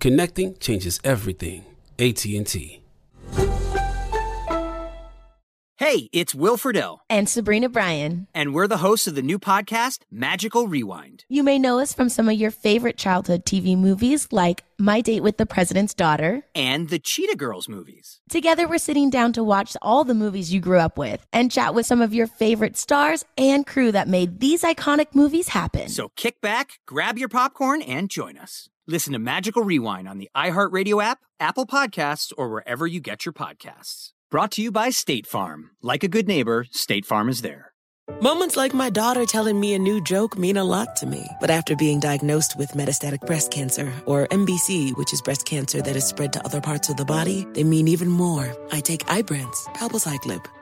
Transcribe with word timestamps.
Connecting 0.00 0.56
changes 0.58 1.00
everything. 1.04 1.64
AT&T. 1.98 2.82
Hey, 5.78 6.08
it's 6.12 6.34
Will 6.34 6.56
Friedle. 6.56 6.98
And 7.10 7.28
Sabrina 7.28 7.68
Bryan. 7.68 8.28
And 8.34 8.54
we're 8.54 8.66
the 8.66 8.78
hosts 8.78 9.06
of 9.06 9.14
the 9.14 9.22
new 9.22 9.38
podcast, 9.38 10.00
Magical 10.10 10.68
Rewind. 10.68 11.24
You 11.28 11.42
may 11.42 11.58
know 11.58 11.80
us 11.80 11.92
from 11.92 12.08
some 12.08 12.28
of 12.30 12.36
your 12.36 12.50
favorite 12.50 12.96
childhood 12.96 13.44
TV 13.44 13.76
movies 13.76 14.28
like 14.30 14.64
My 14.78 15.02
Date 15.02 15.22
with 15.22 15.36
the 15.36 15.44
President's 15.44 15.92
Daughter 15.92 16.44
and 16.54 16.88
the 16.88 16.98
Cheetah 16.98 17.36
Girls 17.36 17.68
movies. 17.68 18.20
Together, 18.30 18.66
we're 18.66 18.78
sitting 18.78 19.10
down 19.10 19.34
to 19.34 19.44
watch 19.44 19.76
all 19.82 20.02
the 20.02 20.14
movies 20.14 20.52
you 20.52 20.60
grew 20.60 20.78
up 20.78 20.96
with 20.96 21.26
and 21.32 21.52
chat 21.52 21.74
with 21.74 21.84
some 21.84 22.00
of 22.00 22.14
your 22.14 22.26
favorite 22.26 22.76
stars 22.78 23.24
and 23.36 23.66
crew 23.66 23.92
that 23.92 24.08
made 24.08 24.40
these 24.40 24.62
iconic 24.62 25.14
movies 25.14 25.48
happen. 25.48 25.88
So 25.88 26.10
kick 26.16 26.40
back, 26.40 26.80
grab 26.86 27.18
your 27.18 27.28
popcorn, 27.28 27.82
and 27.82 28.08
join 28.08 28.38
us. 28.38 28.68
Listen 28.88 29.14
to 29.14 29.18
Magical 29.18 29.64
Rewind 29.64 30.06
on 30.06 30.18
the 30.18 30.30
iHeartRadio 30.36 31.02
app, 31.02 31.18
Apple 31.40 31.66
Podcasts, 31.66 32.32
or 32.38 32.48
wherever 32.50 32.86
you 32.86 33.00
get 33.00 33.26
your 33.26 33.32
podcasts. 33.32 34.10
Brought 34.30 34.52
to 34.52 34.62
you 34.62 34.70
by 34.70 34.90
State 34.90 35.26
Farm. 35.26 35.70
Like 35.82 36.04
a 36.04 36.08
good 36.08 36.28
neighbor, 36.28 36.66
State 36.70 37.04
Farm 37.04 37.28
is 37.28 37.42
there. 37.42 37.72
Moments 38.20 38.56
like 38.56 38.72
my 38.72 38.88
daughter 38.88 39.26
telling 39.26 39.58
me 39.58 39.74
a 39.74 39.78
new 39.80 40.00
joke 40.00 40.38
mean 40.38 40.56
a 40.56 40.62
lot 40.62 40.94
to 40.96 41.06
me. 41.06 41.26
But 41.40 41.50
after 41.50 41.74
being 41.74 41.98
diagnosed 41.98 42.56
with 42.56 42.70
metastatic 42.74 43.26
breast 43.26 43.50
cancer, 43.50 43.92
or 44.06 44.28
MBC, 44.28 44.96
which 44.96 45.12
is 45.12 45.20
breast 45.20 45.46
cancer 45.46 45.82
that 45.82 45.96
is 45.96 46.06
spread 46.06 46.32
to 46.34 46.44
other 46.44 46.60
parts 46.60 46.88
of 46.88 46.96
the 46.96 47.04
body, 47.04 47.44
they 47.54 47.64
mean 47.64 47.88
even 47.88 48.08
more. 48.08 48.56
I 48.70 48.78
take 48.78 49.04
Ibrance, 49.06 49.64
palbociclib. 49.74 50.46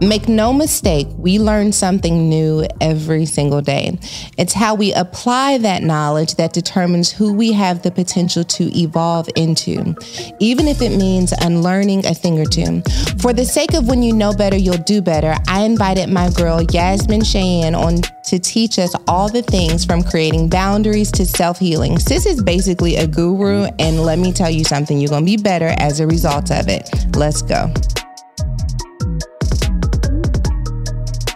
Make 0.00 0.28
no 0.28 0.52
mistake, 0.52 1.08
we 1.16 1.40
learn 1.40 1.72
something 1.72 2.28
new 2.28 2.64
every 2.80 3.26
single 3.26 3.60
day. 3.60 3.98
It's 4.36 4.52
how 4.52 4.76
we 4.76 4.92
apply 4.92 5.58
that 5.58 5.82
knowledge 5.82 6.36
that 6.36 6.52
determines 6.52 7.10
who 7.10 7.32
we 7.32 7.50
have 7.52 7.82
the 7.82 7.90
potential 7.90 8.44
to 8.44 8.78
evolve 8.78 9.28
into, 9.34 9.96
even 10.38 10.68
if 10.68 10.82
it 10.82 10.96
means 10.96 11.32
unlearning 11.32 12.06
a 12.06 12.14
thing 12.14 12.38
or 12.38 12.44
two. 12.44 12.80
For 13.20 13.32
the 13.32 13.44
sake 13.44 13.74
of 13.74 13.88
when 13.88 14.04
you 14.04 14.12
know 14.12 14.32
better, 14.32 14.56
you'll 14.56 14.76
do 14.76 15.02
better, 15.02 15.34
I 15.48 15.62
invited 15.64 16.08
my 16.08 16.30
girl 16.30 16.62
Yasmine 16.62 17.24
Cheyenne 17.24 17.74
on 17.74 18.02
to 18.24 18.38
teach 18.38 18.78
us 18.78 18.94
all 19.08 19.28
the 19.28 19.42
things 19.42 19.84
from 19.84 20.04
creating 20.04 20.48
boundaries 20.48 21.10
to 21.12 21.26
self 21.26 21.58
healing. 21.58 21.98
Sis 21.98 22.24
is 22.24 22.40
basically 22.40 22.96
a 22.96 23.06
guru, 23.08 23.64
and 23.80 24.02
let 24.04 24.20
me 24.20 24.32
tell 24.32 24.50
you 24.50 24.62
something, 24.62 24.98
you're 24.98 25.10
gonna 25.10 25.26
be 25.26 25.36
better 25.36 25.74
as 25.78 25.98
a 25.98 26.06
result 26.06 26.52
of 26.52 26.68
it. 26.68 26.88
Let's 27.16 27.42
go. 27.42 27.72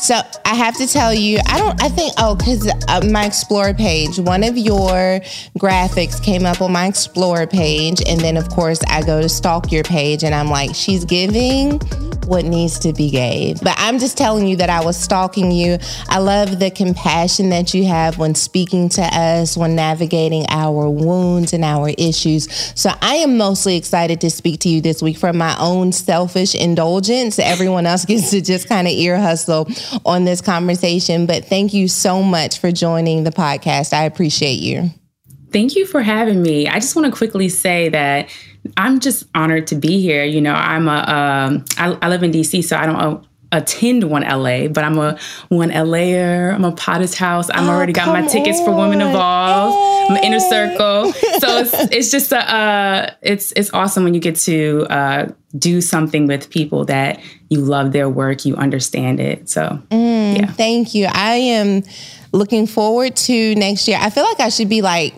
So 0.03 0.21
I 0.45 0.57
have 0.57 0.77
to 0.79 0.89
tell 0.89 1.15
you, 1.15 1.39
I 1.47 1.59
don't, 1.59 1.81
I 1.81 1.89
think, 1.89 2.15
oh, 2.19 2.35
because 2.35 2.69
uh, 2.89 3.03
my 3.09 3.25
Explorer 3.25 3.73
page, 3.73 4.19
one 4.19 4.43
of 4.43 4.59
your 4.59 5.21
graphics 5.61 6.21
came 6.21 6.45
up 6.45 6.61
on 6.61 6.73
my 6.73 6.89
Explorer 6.89 7.47
page. 7.47 8.03
And 8.09 8.21
then, 8.21 8.37
of 8.37 8.49
course, 8.49 8.81
I 8.89 9.03
go 9.03 9.23
to 9.23 9.29
stalk 9.29 9.71
your 9.71 9.85
page 9.85 10.25
and 10.25 10.35
I'm 10.35 10.49
like, 10.49 10.75
she's 10.75 11.05
giving 11.05 11.79
what 12.27 12.45
needs 12.45 12.79
to 12.81 12.93
be 12.93 13.11
gave. 13.11 13.61
But 13.61 13.75
I'm 13.79 13.99
just 13.99 14.17
telling 14.17 14.47
you 14.47 14.57
that 14.57 14.71
I 14.71 14.85
was 14.85 14.97
stalking 14.97 15.51
you. 15.51 15.79
I 16.09 16.19
love 16.19 16.59
the 16.59 16.71
compassion 16.71 17.51
that 17.51 17.75
you 17.75 17.85
have 17.87 18.19
when 18.19 18.35
speaking 18.35 18.89
to 18.91 19.03
us, 19.03 19.57
when 19.57 19.75
navigating 19.77 20.47
our 20.49 20.89
wounds 20.89 21.53
and 21.53 21.65
our 21.65 21.91
issues. 21.99 22.53
So 22.75 22.91
I 23.01 23.17
am 23.17 23.37
mostly 23.37 23.77
excited 23.77 24.21
to 24.23 24.31
speak 24.31 24.61
to 24.61 24.69
you 24.69 24.81
this 24.81 25.03
week 25.03 25.17
from 25.17 25.37
my 25.39 25.57
own 25.59 25.93
selfish 25.93 26.55
indulgence. 26.55 27.39
Everyone 27.39 27.87
else 27.87 28.05
gets 28.05 28.31
to 28.31 28.41
just 28.41 28.69
kind 28.69 28.87
of 28.87 28.95
ear 28.95 29.19
hustle 29.19 29.69
on 30.05 30.25
this 30.25 30.41
conversation. 30.41 31.27
But 31.27 31.45
thank 31.45 31.73
you 31.73 31.89
so 31.89 32.23
much 32.23 32.59
for 32.59 32.71
joining 32.71 33.25
the 33.25 33.31
podcast. 33.31 33.93
I 33.93 34.05
appreciate 34.05 34.59
you. 34.61 34.91
Thank 35.53 35.77
you 35.77 35.87
for 35.87 36.01
having 36.03 36.43
me. 36.43 36.67
I 36.67 36.75
just 36.75 36.97
want 36.97 37.13
to 37.13 37.17
quickly 37.17 37.49
say 37.49 37.91
that 37.91 38.31
I'm 38.77 39.01
just 39.01 39.25
honored 39.35 39.67
to 39.69 39.75
be 39.75 40.01
here. 40.01 40.25
You 40.25 40.41
know, 40.41 40.55
I'm 40.55 40.89
a 40.89 40.93
um, 40.93 41.65
I, 41.77 41.99
I 42.01 42.09
live 42.09 42.23
in 42.23 42.33
DC, 42.33 42.65
so 42.65 42.77
I 42.77 42.87
don't 42.87 42.97
uh, 42.97 43.21
attend 43.53 44.05
one 44.05 44.23
LA, 44.23 44.69
but 44.69 44.83
I'm 44.83 44.99
a 44.99 45.19
one 45.49 45.69
LAer. 45.69 46.53
I'm 46.53 46.65
a 46.65 46.73
Potter's 46.73 47.15
House. 47.15 47.51
I'm 47.53 47.69
oh, 47.69 47.73
already 47.73 47.93
got 47.93 48.09
my 48.09 48.27
tickets 48.27 48.59
on. 48.61 48.65
for 48.65 48.73
Woman 48.73 49.01
Evolve. 49.01 49.72
Hey. 49.72 49.72
I'm 50.17 50.25
inner 50.25 50.41
circle. 50.41 51.13
So 51.13 51.59
it's 51.59 51.73
it's 51.93 52.11
just 52.11 52.33
a 52.33 52.55
uh, 52.55 53.15
it's 53.23 53.53
it's 53.53 53.73
awesome 53.73 54.05
when 54.05 54.15
you 54.15 54.21
get 54.21 54.37
to 54.37 54.87
uh, 54.91 55.29
do 55.59 55.81
something 55.81 56.27
with 56.27 56.51
people 56.51 56.85
that 56.87 57.21
you 57.49 57.61
love 57.61 57.93
their 57.93 58.09
work, 58.09 58.45
you 58.45 58.57
understand 58.57 59.21
it. 59.21 59.49
So 59.49 59.81
mm, 59.91 60.39
yeah. 60.39 60.47
Thank 60.47 60.95
you. 60.95 61.07
I 61.11 61.35
am 61.35 61.83
looking 62.33 62.67
forward 62.67 63.17
to 63.17 63.55
next 63.55 63.89
year. 63.89 63.99
I 64.01 64.11
feel 64.11 64.25
like 64.25 64.41
I 64.41 64.49
should 64.49 64.69
be 64.69 64.83
like 64.83 65.15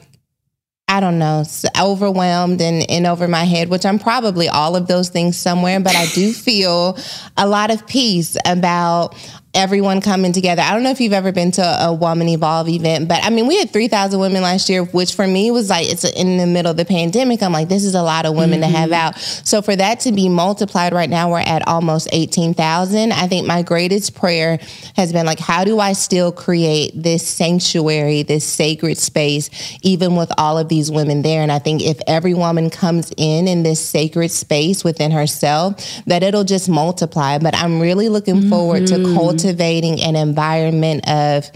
I 0.87 1.01
don't 1.01 1.19
know, 1.19 1.45
overwhelmed 1.81 2.61
and, 2.61 2.89
and 2.91 3.07
over 3.07 3.27
my 3.27 3.45
head, 3.45 3.71
which 3.71 3.87
I'm 3.87 3.99
probably 3.99 4.49
all 4.49 4.77
of 4.77 4.87
those 4.87 5.09
things 5.09 5.37
somewhere, 5.37 5.81
but 5.81 5.97
I 5.97 6.07
do 6.07 6.33
feel 6.33 6.99
a 7.39 7.49
lot 7.49 7.71
of 7.71 7.87
peace 7.87 8.37
about 8.45 9.17
everyone 9.55 10.01
coming 10.01 10.33
together. 10.33 10.63
I 10.63 10.73
don't 10.73 10.83
know 10.83 10.91
if 10.91 11.01
you've 11.01 11.13
ever 11.13 11.31
been 11.31 11.53
to 11.53 11.63
a 11.63 11.93
Woman 11.93 12.29
Evolve 12.29 12.69
event, 12.69 13.09
but 13.09 13.23
I 13.23 13.31
mean, 13.31 13.47
we 13.47 13.57
had 13.57 13.71
3,000 13.71 14.19
women 14.19 14.43
last 14.43 14.69
year, 14.69 14.85
which 14.85 15.15
for 15.15 15.27
me 15.27 15.51
was 15.51 15.71
like, 15.71 15.89
it's 15.89 16.05
in 16.05 16.39
the 16.39 16.47
middle 16.47 16.73
of 16.73 16.77
the 16.77 16.85
pandemic. 16.85 17.43
I'm 17.43 17.53
like, 17.53 17.69
this 17.69 17.85
is 17.85 17.95
a 17.95 18.03
lot 18.03 18.27
of 18.27 18.35
women 18.35 18.61
mm-hmm. 18.61 18.73
to 18.73 18.79
have 18.79 18.91
mm-hmm. 18.91 19.17
out. 19.17 19.19
So 19.19 19.63
for 19.63 19.77
that 19.77 20.01
to 20.01 20.13
be 20.13 20.29
multiplied 20.29 20.93
right 20.93 21.09
now, 21.09 21.31
we're 21.31 21.39
at 21.39 21.67
almost 21.69 22.09
18,000. 22.13 23.13
I 23.13 23.29
think 23.29 23.47
my 23.47 23.63
greatest 23.63 24.15
prayer 24.15 24.59
has 24.97 25.13
been 25.13 25.25
like, 25.25 25.39
how 25.39 25.65
do 25.65 25.79
I 25.79 25.93
still 25.93 26.33
create 26.33 26.93
this 26.95 27.27
sanctuary, 27.27 28.25
this 28.25 28.45
sacred 28.45 28.99
space, 28.99 29.51
even 29.83 30.17
with 30.17 30.33
all 30.37 30.59
of 30.59 30.69
these 30.69 30.91
women 30.91 31.23
there? 31.23 31.43
And 31.43 31.53
I 31.53 31.61
think 31.61 31.83
if 31.83 32.01
every 32.07 32.35
woman 32.35 32.71
comes 32.71 33.13
in 33.17 33.47
in 33.47 33.63
this 33.63 33.81
sacred 33.81 34.31
space 34.31 34.83
within 34.83 35.13
herself, 35.13 36.03
that 36.07 36.23
it'll 36.23 36.45
just 36.45 36.69
multiply. 36.69 37.39
But 37.39 37.55
I'm 37.55 37.81
really 37.81 38.09
looking 38.09 38.37
mm-hmm. 38.37 38.51
forward 38.51 38.87
to 38.89 38.97
cultivating 39.15 39.35
mm-hmm 39.35 39.44
cultivating 39.45 40.01
an 40.01 40.17
environment 40.17 41.07
of 41.09 41.51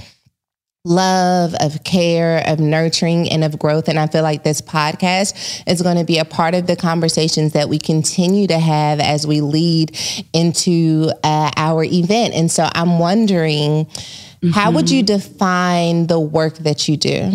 love, 0.85 1.55
of 1.61 1.83
care, 1.85 2.43
of 2.47 2.61
nurturing, 2.61 3.29
and 3.31 3.45
of 3.45 3.59
growth. 3.59 3.89
And 3.89 3.99
I 3.99 4.07
feel 4.07 4.23
like 4.23 4.45
this 4.45 4.61
podcast 4.61 5.63
is 5.67 5.83
going 5.83 5.97
to 5.97 6.05
be 6.05 6.19
a 6.19 6.25
part 6.25 6.55
of 6.55 6.67
the 6.67 6.77
conversations 6.77 7.53
that 7.55 7.69
we 7.69 7.79
continue 7.79 8.47
to 8.47 8.59
have 8.59 9.01
as 9.01 9.27
we 9.27 9.41
lead 9.41 9.99
into 10.33 11.11
uh, 11.25 11.51
our 11.57 11.83
event. 11.85 12.35
And 12.35 12.51
so 12.51 12.69
I'm 12.75 12.99
wondering, 12.99 13.87
mm-hmm. 13.87 14.51
how 14.51 14.71
would 14.71 14.91
you 14.91 15.03
define 15.03 16.07
the 16.07 16.21
work 16.21 16.59
that 16.59 16.89
you 16.89 16.97
do? 16.97 17.33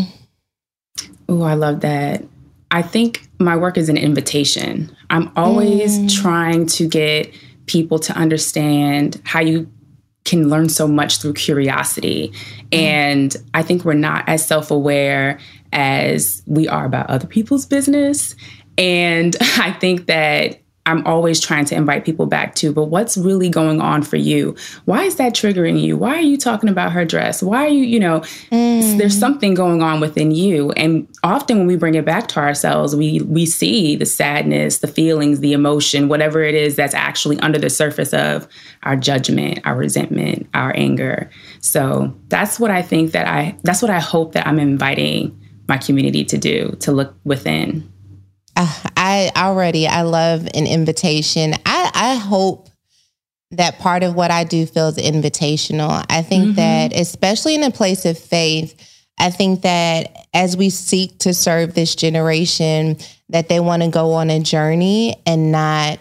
Oh, 1.30 1.42
I 1.42 1.56
love 1.56 1.82
that. 1.82 2.24
I 2.72 2.82
think 2.82 3.28
my 3.40 3.56
work 3.56 3.78
is 3.78 3.90
an 3.90 3.98
invitation. 3.98 4.96
I'm 5.10 5.32
always 5.36 6.00
mm. 6.00 6.22
trying 6.22 6.66
to 6.68 6.88
get 6.88 7.32
people 7.68 8.00
to 8.00 8.14
understand 8.14 9.22
how 9.26 9.42
you 9.42 9.70
can 10.26 10.50
learn 10.50 10.70
so 10.70 10.88
much 10.88 11.20
through 11.20 11.34
curiosity. 11.34 12.32
Mm. 12.72 12.78
And 12.78 13.36
I 13.54 13.64
think 13.64 13.84
we're 13.84 13.94
not 13.94 14.24
as 14.28 14.46
self 14.46 14.72
aware 14.72 15.40
as 15.72 16.42
we 16.46 16.68
are 16.68 16.86
about 16.86 17.10
other 17.10 17.28
people's 17.28 17.66
business. 17.66 18.36
And 18.78 19.36
I 19.42 19.72
think 19.74 20.08
that 20.08 20.63
I'm 20.86 21.06
always 21.08 21.40
trying 21.40 21.64
to 21.66 21.76
invite 21.76 22.04
people 22.04 22.26
back 22.26 22.56
to, 22.56 22.74
but 22.74 22.86
what's 22.86 23.16
really 23.16 23.48
going 23.48 23.80
on 23.80 24.04
for 24.04 24.18
you? 24.18 24.54
Why 24.84 25.04
is 25.04 25.16
that 25.16 25.34
triggering 25.34 25.82
you? 25.82 25.96
Why 25.96 26.16
are 26.16 26.22
you 26.22 26.36
talking 26.36 26.68
about 26.68 26.92
her 26.92 27.06
dress? 27.06 27.42
Why 27.42 27.66
are 27.66 27.70
you, 27.70 27.86
you 27.86 28.00
know, 28.02 28.20
mm. 28.52 28.98
there's 28.98 29.18
something 29.18 29.54
going 29.54 29.82
on 29.82 30.02
within 30.02 30.32
you. 30.32 30.72
And 30.74 31.08
often 31.24 31.60
when 31.60 31.68
we 31.68 31.78
bring 31.78 31.96
it 31.96 32.04
back 32.04 32.28
to 32.30 32.40
ourselves, 32.40 32.98
we 32.98 33.22
we 33.22 33.46
see 33.46 33.96
the 33.96 34.06
sadness, 34.06 34.80
the 34.80 34.88
feelings, 34.88 35.40
the 35.40 35.54
emotion, 35.54 36.10
whatever 36.10 36.42
it 36.42 36.54
is 36.54 36.76
that's 36.76 36.94
actually 36.94 37.40
under 37.40 37.60
the 37.60 37.70
surface 37.70 38.14
of 38.14 38.46
our 38.84 38.98
judgment, 38.98 39.60
our 39.64 39.78
resentment, 39.78 40.50
our 40.54 40.76
anger. 40.76 41.30
So 41.62 42.14
that's 42.28 42.60
what 42.60 42.72
I 42.72 42.82
think 42.82 43.14
that 43.14 43.26
I 43.26 43.58
that's 43.64 43.82
what 43.82 43.92
I 43.92 44.02
hope 44.02 44.34
that 44.34 44.46
I'm 44.46 44.60
inviting 44.60 45.40
my 45.70 45.78
community 45.78 46.26
to 46.26 46.38
do, 46.38 46.76
to 46.82 46.92
look 46.92 47.16
within. 47.24 47.90
Uh, 48.56 48.82
I 48.96 49.32
already 49.36 49.88
I 49.88 50.04
love 50.04 50.48
an 50.54 50.68
invitation. 50.68 51.54
I 51.66 51.92
I 51.94 52.16
hope 52.16 52.70
that 53.52 53.80
part 53.80 54.04
of 54.04 54.16
what 54.16 54.32
I 54.32 54.44
do 54.44 54.66
feels 54.66 54.98
invitational. 54.98 56.06
I 56.10 56.22
think 56.22 56.46
mm-hmm. 56.46 56.56
that 56.56 56.94
especially 56.94 57.56
in 57.56 57.64
a 57.64 57.72
place 57.72 58.06
of 58.06 58.18
faith, 58.18 58.76
I 59.20 59.30
think 59.30 59.62
that 59.62 60.28
as 60.34 60.58
we 60.58 60.70
seek 60.70 61.20
to 61.20 61.34
serve 61.34 61.74
this 61.74 61.96
generation 61.96 62.98
that 63.30 63.50
they 63.50 63.60
want 63.60 63.84
to 63.84 63.90
go 63.90 64.14
on 64.14 64.30
a 64.30 64.40
journey 64.40 65.22
and 65.26 65.52
not 65.52 66.00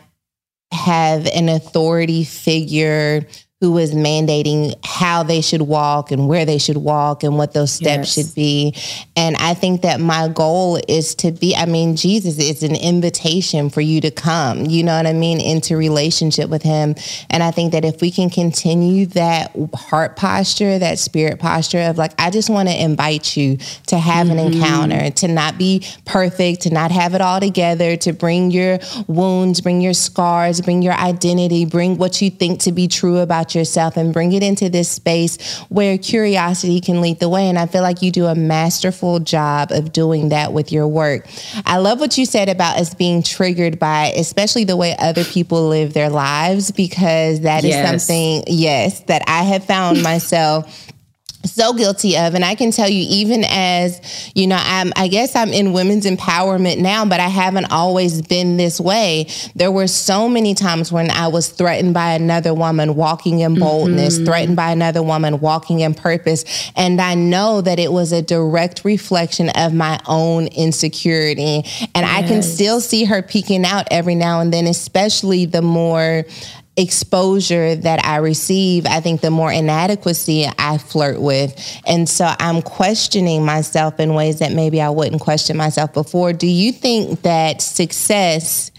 have 0.73 1.27
an 1.27 1.49
authority 1.49 2.25
figure 2.25 3.27
who 3.63 3.79
is 3.79 3.95
mandating 3.95 4.75
how 4.85 5.23
they 5.23 5.41
should 5.41 5.63
walk 5.63 6.11
and 6.11 6.27
where 6.27 6.45
they 6.45 6.59
should 6.59 6.79
walk 6.79 7.23
and 7.23 7.39
what 7.39 7.55
those 7.55 7.71
steps 7.71 8.17
yes. 8.17 8.27
should 8.27 8.35
be. 8.35 8.75
And 9.15 9.37
I 9.37 9.55
think 9.55 9.83
that 9.83 10.01
my 10.01 10.27
goal 10.27 10.81
is 10.89 11.15
to 11.17 11.31
be, 11.31 11.55
I 11.55 11.67
mean, 11.67 11.95
Jesus 11.95 12.41
is 12.41 12.65
an 12.65 12.75
invitation 12.75 13.71
for 13.71 13.81
you 13.81 14.01
to 14.01 14.11
come, 14.11 14.67
you 14.67 14.83
know 14.83 14.97
what 14.97 15.07
I 15.07 15.13
mean, 15.13 15.41
into 15.41 15.77
relationship 15.77 16.51
with 16.51 16.65
him. 16.65 16.97
And 17.31 17.41
I 17.41 17.53
think 17.53 17.71
that 17.71 17.85
if 17.85 18.01
we 18.01 18.11
can 18.11 18.31
continue 18.31 19.07
that 19.07 19.57
heart 19.75 20.17
posture, 20.17 20.81
that 20.81 20.99
spirit 20.99 21.39
posture 21.39 21.83
of 21.83 21.97
like, 21.97 22.15
I 22.19 22.31
just 22.31 22.51
want 22.51 22.69
to 22.69 22.75
invite 22.75 23.37
you 23.37 23.59
to 23.87 23.97
have 23.97 24.27
mm-hmm. 24.27 24.39
an 24.39 24.53
encounter, 24.55 25.11
to 25.13 25.29
not 25.29 25.57
be 25.57 25.87
perfect, 26.05 26.63
to 26.63 26.71
not 26.71 26.91
have 26.91 27.15
it 27.15 27.21
all 27.21 27.39
together, 27.39 27.97
to 27.99 28.13
bring 28.13 28.51
your 28.51 28.81
wounds, 29.07 29.61
bring 29.61 29.81
your 29.81 29.95
scars, 29.95 30.61
bring 30.61 30.83
your 30.83 30.95
identity, 30.95 31.65
bring 31.65 31.97
what 31.97 32.21
you 32.21 32.29
think 32.29 32.59
to 32.63 32.73
be 32.73 32.89
true 32.89 33.19
about 33.19 33.52
yourself 33.55 33.97
and 33.97 34.13
bring 34.13 34.33
it 34.33 34.43
into 34.43 34.69
this 34.69 34.89
space 34.89 35.59
where 35.69 35.99
curiosity 35.99 36.81
can 36.81 37.01
lead 37.01 37.21
the 37.21 37.29
way. 37.29 37.49
And 37.49 37.59
I 37.59 37.67
feel 37.67 37.83
like 37.83 38.03
you 38.03 38.11
do 38.11 38.27
a 38.27 38.35
masterful 38.35 39.21
job 39.21 39.71
of 39.73 39.93
doing 39.93 40.31
that 40.31 40.53
with 40.53 40.73
your 40.73 40.89
work. 40.89 41.29
I 41.67 41.79
love 41.79 42.01
what 42.01 42.19
you 42.19 42.27
said 42.27 42.49
about 42.49 42.79
us 42.79 42.95
being 42.95 43.23
triggered 43.23 43.79
by, 43.79 44.13
especially 44.17 44.65
the 44.65 44.77
way 44.77 44.97
other 44.99 45.25
people 45.25 45.69
live 45.69 45.93
their 45.93 46.11
lives, 46.11 46.71
because 46.71 47.41
that 47.41 47.65
yes. 47.65 47.75
is 47.75 48.07
something, 48.07 48.45
yes, 48.47 49.01
that 49.05 49.23
I 49.27 49.43
have 49.43 49.65
found 49.65 50.03
myself 50.03 50.93
so 51.45 51.73
guilty 51.73 52.17
of 52.17 52.35
and 52.35 52.45
i 52.45 52.55
can 52.55 52.71
tell 52.71 52.89
you 52.89 53.05
even 53.09 53.45
as 53.49 54.31
you 54.35 54.47
know 54.47 54.59
i'm 54.61 54.93
i 54.97 55.09
guess 55.09 55.35
i'm 55.35 55.49
in 55.49 55.73
women's 55.73 56.07
empowerment 56.07 56.79
now 56.79 57.05
but 57.05 57.21
i 57.21 57.29
haven't 57.29 57.71
always 57.73 58.23
been 58.23 58.57
this 58.57 58.81
way 58.81 59.27
there 59.55 59.71
were 59.71 59.87
so 59.87 60.29
many 60.29 60.55
times 60.55 60.93
when 60.93 61.11
i 61.11 61.27
was 61.27 61.49
threatened 61.49 61.93
by 61.93 62.13
another 62.13 62.55
woman 62.55 62.95
walking 62.95 63.41
in 63.41 63.59
boldness 63.59 64.17
mm-hmm. 64.17 64.25
threatened 64.25 64.57
by 64.57 64.71
another 64.71 65.03
woman 65.03 65.41
walking 65.41 65.81
in 65.81 65.95
purpose 65.95 66.71
and 66.77 67.01
i 67.01 67.15
know 67.15 67.61
that 67.61 67.79
it 67.79 67.91
was 67.91 68.13
a 68.13 68.23
direct 68.23 68.85
reflection 68.85 69.49
of 69.57 69.75
my 69.75 69.99
own 70.07 70.47
insecurity 70.49 71.65
and 71.95 72.07
yes. 72.07 72.19
i 72.19 72.23
can 72.23 72.43
still 72.43 72.81
see 72.81 73.05
her 73.05 73.21
peeking 73.21 73.65
out 73.65 73.87
every 73.91 74.15
now 74.15 74.41
and 74.41 74.53
then 74.53 74.67
especially 74.67 75.45
the 75.45 75.63
more 75.63 76.25
exposure 76.77 77.77
that 77.77 78.05
I 78.05 78.17
receive, 78.17 78.87
I 78.87 79.01
think 79.01 79.21
the 79.21 79.31
more 79.31 79.53
inadequacy 79.53 80.47
I 80.59 80.79
flirt 80.79 81.21
with. 81.21 81.55
And 81.87 82.09
so 82.09 82.33
I'm 82.39 82.63
questioning 82.63 83.45
myself 83.45 84.01
in 84.01 84.15
ways 84.15 84.39
that 84.39 84.53
maybe 84.53 84.81
I 84.81 84.89
wouldn't 84.89 85.21
question 85.21 85.57
myself 85.57 85.93
before. 85.93 86.33
Do 86.33 86.47
you 86.47 86.73
think 86.73 87.23
that 87.23 87.61
success 87.61 88.71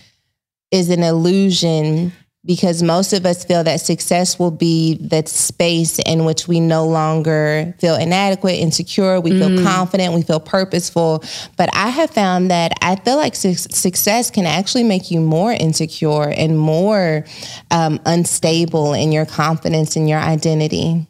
is 0.71 0.89
an 0.89 1.03
illusion 1.03 2.13
because 2.45 2.83
most 2.83 3.13
of 3.13 3.25
us 3.25 3.45
feel 3.45 3.63
that 3.63 3.79
success 3.79 4.37
will 4.37 4.51
be 4.51 4.95
that 4.95 5.29
space 5.29 5.99
in 5.99 6.25
which 6.25 6.47
we 6.47 6.59
no 6.59 6.85
longer 6.85 7.73
feel 7.79 7.95
inadequate, 7.95 8.55
insecure, 8.55 9.21
we 9.21 9.31
feel 9.31 9.49
mm. 9.49 9.63
confident, 9.63 10.13
we 10.13 10.23
feel 10.23 10.41
purposeful. 10.41 11.23
But 11.55 11.69
I 11.73 11.87
have 11.87 12.09
found 12.09 12.51
that 12.51 12.73
I 12.81 12.97
feel 12.97 13.15
like 13.15 13.35
su- 13.35 13.53
success 13.53 14.29
can 14.29 14.45
actually 14.45 14.83
make 14.83 15.09
you 15.09 15.21
more 15.21 15.53
insecure 15.53 16.29
and 16.29 16.59
more 16.59 17.25
um, 17.71 18.01
unstable 18.05 18.93
in 18.93 19.13
your 19.13 19.25
confidence 19.25 19.95
and 19.95 20.09
your 20.09 20.19
identity. 20.19 21.07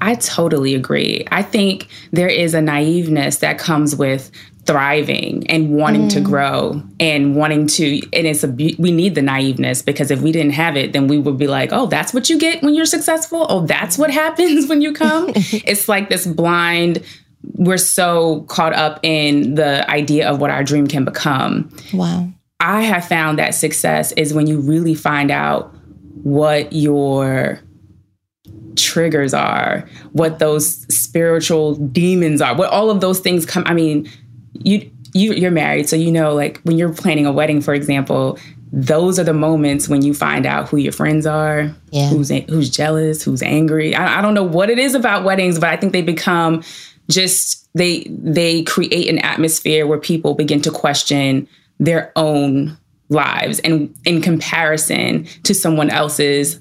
I 0.00 0.14
totally 0.14 0.74
agree. 0.74 1.26
I 1.30 1.42
think 1.42 1.88
there 2.10 2.28
is 2.28 2.54
a 2.54 2.60
naiveness 2.60 3.40
that 3.40 3.58
comes 3.58 3.94
with 3.94 4.30
thriving 4.68 5.48
and 5.48 5.70
wanting 5.70 6.08
mm. 6.08 6.12
to 6.12 6.20
grow 6.20 6.82
and 7.00 7.34
wanting 7.34 7.66
to 7.66 8.02
and 8.12 8.26
it's 8.26 8.44
a 8.44 8.48
we 8.48 8.90
need 8.92 9.14
the 9.14 9.22
naiveness 9.22 9.82
because 9.82 10.10
if 10.10 10.20
we 10.20 10.30
didn't 10.30 10.52
have 10.52 10.76
it 10.76 10.92
then 10.92 11.08
we 11.08 11.16
would 11.16 11.38
be 11.38 11.46
like 11.46 11.70
oh 11.72 11.86
that's 11.86 12.12
what 12.12 12.28
you 12.28 12.38
get 12.38 12.62
when 12.62 12.74
you're 12.74 12.84
successful? 12.84 13.46
Oh 13.48 13.64
that's 13.64 13.96
what 13.96 14.10
happens 14.22 14.68
when 14.68 14.82
you 14.82 14.92
come? 14.92 15.32
It's 15.34 15.88
like 15.88 16.10
this 16.10 16.26
blind 16.26 17.02
we're 17.54 17.78
so 17.78 18.42
caught 18.42 18.74
up 18.74 19.00
in 19.02 19.54
the 19.54 19.90
idea 19.90 20.28
of 20.28 20.38
what 20.38 20.50
our 20.50 20.62
dream 20.62 20.86
can 20.86 21.04
become. 21.04 21.74
Wow. 21.94 22.28
I 22.60 22.82
have 22.82 23.06
found 23.06 23.38
that 23.38 23.54
success 23.54 24.12
is 24.12 24.34
when 24.34 24.46
you 24.46 24.60
really 24.60 24.94
find 24.94 25.30
out 25.30 25.74
what 26.24 26.72
your 26.74 27.60
triggers 28.76 29.34
are 29.34 29.88
what 30.12 30.38
those 30.38 30.86
spiritual 30.94 31.74
demons 31.74 32.40
are 32.40 32.54
what 32.54 32.70
all 32.70 32.90
of 32.90 33.00
those 33.00 33.18
things 33.18 33.44
come 33.44 33.64
i 33.66 33.74
mean 33.74 34.08
you 34.62 34.90
you 35.14 35.32
you're 35.32 35.50
married, 35.50 35.88
so 35.88 35.96
you 35.96 36.12
know 36.12 36.34
like 36.34 36.60
when 36.62 36.78
you're 36.78 36.92
planning 36.92 37.26
a 37.26 37.32
wedding, 37.32 37.60
for 37.60 37.74
example, 37.74 38.38
those 38.72 39.18
are 39.18 39.24
the 39.24 39.34
moments 39.34 39.88
when 39.88 40.02
you 40.02 40.14
find 40.14 40.46
out 40.46 40.68
who 40.68 40.76
your 40.76 40.92
friends 40.92 41.26
are, 41.26 41.74
yeah. 41.90 42.08
who's 42.08 42.28
who's 42.28 42.70
jealous, 42.70 43.22
who's 43.22 43.42
angry. 43.42 43.94
I, 43.94 44.18
I 44.18 44.22
don't 44.22 44.34
know 44.34 44.44
what 44.44 44.70
it 44.70 44.78
is 44.78 44.94
about 44.94 45.24
weddings, 45.24 45.58
but 45.58 45.70
I 45.70 45.76
think 45.76 45.92
they 45.92 46.02
become 46.02 46.62
just 47.08 47.68
they 47.74 48.04
they 48.08 48.62
create 48.64 49.08
an 49.08 49.18
atmosphere 49.20 49.86
where 49.86 49.98
people 49.98 50.34
begin 50.34 50.60
to 50.62 50.70
question 50.70 51.48
their 51.80 52.12
own 52.16 52.76
lives 53.08 53.58
and 53.60 53.94
in 54.04 54.20
comparison 54.20 55.24
to 55.44 55.54
someone 55.54 55.88
else's 55.88 56.60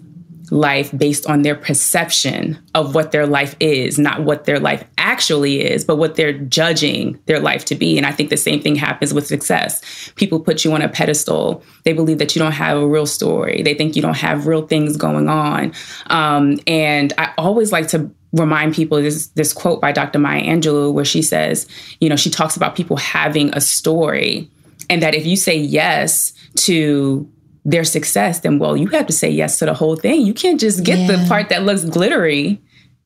life 0.51 0.95
based 0.97 1.27
on 1.27 1.41
their 1.41 1.55
perception 1.55 2.57
of 2.73 2.95
what 2.95 3.11
their 3.11 3.27
life 3.27 3.55
is, 3.59 3.99
not 3.99 4.23
what 4.23 4.45
their 4.45 4.59
life 4.59 4.83
actually 4.97 5.61
is, 5.61 5.83
but 5.83 5.97
what 5.97 6.15
they're 6.15 6.37
judging 6.37 7.19
their 7.25 7.39
life 7.39 7.65
to 7.65 7.75
be. 7.75 7.97
And 7.97 8.05
I 8.05 8.11
think 8.11 8.29
the 8.29 8.37
same 8.37 8.61
thing 8.61 8.75
happens 8.75 9.13
with 9.13 9.27
success. 9.27 10.11
People 10.15 10.39
put 10.39 10.63
you 10.63 10.71
on 10.73 10.81
a 10.81 10.89
pedestal. 10.89 11.63
They 11.83 11.93
believe 11.93 12.17
that 12.19 12.35
you 12.35 12.39
don't 12.39 12.53
have 12.53 12.77
a 12.77 12.87
real 12.87 13.05
story. 13.05 13.61
They 13.63 13.73
think 13.73 13.95
you 13.95 14.01
don't 14.01 14.17
have 14.17 14.47
real 14.47 14.65
things 14.65 14.97
going 14.97 15.29
on. 15.29 15.73
Um, 16.07 16.59
and 16.67 17.13
I 17.17 17.33
always 17.37 17.71
like 17.71 17.87
to 17.89 18.09
remind 18.33 18.75
people 18.75 19.01
this 19.01 19.27
this 19.27 19.53
quote 19.53 19.79
by 19.79 19.91
Dr. 19.91 20.19
Maya 20.19 20.43
Angelou 20.43 20.93
where 20.93 21.05
she 21.05 21.21
says, 21.21 21.67
you 21.99 22.09
know, 22.09 22.15
she 22.15 22.29
talks 22.29 22.55
about 22.55 22.75
people 22.75 22.97
having 22.97 23.53
a 23.53 23.61
story 23.61 24.49
and 24.89 25.01
that 25.01 25.15
if 25.15 25.25
you 25.25 25.35
say 25.35 25.57
yes 25.57 26.33
to 26.55 27.29
their 27.67 27.83
success, 27.83 28.39
then 28.39 28.57
well, 28.57 28.75
you 28.75 28.87
have 28.87 29.05
to 29.05 29.13
say 29.13 29.29
yes 29.29 29.59
to 29.59 29.65
the 29.65 29.73
whole 29.73 29.95
thing. 29.95 30.25
You 30.25 30.33
can't 30.33 30.59
just 30.59 30.83
get 30.83 30.99
yeah. 30.99 31.17
the 31.17 31.27
part 31.27 31.49
that 31.49 31.63
looks 31.63 31.83
glittery. 31.83 32.59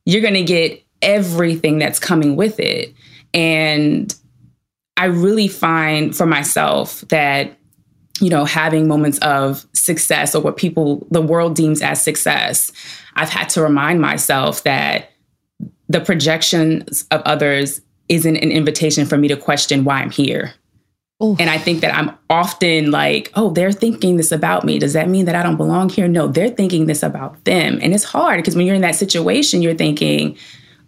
You're 0.06 0.22
going 0.22 0.34
to 0.34 0.42
get 0.42 0.82
everything 1.02 1.78
that's 1.78 1.98
coming 1.98 2.36
with 2.36 2.58
it. 2.60 2.94
And 3.34 4.14
I 4.96 5.06
really 5.06 5.48
find 5.48 6.16
for 6.16 6.26
myself 6.26 7.00
that 7.08 7.58
you 8.20 8.30
know, 8.30 8.44
having 8.44 8.86
moments 8.86 9.18
of 9.18 9.66
success 9.72 10.34
or 10.34 10.42
what 10.42 10.56
people, 10.56 11.04
the 11.10 11.20
world 11.20 11.56
deems 11.56 11.82
as 11.82 12.02
success, 12.02 12.70
I've 13.14 13.30
had 13.30 13.48
to 13.50 13.62
remind 13.62 14.00
myself 14.00 14.62
that 14.62 15.10
the 15.88 16.00
projections 16.00 17.04
of 17.10 17.20
others 17.22 17.80
isn't 18.08 18.36
an 18.36 18.52
invitation 18.52 19.06
for 19.06 19.18
me 19.18 19.26
to 19.26 19.36
question 19.36 19.82
why 19.82 20.00
I'm 20.00 20.10
here. 20.10 20.54
Ooh. 21.22 21.36
And 21.38 21.48
I 21.48 21.58
think 21.58 21.80
that 21.80 21.94
I'm 21.94 22.16
often 22.30 22.90
like, 22.90 23.30
oh, 23.34 23.50
they're 23.50 23.72
thinking 23.72 24.16
this 24.16 24.32
about 24.32 24.64
me. 24.64 24.78
Does 24.78 24.92
that 24.92 25.08
mean 25.08 25.24
that 25.26 25.34
I 25.34 25.42
don't 25.42 25.56
belong 25.56 25.88
here? 25.88 26.08
No, 26.08 26.26
they're 26.26 26.48
thinking 26.48 26.86
this 26.86 27.02
about 27.02 27.44
them. 27.44 27.78
And 27.80 27.94
it's 27.94 28.04
hard 28.04 28.38
because 28.38 28.56
when 28.56 28.66
you're 28.66 28.74
in 28.74 28.82
that 28.82 28.96
situation, 28.96 29.62
you're 29.62 29.74
thinking, 29.74 30.36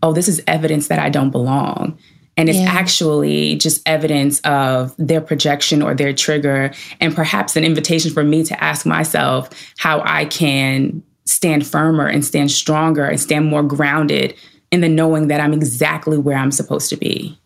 oh, 0.03 0.13
this 0.13 0.29
is 0.29 0.43
evidence 0.47 0.89
that 0.89 0.99
I 0.99 1.09
don't 1.09 1.31
belong. 1.31 1.99
And 2.37 2.49
it's 2.49 2.59
yeah. 2.59 2.73
actually 2.73 3.55
just 3.57 3.87
evidence 3.87 4.41
of 4.41 4.93
their 4.99 5.21
projection 5.21 5.83
or 5.83 5.95
their 5.95 6.13
trigger, 6.13 6.73
and 7.01 7.15
perhaps 7.15 7.55
an 7.55 7.63
invitation 7.63 8.13
for 8.13 8.25
me 8.25 8.43
to 8.45 8.63
ask 8.63 8.85
myself 8.85 9.51
how 9.79 10.03
I 10.05 10.25
can 10.25 11.03
stand 11.27 11.65
firmer 11.65 12.09
and 12.09 12.25
stand 12.25 12.51
stronger 12.51 13.05
and 13.05 13.21
stand 13.21 13.47
more 13.47 13.63
grounded 13.63 14.35
in 14.73 14.81
the 14.81 14.89
knowing 14.89 15.29
that 15.29 15.41
I'm 15.41 15.53
exactly 15.53 16.19
where 16.19 16.37
I'm 16.37 16.51
supposed 16.51 16.91
to 16.91 16.97
be. 16.97 17.39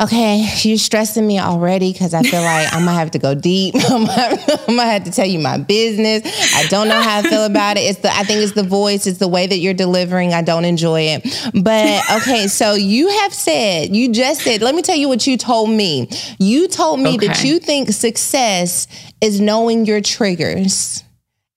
Okay, 0.00 0.48
you're 0.62 0.78
stressing 0.78 1.26
me 1.26 1.38
already 1.38 1.92
because 1.92 2.14
I 2.14 2.22
feel 2.22 2.40
like 2.40 2.72
I'm 2.72 2.86
gonna 2.86 2.98
have 2.98 3.10
to 3.10 3.18
go 3.18 3.34
deep. 3.34 3.74
I'm 3.90 4.06
gonna 4.06 4.84
have 4.84 5.04
to 5.04 5.10
tell 5.10 5.26
you 5.26 5.38
my 5.38 5.58
business. 5.58 6.22
I 6.54 6.66
don't 6.68 6.88
know 6.88 7.02
how 7.02 7.18
I 7.18 7.22
feel 7.22 7.44
about 7.44 7.76
it. 7.76 7.80
It's 7.80 7.98
the 7.98 8.10
I 8.10 8.24
think 8.24 8.40
it's 8.40 8.52
the 8.52 8.62
voice, 8.62 9.06
it's 9.06 9.18
the 9.18 9.28
way 9.28 9.46
that 9.46 9.58
you're 9.58 9.74
delivering. 9.74 10.32
I 10.32 10.40
don't 10.40 10.64
enjoy 10.64 11.02
it. 11.02 11.52
But 11.62 12.02
okay, 12.22 12.46
so 12.46 12.72
you 12.72 13.08
have 13.08 13.34
said, 13.34 13.94
you 13.94 14.10
just 14.10 14.40
said, 14.40 14.62
let 14.62 14.74
me 14.74 14.80
tell 14.80 14.96
you 14.96 15.06
what 15.06 15.26
you 15.26 15.36
told 15.36 15.68
me. 15.68 16.08
You 16.38 16.66
told 16.66 17.00
me 17.00 17.16
okay. 17.16 17.26
that 17.26 17.44
you 17.44 17.58
think 17.58 17.90
success 17.90 18.86
is 19.20 19.38
knowing 19.38 19.84
your 19.84 20.00
triggers 20.00 21.04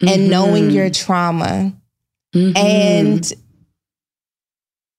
mm-hmm. 0.02 0.08
and 0.10 0.30
knowing 0.30 0.70
your 0.70 0.90
trauma. 0.90 1.72
Mm-hmm. 2.36 2.58
And 2.58 3.34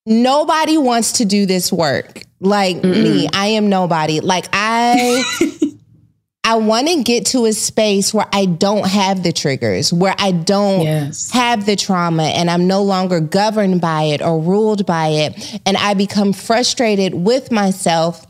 nobody 0.07 0.79
wants 0.79 1.11
to 1.13 1.25
do 1.25 1.45
this 1.45 1.71
work 1.71 2.24
like 2.45 2.77
Mm-mm. 2.77 3.03
me 3.03 3.29
i 3.33 3.47
am 3.47 3.69
nobody 3.69 4.19
like 4.19 4.47
i 4.53 5.23
i 6.43 6.55
want 6.55 6.87
to 6.87 7.03
get 7.03 7.25
to 7.27 7.45
a 7.45 7.53
space 7.53 8.13
where 8.13 8.27
i 8.31 8.45
don't 8.45 8.87
have 8.87 9.23
the 9.23 9.33
triggers 9.33 9.91
where 9.91 10.15
i 10.19 10.31
don't 10.31 10.83
yes. 10.83 11.31
have 11.31 11.65
the 11.65 11.75
trauma 11.75 12.23
and 12.23 12.49
i'm 12.49 12.67
no 12.67 12.83
longer 12.83 13.19
governed 13.19 13.81
by 13.81 14.03
it 14.03 14.21
or 14.21 14.39
ruled 14.39 14.85
by 14.85 15.07
it 15.07 15.59
and 15.65 15.75
i 15.77 15.93
become 15.93 16.31
frustrated 16.31 17.13
with 17.13 17.51
myself 17.51 18.25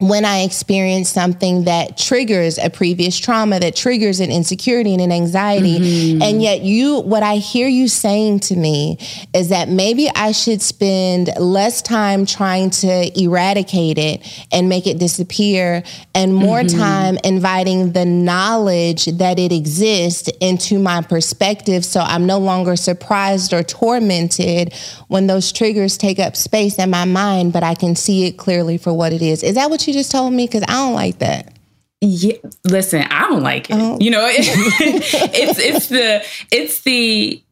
when 0.00 0.24
I 0.24 0.42
experience 0.42 1.10
something 1.10 1.64
that 1.64 1.98
triggers 1.98 2.56
a 2.56 2.70
previous 2.70 3.18
trauma, 3.18 3.58
that 3.58 3.74
triggers 3.74 4.20
an 4.20 4.30
insecurity 4.30 4.92
and 4.92 5.02
an 5.02 5.10
anxiety. 5.10 5.80
Mm-hmm. 5.80 6.22
And 6.22 6.40
yet, 6.40 6.60
you, 6.60 7.00
what 7.00 7.24
I 7.24 7.38
hear 7.38 7.66
you 7.66 7.88
saying 7.88 8.40
to 8.40 8.54
me 8.54 8.98
is 9.34 9.48
that 9.48 9.68
maybe 9.68 10.08
I 10.14 10.30
should 10.30 10.62
spend 10.62 11.30
less 11.36 11.82
time 11.82 12.26
trying 12.26 12.70
to 12.70 13.20
eradicate 13.20 13.98
it 13.98 14.46
and 14.52 14.68
make 14.68 14.86
it 14.86 15.00
disappear 15.00 15.82
and 16.14 16.32
more 16.32 16.60
mm-hmm. 16.60 16.78
time 16.78 17.18
inviting 17.24 17.90
the 17.90 18.04
knowledge 18.04 19.06
that 19.06 19.40
it 19.40 19.50
exists 19.50 20.30
into 20.40 20.78
my 20.78 21.02
perspective. 21.02 21.84
So 21.84 21.98
I'm 21.98 22.24
no 22.24 22.38
longer 22.38 22.76
surprised 22.76 23.52
or 23.52 23.64
tormented 23.64 24.74
when 25.08 25.26
those 25.26 25.50
triggers 25.50 25.98
take 25.98 26.20
up 26.20 26.36
space 26.36 26.78
in 26.78 26.88
my 26.88 27.04
mind, 27.04 27.52
but 27.52 27.64
I 27.64 27.74
can 27.74 27.96
see 27.96 28.26
it 28.26 28.36
clearly 28.36 28.78
for 28.78 28.92
what 28.92 29.12
it 29.12 29.22
is. 29.22 29.42
Is 29.42 29.56
that 29.56 29.70
what 29.70 29.87
you 29.87 29.87
you 29.88 29.94
just 29.94 30.12
told 30.12 30.32
me? 30.32 30.46
Because 30.46 30.62
I 30.62 30.74
don't 30.74 30.94
like 30.94 31.18
that. 31.18 31.52
Yeah, 32.00 32.36
listen, 32.64 33.02
I 33.02 33.28
don't 33.28 33.42
like 33.42 33.70
it. 33.70 33.76
Oh. 33.76 33.98
You 34.00 34.10
know, 34.12 34.26
it, 34.26 34.38
it's 35.34 35.58
it's 35.58 35.88
the 35.88 36.24
it's 36.52 36.80
the 36.82 37.42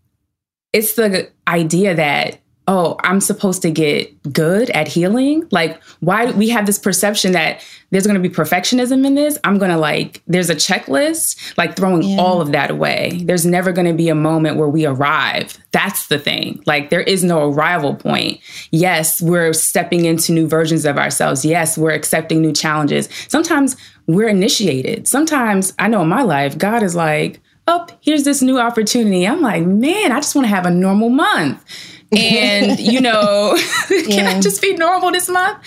it's 0.72 0.92
the 0.92 1.30
idea 1.48 1.94
that 1.96 2.38
oh, 2.68 2.96
I'm 3.04 3.20
supposed 3.20 3.62
to 3.62 3.70
get 3.70 4.32
good 4.32 4.70
at 4.70 4.88
healing. 4.88 5.46
Like, 5.50 5.82
why 6.00 6.26
do 6.26 6.32
we 6.32 6.48
have 6.48 6.66
this 6.66 6.78
perception 6.78 7.32
that 7.32 7.64
there's 7.90 8.06
going 8.06 8.20
to 8.20 8.28
be 8.28 8.34
perfectionism 8.34 9.06
in 9.06 9.14
this. 9.14 9.38
I'm 9.44 9.58
going 9.58 9.70
to 9.70 9.76
like, 9.76 10.22
there's 10.26 10.50
a 10.50 10.56
checklist, 10.56 11.56
like 11.56 11.76
throwing 11.76 12.02
yeah. 12.02 12.20
all 12.20 12.40
of 12.40 12.52
that 12.52 12.70
away. 12.70 13.20
There's 13.22 13.46
never 13.46 13.72
going 13.72 13.86
to 13.86 13.94
be 13.94 14.08
a 14.08 14.14
moment 14.14 14.56
where 14.56 14.68
we 14.68 14.84
arrive. 14.86 15.56
That's 15.70 16.08
the 16.08 16.18
thing. 16.18 16.62
Like, 16.66 16.90
there 16.90 17.00
is 17.00 17.22
no 17.22 17.50
arrival 17.50 17.94
point. 17.94 18.40
Yes, 18.70 19.22
we're 19.22 19.52
stepping 19.52 20.04
into 20.04 20.32
new 20.32 20.48
versions 20.48 20.84
of 20.84 20.98
ourselves. 20.98 21.44
Yes, 21.44 21.78
we're 21.78 21.92
accepting 21.92 22.40
new 22.40 22.52
challenges. 22.52 23.08
Sometimes 23.28 23.76
we're 24.06 24.28
initiated. 24.28 25.06
Sometimes 25.06 25.72
I 25.78 25.88
know 25.88 26.02
in 26.02 26.08
my 26.08 26.22
life, 26.22 26.58
God 26.58 26.82
is 26.82 26.96
like, 26.96 27.40
oh, 27.68 27.86
here's 28.00 28.24
this 28.24 28.42
new 28.42 28.58
opportunity. 28.58 29.26
I'm 29.26 29.42
like, 29.42 29.64
man, 29.64 30.12
I 30.12 30.16
just 30.16 30.34
want 30.34 30.46
to 30.46 30.54
have 30.54 30.66
a 30.66 30.70
normal 30.70 31.10
month 31.10 31.64
and 32.12 32.78
you 32.78 33.00
know 33.00 33.56
can 33.88 34.10
yeah. 34.10 34.30
i 34.30 34.40
just 34.40 34.62
be 34.62 34.74
normal 34.74 35.10
this 35.10 35.28
month? 35.28 35.58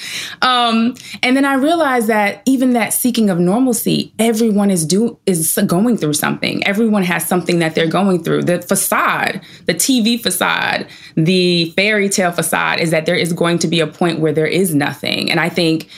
Um, 0.41 0.95
and 1.21 1.35
then 1.35 1.45
i 1.45 1.55
realized 1.55 2.07
that 2.07 2.41
even 2.45 2.73
that 2.73 2.93
seeking 2.93 3.29
of 3.29 3.39
normalcy 3.39 4.13
everyone 4.19 4.71
is 4.71 4.85
do 4.85 5.19
is 5.25 5.59
going 5.67 5.97
through 5.97 6.13
something. 6.13 6.65
Everyone 6.65 7.03
has 7.03 7.27
something 7.27 7.59
that 7.59 7.75
they're 7.75 7.87
going 7.87 8.23
through. 8.23 8.43
The 8.43 8.61
facade 8.61 9.41
the 9.65 9.73
tv 9.73 10.21
facade 10.21 10.87
the 11.15 11.71
fairy 11.71 12.09
tale 12.09 12.31
facade 12.31 12.79
is 12.79 12.91
that 12.91 13.05
there 13.05 13.15
is 13.15 13.33
going 13.33 13.59
to 13.59 13.67
be 13.67 13.79
a 13.79 13.87
point 13.87 14.19
where 14.19 14.31
there 14.31 14.47
is 14.47 14.73
nothing. 14.73 15.29
And 15.29 15.39
i 15.39 15.49
think 15.49 15.89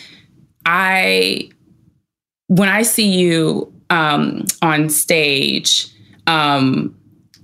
i 0.66 1.50
when 2.48 2.70
i 2.70 2.82
see 2.82 3.08
you 3.08 3.74
um, 3.90 4.46
on 4.62 4.90
stage 4.90 5.92
um, 6.28 6.96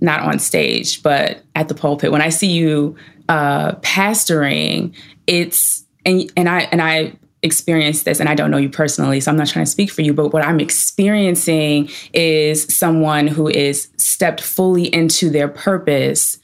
not 0.01 0.21
on 0.21 0.39
stage, 0.39 1.01
but 1.03 1.43
at 1.55 1.67
the 1.67 1.73
pulpit, 1.73 2.11
when 2.11 2.21
I 2.21 2.29
see 2.29 2.51
you 2.51 2.95
uh, 3.29 3.73
pastoring, 3.75 4.93
it's 5.25 5.85
and 6.05 6.31
and 6.37 6.47
I 6.47 6.61
and 6.71 6.81
I 6.81 7.13
experienced 7.43 8.05
this, 8.05 8.19
and 8.19 8.29
I 8.29 8.35
don't 8.35 8.51
know 8.51 8.57
you 8.57 8.69
personally, 8.69 9.19
so 9.19 9.31
I'm 9.31 9.37
not 9.37 9.47
trying 9.47 9.65
to 9.65 9.71
speak 9.71 9.91
for 9.91 10.01
you, 10.01 10.13
but 10.13 10.33
what 10.33 10.43
I'm 10.45 10.59
experiencing 10.59 11.89
is 12.13 12.63
someone 12.73 13.27
who 13.27 13.47
is 13.47 13.89
stepped 13.97 14.41
fully 14.41 14.93
into 14.93 15.29
their 15.29 15.47
purpose, 15.47 16.39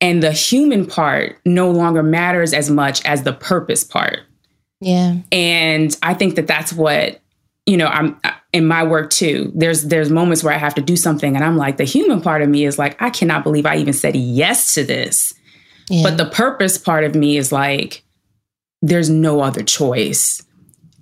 and 0.00 0.22
the 0.22 0.32
human 0.32 0.86
part 0.86 1.38
no 1.44 1.70
longer 1.70 2.02
matters 2.02 2.52
as 2.52 2.70
much 2.70 3.04
as 3.04 3.22
the 3.22 3.32
purpose 3.32 3.84
part. 3.84 4.20
Yeah, 4.80 5.16
and 5.32 5.96
I 6.02 6.14
think 6.14 6.36
that 6.36 6.46
that's 6.46 6.72
what 6.72 7.20
you 7.68 7.76
know 7.76 7.86
i'm 7.86 8.18
uh, 8.24 8.32
in 8.54 8.66
my 8.66 8.82
work 8.82 9.10
too 9.10 9.52
there's 9.54 9.82
there's 9.84 10.10
moments 10.10 10.42
where 10.42 10.54
i 10.54 10.56
have 10.56 10.74
to 10.74 10.80
do 10.80 10.96
something 10.96 11.36
and 11.36 11.44
i'm 11.44 11.56
like 11.56 11.76
the 11.76 11.84
human 11.84 12.20
part 12.20 12.40
of 12.40 12.48
me 12.48 12.64
is 12.64 12.78
like 12.78 13.00
i 13.00 13.10
cannot 13.10 13.44
believe 13.44 13.66
i 13.66 13.76
even 13.76 13.92
said 13.92 14.16
yes 14.16 14.72
to 14.72 14.82
this 14.82 15.34
yeah. 15.90 16.02
but 16.02 16.16
the 16.16 16.24
purpose 16.24 16.78
part 16.78 17.04
of 17.04 17.14
me 17.14 17.36
is 17.36 17.52
like 17.52 18.02
there's 18.80 19.10
no 19.10 19.40
other 19.40 19.62
choice 19.62 20.42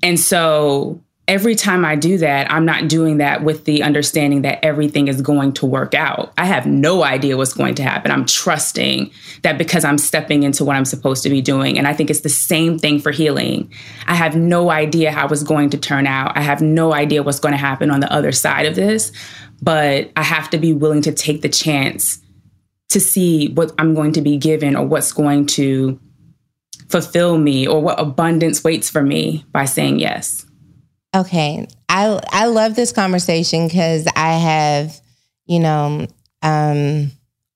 and 0.02 0.18
so 0.18 1.00
every 1.28 1.56
time 1.56 1.84
I 1.84 1.96
do 1.96 2.18
that, 2.18 2.50
I'm 2.52 2.64
not 2.64 2.88
doing 2.88 3.18
that 3.18 3.42
with 3.42 3.64
the 3.64 3.82
understanding 3.82 4.42
that 4.42 4.64
everything 4.64 5.08
is 5.08 5.20
going 5.20 5.52
to 5.54 5.66
work 5.66 5.92
out. 5.92 6.32
I 6.38 6.44
have 6.44 6.66
no 6.66 7.02
idea 7.02 7.36
what's 7.36 7.52
going 7.52 7.74
to 7.76 7.82
happen. 7.82 8.10
I'm 8.10 8.26
trusting 8.26 9.10
that 9.42 9.58
because 9.58 9.84
I'm 9.84 9.98
stepping 9.98 10.44
into 10.44 10.64
what 10.64 10.76
I'm 10.76 10.84
supposed 10.84 11.24
to 11.24 11.30
be 11.30 11.42
doing. 11.42 11.78
And 11.78 11.88
I 11.88 11.92
think 11.94 12.10
it's 12.10 12.20
the 12.20 12.28
same 12.28 12.78
thing 12.78 13.00
for 13.00 13.10
healing. 13.10 13.72
I 14.06 14.14
have 14.14 14.36
no 14.36 14.70
idea 14.70 15.10
how 15.10 15.26
it's 15.26 15.42
going 15.42 15.70
to 15.70 15.78
turn 15.78 16.06
out. 16.06 16.36
I 16.36 16.42
have 16.42 16.60
no 16.60 16.92
idea 16.92 17.24
what's 17.24 17.40
going 17.40 17.52
to 17.52 17.58
happen 17.58 17.90
on 17.90 18.00
the 18.00 18.12
other 18.12 18.32
side 18.32 18.66
of 18.66 18.76
this, 18.76 19.10
but 19.60 20.12
I 20.14 20.22
have 20.22 20.48
to 20.50 20.58
be 20.58 20.72
willing 20.72 21.02
to 21.02 21.12
take 21.12 21.42
the 21.42 21.48
chance 21.48 22.22
to 22.90 23.00
see 23.00 23.48
what 23.48 23.72
I'm 23.78 23.94
going 23.94 24.12
to 24.12 24.22
be 24.22 24.36
given 24.36 24.76
or 24.76 24.86
what's 24.86 25.12
going 25.12 25.46
to 25.46 25.98
fulfill 26.88 27.36
me 27.36 27.66
or 27.66 27.82
what 27.82 27.98
abundance 27.98 28.62
waits 28.62 28.88
for 28.88 29.02
me 29.02 29.44
by 29.50 29.64
saying 29.64 29.98
yes. 29.98 30.46
Okay. 31.16 31.66
I 31.88 32.20
I 32.30 32.46
love 32.46 32.76
this 32.76 32.92
conversation 32.92 33.66
because 33.66 34.06
I 34.14 34.32
have, 34.34 35.00
you 35.46 35.60
know, 35.60 36.06
um, 36.42 37.10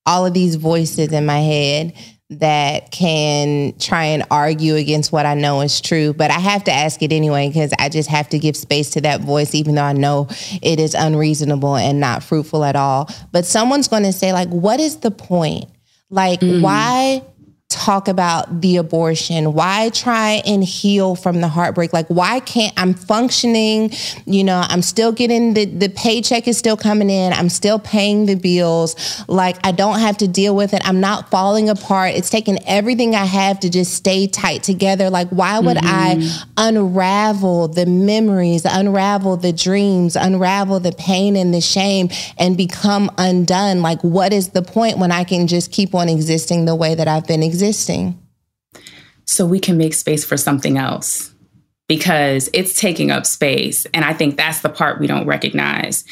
all 0.07 0.25
of 0.25 0.33
these 0.33 0.55
voices 0.55 1.13
in 1.13 1.27
my 1.27 1.41
head 1.41 1.93
that 2.31 2.91
can 2.91 3.77
try 3.79 4.05
and 4.05 4.25
argue 4.31 4.77
against 4.77 5.13
what 5.13 5.27
I 5.27 5.35
know 5.35 5.61
is 5.61 5.81
true. 5.81 6.15
But 6.15 6.31
I 6.31 6.39
have 6.39 6.65
to 6.65 6.73
ask 6.73 7.03
it 7.03 7.13
anyway 7.13 7.49
because 7.49 7.75
I 7.79 7.91
just 7.91 8.09
have 8.09 8.29
to 8.31 8.39
give 8.39 8.57
space 8.57 8.91
to 8.91 9.03
that 9.03 9.21
voice, 9.21 9.55
even 9.55 9.75
though 9.75 9.85
I 9.85 9.93
know 9.93 10.29
it 10.63 10.81
is 10.81 10.95
unreasonable 10.95 11.77
and 11.77 12.01
not 12.01 12.23
fruitful 12.23 12.65
at 12.65 12.77
all. 12.77 13.11
But 13.33 13.45
someone's 13.45 13.89
going 13.89 14.05
to 14.05 14.13
say, 14.13 14.33
like, 14.33 14.49
what 14.49 14.81
is 14.81 14.99
the 14.99 15.11
point? 15.11 15.69
Like, 16.09 16.41
mm. 16.41 16.63
why 16.63 17.23
talk 17.71 18.09
about 18.09 18.61
the 18.61 18.77
abortion? 18.77 19.55
Why 19.55 19.91
try 19.91 20.43
and 20.45 20.63
heal 20.63 21.15
from 21.15 21.41
the 21.41 21.47
heartbreak? 21.47 21.93
Like, 21.93 22.09
why 22.09 22.41
can't 22.41 22.75
I'm 22.77 22.95
functioning? 22.95 23.93
You 24.27 24.43
know, 24.43 24.65
I'm 24.69 24.83
still 24.83 25.13
getting 25.13 25.55
the, 25.55 25.67
the 25.67 25.89
paycheck 25.89 26.49
is 26.49 26.59
still 26.59 26.77
coming 26.77 27.09
in. 27.09 27.33
I'm 27.33 27.49
still 27.49 27.79
paying 27.79 28.27
the 28.27 28.35
bills. 28.35 29.25
Like, 29.29 29.57
I 29.65 29.71
don't 29.71 30.01
have 30.01 30.19
to 30.19 30.29
deal 30.29 30.55
with 30.57 30.75
it. 30.75 30.83
I'm 30.85 30.99
not 30.99 31.31
falling 31.31 31.71
apart. 31.71 32.15
It's 32.15 32.29
taking 32.29 32.59
everything 32.67 33.15
I 33.15 33.25
have 33.25 33.61
to 33.61 33.71
just 33.71 33.95
stay 33.95 34.27
tight 34.27 34.65
together. 34.65 35.09
Like, 35.09 35.29
why 35.29 35.61
would 35.61 35.77
mm-hmm. 35.77 36.43
I 36.59 36.69
unravel 36.69 37.69
the 37.69 37.87
memories, 37.87 38.65
unravel 38.65 39.37
the 39.37 39.53
dreams, 39.53 40.17
unravel 40.17 40.81
the 40.81 40.93
pain 40.93 41.37
and 41.37 41.55
the 41.55 41.61
shame 41.61 42.09
and 42.37 42.57
become 42.57 43.13
undone? 43.17 43.81
Like, 43.81 44.03
what 44.03 44.33
is 44.33 44.49
the 44.49 44.63
point 44.63 44.99
when 44.99 45.13
I 45.13 45.23
can 45.23 45.47
just 45.47 45.71
keep 45.71 45.95
on 45.95 46.09
existing 46.09 46.65
the 46.65 46.75
way 46.75 46.97
that 46.97 47.07
I've 47.07 47.29
been 47.29 47.45
existing? 47.45 47.60
Existing? 47.63 48.19
so 49.31 49.47
we 49.47 49.61
can 49.61 49.79
make 49.79 49.95
space 49.95 50.25
for 50.25 50.37
something 50.37 50.77
else 50.77 51.33
because 51.87 52.51
it's 52.53 52.79
taking 52.79 53.13
up 53.13 53.25
space. 53.25 53.87
And 53.95 54.05
I 54.05 54.13
think 54.13 54.37
that's 54.37 54.61
the 54.61 54.69
part 54.69 54.99
we 54.99 55.07
don't 55.07 55.25
recognize. 55.25 56.05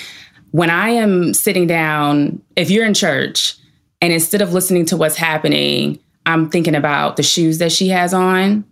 When 0.52 0.70
I 0.70 0.90
am 0.90 1.34
sitting 1.34 1.66
down, 1.66 2.40
if 2.54 2.70
you're 2.70 2.86
in 2.86 2.94
church 2.94 3.56
and 4.00 4.12
instead 4.12 4.40
of 4.40 4.52
listening 4.52 4.86
to 4.86 4.96
what's 4.96 5.16
happening, 5.16 5.98
I'm 6.26 6.48
thinking 6.48 6.76
about 6.76 7.16
the 7.16 7.24
shoes 7.24 7.58
that 7.58 7.72
she 7.72 7.88
has 7.88 8.14
on, 8.14 8.64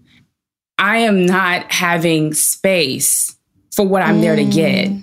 I 0.78 0.98
am 0.98 1.26
not 1.26 1.72
having 1.72 2.32
space 2.32 3.36
for 3.72 3.84
what 3.84 4.02
I'm 4.02 4.18
mm. 4.18 4.22
there 4.22 4.36
to 4.36 4.44
get. 4.44 4.88
Mm. 4.88 5.02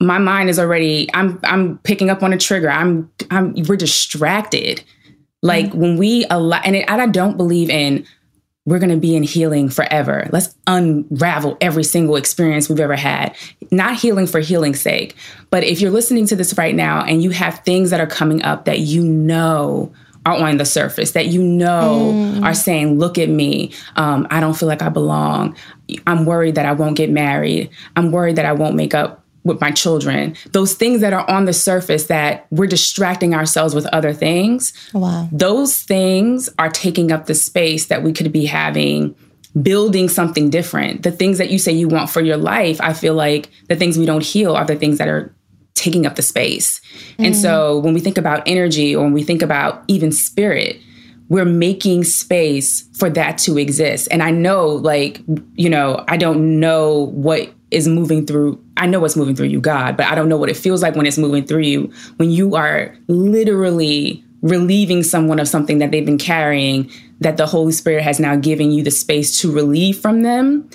My 0.00 0.16
mind 0.16 0.48
is 0.48 0.58
already 0.58 1.10
I'm 1.12 1.38
I'm 1.44 1.76
picking 1.78 2.08
up 2.08 2.22
on 2.22 2.32
a 2.32 2.38
trigger. 2.38 2.70
I'm 2.70 3.10
I'm 3.30 3.54
we're 3.68 3.76
distracted. 3.76 4.82
Like 5.42 5.66
mm. 5.66 5.74
when 5.74 5.96
we 5.96 6.26
allow 6.30 6.60
and, 6.64 6.76
it, 6.76 6.84
and 6.88 7.00
I 7.00 7.06
don't 7.06 7.36
believe 7.36 7.70
in 7.70 8.06
we're 8.66 8.78
going 8.78 8.90
to 8.90 8.96
be 8.96 9.16
in 9.16 9.22
healing 9.22 9.70
forever. 9.70 10.28
Let's 10.32 10.54
unravel 10.66 11.56
every 11.60 11.82
single 11.82 12.16
experience 12.16 12.68
we've 12.68 12.78
ever 12.78 12.94
had. 12.94 13.34
Not 13.70 13.96
healing 13.96 14.26
for 14.26 14.38
healing's 14.38 14.80
sake, 14.80 15.16
but 15.48 15.64
if 15.64 15.80
you're 15.80 15.90
listening 15.90 16.26
to 16.26 16.36
this 16.36 16.56
right 16.58 16.74
now 16.74 17.02
and 17.02 17.22
you 17.22 17.30
have 17.30 17.60
things 17.60 17.90
that 17.90 18.00
are 18.00 18.06
coming 18.06 18.42
up 18.42 18.66
that 18.66 18.80
you 18.80 19.02
know 19.02 19.92
are 20.26 20.34
on 20.34 20.58
the 20.58 20.66
surface, 20.66 21.12
that 21.12 21.28
you 21.28 21.42
know 21.42 22.12
mm. 22.12 22.44
are 22.44 22.54
saying, 22.54 22.98
Look 22.98 23.18
at 23.18 23.30
me. 23.30 23.72
Um, 23.96 24.26
I 24.30 24.40
don't 24.40 24.54
feel 24.54 24.68
like 24.68 24.82
I 24.82 24.90
belong. 24.90 25.56
I'm 26.06 26.26
worried 26.26 26.56
that 26.56 26.66
I 26.66 26.72
won't 26.72 26.96
get 26.96 27.10
married. 27.10 27.70
I'm 27.96 28.12
worried 28.12 28.36
that 28.36 28.44
I 28.44 28.52
won't 28.52 28.76
make 28.76 28.94
up 28.94 29.24
with 29.44 29.60
my 29.60 29.70
children, 29.70 30.36
those 30.52 30.74
things 30.74 31.00
that 31.00 31.12
are 31.12 31.28
on 31.30 31.46
the 31.46 31.52
surface 31.52 32.06
that 32.06 32.46
we're 32.50 32.66
distracting 32.66 33.34
ourselves 33.34 33.74
with 33.74 33.86
other 33.86 34.12
things. 34.12 34.72
Wow. 34.92 35.28
Those 35.32 35.80
things 35.82 36.50
are 36.58 36.68
taking 36.68 37.10
up 37.10 37.26
the 37.26 37.34
space 37.34 37.86
that 37.86 38.02
we 38.02 38.12
could 38.12 38.32
be 38.32 38.46
having 38.46 39.14
building 39.62 40.08
something 40.08 40.50
different. 40.50 41.02
The 41.02 41.10
things 41.10 41.38
that 41.38 41.50
you 41.50 41.58
say 41.58 41.72
you 41.72 41.88
want 41.88 42.10
for 42.10 42.20
your 42.20 42.36
life, 42.36 42.80
I 42.80 42.92
feel 42.92 43.14
like 43.14 43.50
the 43.68 43.76
things 43.76 43.98
we 43.98 44.06
don't 44.06 44.22
heal 44.22 44.54
are 44.54 44.64
the 44.64 44.76
things 44.76 44.98
that 44.98 45.08
are 45.08 45.34
taking 45.74 46.06
up 46.06 46.16
the 46.16 46.22
space. 46.22 46.80
Mm. 47.18 47.26
And 47.26 47.36
so 47.36 47.78
when 47.78 47.94
we 47.94 48.00
think 48.00 48.18
about 48.18 48.42
energy 48.46 48.94
or 48.94 49.02
when 49.04 49.12
we 49.12 49.22
think 49.22 49.42
about 49.42 49.82
even 49.88 50.12
spirit, 50.12 50.76
we're 51.28 51.44
making 51.44 52.04
space 52.04 52.88
for 52.96 53.08
that 53.10 53.38
to 53.38 53.56
exist. 53.56 54.08
And 54.10 54.22
I 54.22 54.30
know, 54.30 54.66
like, 54.68 55.20
you 55.54 55.70
know, 55.70 56.04
I 56.06 56.16
don't 56.16 56.60
know 56.60 57.06
what 57.06 57.52
is 57.70 57.86
moving 57.86 58.26
through 58.26 58.62
I 58.80 58.86
know 58.86 58.98
what's 58.98 59.14
moving 59.14 59.36
through 59.36 59.48
you, 59.48 59.60
God, 59.60 59.96
but 59.98 60.06
I 60.06 60.14
don't 60.14 60.28
know 60.28 60.38
what 60.38 60.48
it 60.48 60.56
feels 60.56 60.82
like 60.82 60.96
when 60.96 61.04
it's 61.04 61.18
moving 61.18 61.44
through 61.44 61.62
you 61.62 61.92
when 62.16 62.30
you 62.30 62.56
are 62.56 62.96
literally 63.08 64.24
relieving 64.40 65.02
someone 65.02 65.38
of 65.38 65.46
something 65.46 65.78
that 65.78 65.90
they've 65.90 66.06
been 66.06 66.16
carrying 66.16 66.90
that 67.20 67.36
the 67.36 67.46
Holy 67.46 67.72
Spirit 67.72 68.02
has 68.02 68.18
now 68.18 68.36
given 68.36 68.72
you 68.72 68.82
the 68.82 68.90
space 68.90 69.38
to 69.42 69.52
relieve 69.52 69.98
from 69.98 70.22
them. 70.22 70.68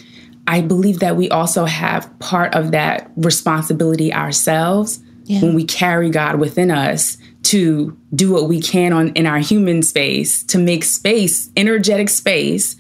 I 0.45 0.61
believe 0.61 0.99
that 0.99 1.15
we 1.15 1.29
also 1.31 1.65
have 1.65 2.07
part 2.19 2.53
of 2.53 2.71
that 2.71 3.11
responsibility 3.15 4.13
ourselves 4.13 4.99
yeah. 5.23 5.41
when 5.41 5.55
we 5.55 5.63
carry 5.63 6.11
God 6.11 6.39
within 6.39 6.69
us 6.69 7.17
to 7.43 7.97
do 8.13 8.31
what 8.31 8.47
we 8.47 8.61
can 8.61 8.93
on 8.93 9.09
in 9.13 9.25
our 9.25 9.39
human 9.39 9.81
space 9.81 10.43
to 10.43 10.59
make 10.59 10.83
space, 10.83 11.49
energetic 11.57 12.09
space 12.09 12.75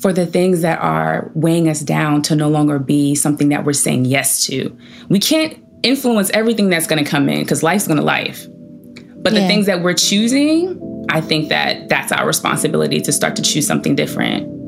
for 0.00 0.12
the 0.12 0.26
things 0.26 0.62
that 0.62 0.78
are 0.80 1.30
weighing 1.34 1.68
us 1.68 1.80
down 1.80 2.22
to 2.22 2.34
no 2.34 2.48
longer 2.48 2.78
be 2.78 3.14
something 3.14 3.50
that 3.50 3.64
we're 3.64 3.72
saying 3.72 4.06
yes 4.06 4.46
to. 4.46 4.76
We 5.08 5.18
can't 5.18 5.62
influence 5.82 6.30
everything 6.30 6.70
that's 6.70 6.86
going 6.86 7.02
to 7.02 7.10
come 7.10 7.28
in 7.28 7.40
because 7.40 7.62
life's 7.62 7.86
going 7.86 7.98
to 7.98 8.04
life. 8.04 8.46
But 9.22 9.32
yeah. 9.32 9.40
the 9.40 9.46
things 9.46 9.66
that 9.66 9.82
we're 9.82 9.94
choosing, 9.94 11.06
I 11.10 11.20
think 11.20 11.50
that 11.50 11.88
that's 11.88 12.12
our 12.12 12.26
responsibility 12.26 13.00
to 13.02 13.12
start 13.12 13.36
to 13.36 13.42
choose 13.42 13.66
something 13.66 13.94
different. 13.94 14.59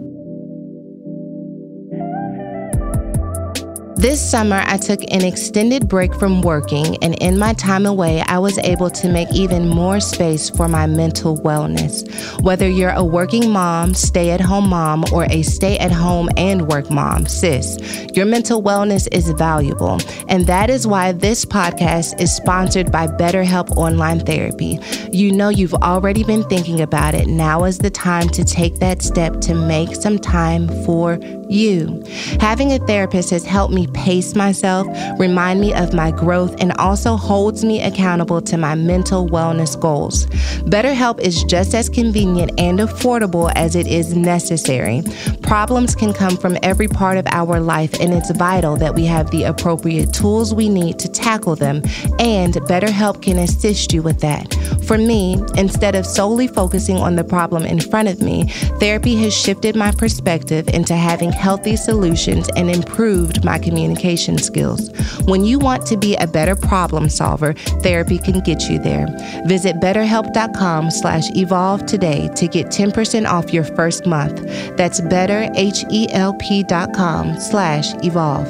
This 4.02 4.20
summer, 4.20 4.64
I 4.66 4.78
took 4.78 5.00
an 5.12 5.22
extended 5.22 5.86
break 5.86 6.12
from 6.16 6.42
working, 6.42 6.96
and 7.04 7.14
in 7.22 7.38
my 7.38 7.52
time 7.52 7.86
away, 7.86 8.20
I 8.22 8.40
was 8.40 8.58
able 8.58 8.90
to 8.90 9.08
make 9.08 9.32
even 9.32 9.68
more 9.68 10.00
space 10.00 10.50
for 10.50 10.66
my 10.66 10.88
mental 10.88 11.36
wellness. 11.38 12.02
Whether 12.42 12.68
you're 12.68 12.90
a 12.90 13.04
working 13.04 13.50
mom, 13.50 13.94
stay 13.94 14.32
at 14.32 14.40
home 14.40 14.68
mom, 14.68 15.04
or 15.12 15.26
a 15.26 15.42
stay 15.42 15.78
at 15.78 15.92
home 15.92 16.28
and 16.36 16.66
work 16.66 16.90
mom, 16.90 17.26
sis, 17.26 17.78
your 18.12 18.26
mental 18.26 18.60
wellness 18.60 19.06
is 19.12 19.30
valuable. 19.30 20.00
And 20.26 20.48
that 20.48 20.68
is 20.68 20.84
why 20.84 21.12
this 21.12 21.44
podcast 21.44 22.20
is 22.20 22.34
sponsored 22.34 22.90
by 22.90 23.06
BetterHelp 23.06 23.70
Online 23.76 24.18
Therapy. 24.18 24.80
You 25.12 25.30
know, 25.30 25.48
you've 25.48 25.74
already 25.74 26.24
been 26.24 26.42
thinking 26.48 26.80
about 26.80 27.14
it. 27.14 27.28
Now 27.28 27.62
is 27.62 27.78
the 27.78 27.90
time 27.90 28.28
to 28.30 28.44
take 28.44 28.80
that 28.80 29.00
step 29.00 29.40
to 29.42 29.54
make 29.54 29.94
some 29.94 30.18
time 30.18 30.66
for 30.84 31.20
you. 31.52 32.02
Having 32.40 32.72
a 32.72 32.78
therapist 32.78 33.30
has 33.30 33.44
helped 33.44 33.74
me 33.74 33.86
pace 33.88 34.34
myself, 34.34 34.86
remind 35.18 35.60
me 35.60 35.74
of 35.74 35.92
my 35.92 36.10
growth, 36.10 36.54
and 36.60 36.72
also 36.72 37.16
holds 37.16 37.64
me 37.64 37.82
accountable 37.82 38.40
to 38.42 38.56
my 38.56 38.74
mental 38.74 39.28
wellness 39.28 39.78
goals. 39.78 40.26
BetterHelp 40.66 41.20
is 41.20 41.44
just 41.44 41.74
as 41.74 41.88
convenient 41.88 42.52
and 42.58 42.78
affordable 42.78 43.52
as 43.54 43.76
it 43.76 43.86
is 43.86 44.14
necessary. 44.14 45.02
Problems 45.42 45.94
can 45.94 46.12
come 46.12 46.36
from 46.36 46.56
every 46.62 46.88
part 46.88 47.18
of 47.18 47.26
our 47.30 47.60
life, 47.60 48.00
and 48.00 48.12
it's 48.14 48.30
vital 48.30 48.76
that 48.76 48.94
we 48.94 49.04
have 49.04 49.30
the 49.30 49.44
appropriate 49.44 50.12
tools 50.12 50.54
we 50.54 50.68
need 50.68 50.98
to 50.98 51.08
tackle 51.08 51.56
them, 51.56 51.82
and 52.18 52.54
BetterHelp 52.54 53.22
can 53.22 53.38
assist 53.38 53.92
you 53.92 54.02
with 54.02 54.20
that. 54.20 54.54
For 54.86 54.98
me, 54.98 55.42
instead 55.56 55.94
of 55.94 56.06
solely 56.06 56.48
focusing 56.48 56.96
on 56.96 57.16
the 57.16 57.24
problem 57.24 57.64
in 57.64 57.80
front 57.80 58.08
of 58.08 58.20
me, 58.20 58.48
therapy 58.78 59.16
has 59.16 59.34
shifted 59.34 59.76
my 59.76 59.92
perspective 59.92 60.68
into 60.68 60.94
having 60.94 61.32
healthy 61.42 61.74
solutions 61.74 62.48
and 62.54 62.70
improved 62.70 63.44
my 63.44 63.58
communication 63.58 64.38
skills. 64.38 64.92
When 65.22 65.44
you 65.44 65.58
want 65.58 65.84
to 65.86 65.96
be 65.96 66.14
a 66.14 66.28
better 66.28 66.54
problem 66.54 67.08
solver, 67.08 67.54
therapy 67.82 68.18
can 68.18 68.38
get 68.40 68.70
you 68.70 68.78
there. 68.78 69.08
Visit 69.46 69.80
betterhelp.com 69.80 70.92
slash 70.92 71.28
evolve 71.34 71.86
today 71.86 72.28
to 72.36 72.46
get 72.46 72.68
10% 72.68 73.28
off 73.28 73.52
your 73.52 73.64
first 73.64 74.06
month. 74.06 74.36
That's 74.76 75.00
betterhelp.com 75.00 77.40
slash 77.40 77.94
evolve. 78.04 78.48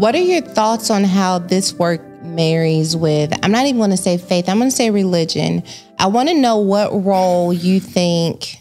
What 0.00 0.14
are 0.14 0.18
your 0.18 0.40
thoughts 0.40 0.90
on 0.90 1.04
how 1.04 1.40
this 1.40 1.74
work 1.74 2.00
marries 2.30 2.96
with, 2.96 3.32
I'm 3.44 3.52
not 3.52 3.66
even 3.66 3.78
going 3.78 3.90
to 3.90 3.96
say 3.96 4.18
faith, 4.18 4.48
I'm 4.48 4.58
going 4.58 4.70
to 4.70 4.76
say 4.76 4.90
religion. 4.90 5.62
I 5.98 6.06
want 6.06 6.28
to 6.28 6.34
know 6.34 6.58
what 6.58 7.04
role 7.04 7.52
you 7.52 7.80
think. 7.80 8.56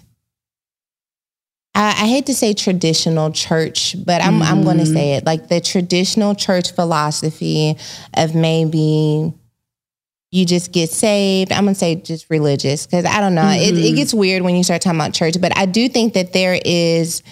I, 1.75 1.89
I 1.89 2.07
hate 2.07 2.25
to 2.27 2.33
say 2.33 2.53
traditional 2.53 3.31
church, 3.31 3.95
but 4.05 4.21
I'm, 4.21 4.39
mm-hmm. 4.39 4.43
I'm 4.43 4.63
going 4.63 4.79
to 4.79 4.85
say 4.85 5.13
it 5.13 5.25
like 5.25 5.47
the 5.47 5.61
traditional 5.61 6.35
church 6.35 6.73
philosophy 6.73 7.77
of 8.15 8.35
maybe 8.35 9.33
you 10.31 10.45
just 10.45 10.71
get 10.71 10.89
saved. 10.89 11.51
I'm 11.51 11.65
gonna 11.65 11.75
say 11.75 11.95
just 11.95 12.29
religious 12.29 12.85
because 12.85 13.05
I 13.05 13.19
don't 13.19 13.35
know. 13.35 13.41
Mm-hmm. 13.41 13.61
It, 13.61 13.77
it 13.77 13.81
mm-hmm. 13.81 13.95
gets 13.95 14.13
weird 14.13 14.43
when 14.43 14.55
you 14.55 14.63
start 14.63 14.81
talking 14.81 14.99
about 14.99 15.13
church, 15.13 15.41
but 15.41 15.57
I 15.57 15.65
do 15.65 15.89
think 15.89 16.13
that 16.13 16.33
there 16.33 16.59
is 16.63 17.23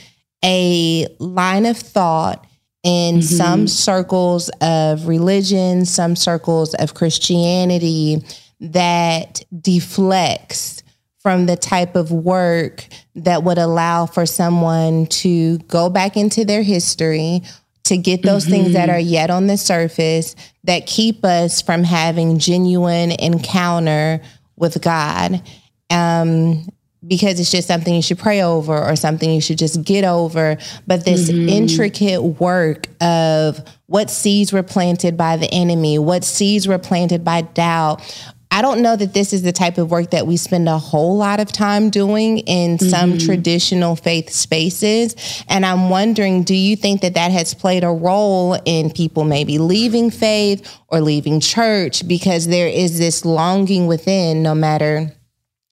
a 0.43 1.07
line 1.19 1.65
of 1.65 1.77
thought 1.77 2.46
in 2.87 3.15
mm-hmm. 3.15 3.21
some 3.21 3.67
circles 3.67 4.49
of 4.61 5.09
religion, 5.09 5.83
some 5.83 6.15
circles 6.15 6.73
of 6.75 6.93
Christianity 6.93 8.23
that 8.61 9.43
deflects 9.59 10.83
from 11.19 11.47
the 11.47 11.57
type 11.57 11.97
of 11.97 12.13
work 12.13 12.87
that 13.13 13.43
would 13.43 13.57
allow 13.57 14.05
for 14.05 14.25
someone 14.25 15.05
to 15.07 15.57
go 15.67 15.89
back 15.89 16.15
into 16.15 16.45
their 16.45 16.63
history 16.63 17.41
to 17.83 17.97
get 17.97 18.21
those 18.21 18.43
mm-hmm. 18.43 18.51
things 18.51 18.73
that 18.73 18.89
are 18.89 18.99
yet 18.99 19.29
on 19.29 19.47
the 19.47 19.57
surface 19.57 20.37
that 20.63 20.87
keep 20.87 21.25
us 21.25 21.61
from 21.61 21.83
having 21.83 22.39
genuine 22.39 23.11
encounter 23.11 24.21
with 24.55 24.81
God. 24.81 25.41
Um, 25.89 26.65
because 27.07 27.39
it's 27.39 27.51
just 27.51 27.67
something 27.67 27.93
you 27.93 28.01
should 28.01 28.19
pray 28.19 28.41
over 28.41 28.77
or 28.77 28.95
something 28.95 29.31
you 29.31 29.41
should 29.41 29.57
just 29.57 29.83
get 29.83 30.03
over. 30.03 30.57
But 30.85 31.05
this 31.05 31.29
mm-hmm. 31.29 31.49
intricate 31.49 32.21
work 32.23 32.87
of 33.01 33.61
what 33.87 34.09
seeds 34.09 34.51
were 34.51 34.63
planted 34.63 35.17
by 35.17 35.37
the 35.37 35.51
enemy, 35.51 35.97
what 35.99 36.23
seeds 36.23 36.67
were 36.67 36.79
planted 36.79 37.23
by 37.23 37.41
doubt. 37.41 38.01
I 38.49 38.61
don't 38.61 38.81
know 38.81 38.95
that 38.95 39.13
this 39.13 39.33
is 39.33 39.41
the 39.41 39.51
type 39.51 39.77
of 39.77 39.91
work 39.91 40.11
that 40.11 40.25
we 40.25 40.37
spend 40.37 40.69
a 40.69 40.77
whole 40.77 41.17
lot 41.17 41.41
of 41.41 41.51
time 41.51 41.89
doing 41.89 42.39
in 42.39 42.77
mm-hmm. 42.77 42.89
some 42.89 43.17
traditional 43.17 43.95
faith 43.95 44.29
spaces. 44.29 45.43
And 45.49 45.65
I'm 45.65 45.89
wondering, 45.89 46.43
do 46.43 46.55
you 46.55 46.75
think 46.77 47.01
that 47.01 47.13
that 47.15 47.31
has 47.31 47.53
played 47.53 47.83
a 47.83 47.89
role 47.89 48.57
in 48.65 48.89
people 48.89 49.25
maybe 49.25 49.57
leaving 49.57 50.09
faith 50.09 50.67
or 50.87 51.01
leaving 51.01 51.41
church 51.41 52.07
because 52.07 52.47
there 52.47 52.69
is 52.69 52.97
this 52.97 53.25
longing 53.25 53.85
within, 53.85 54.43
no 54.43 54.55
matter 54.55 55.13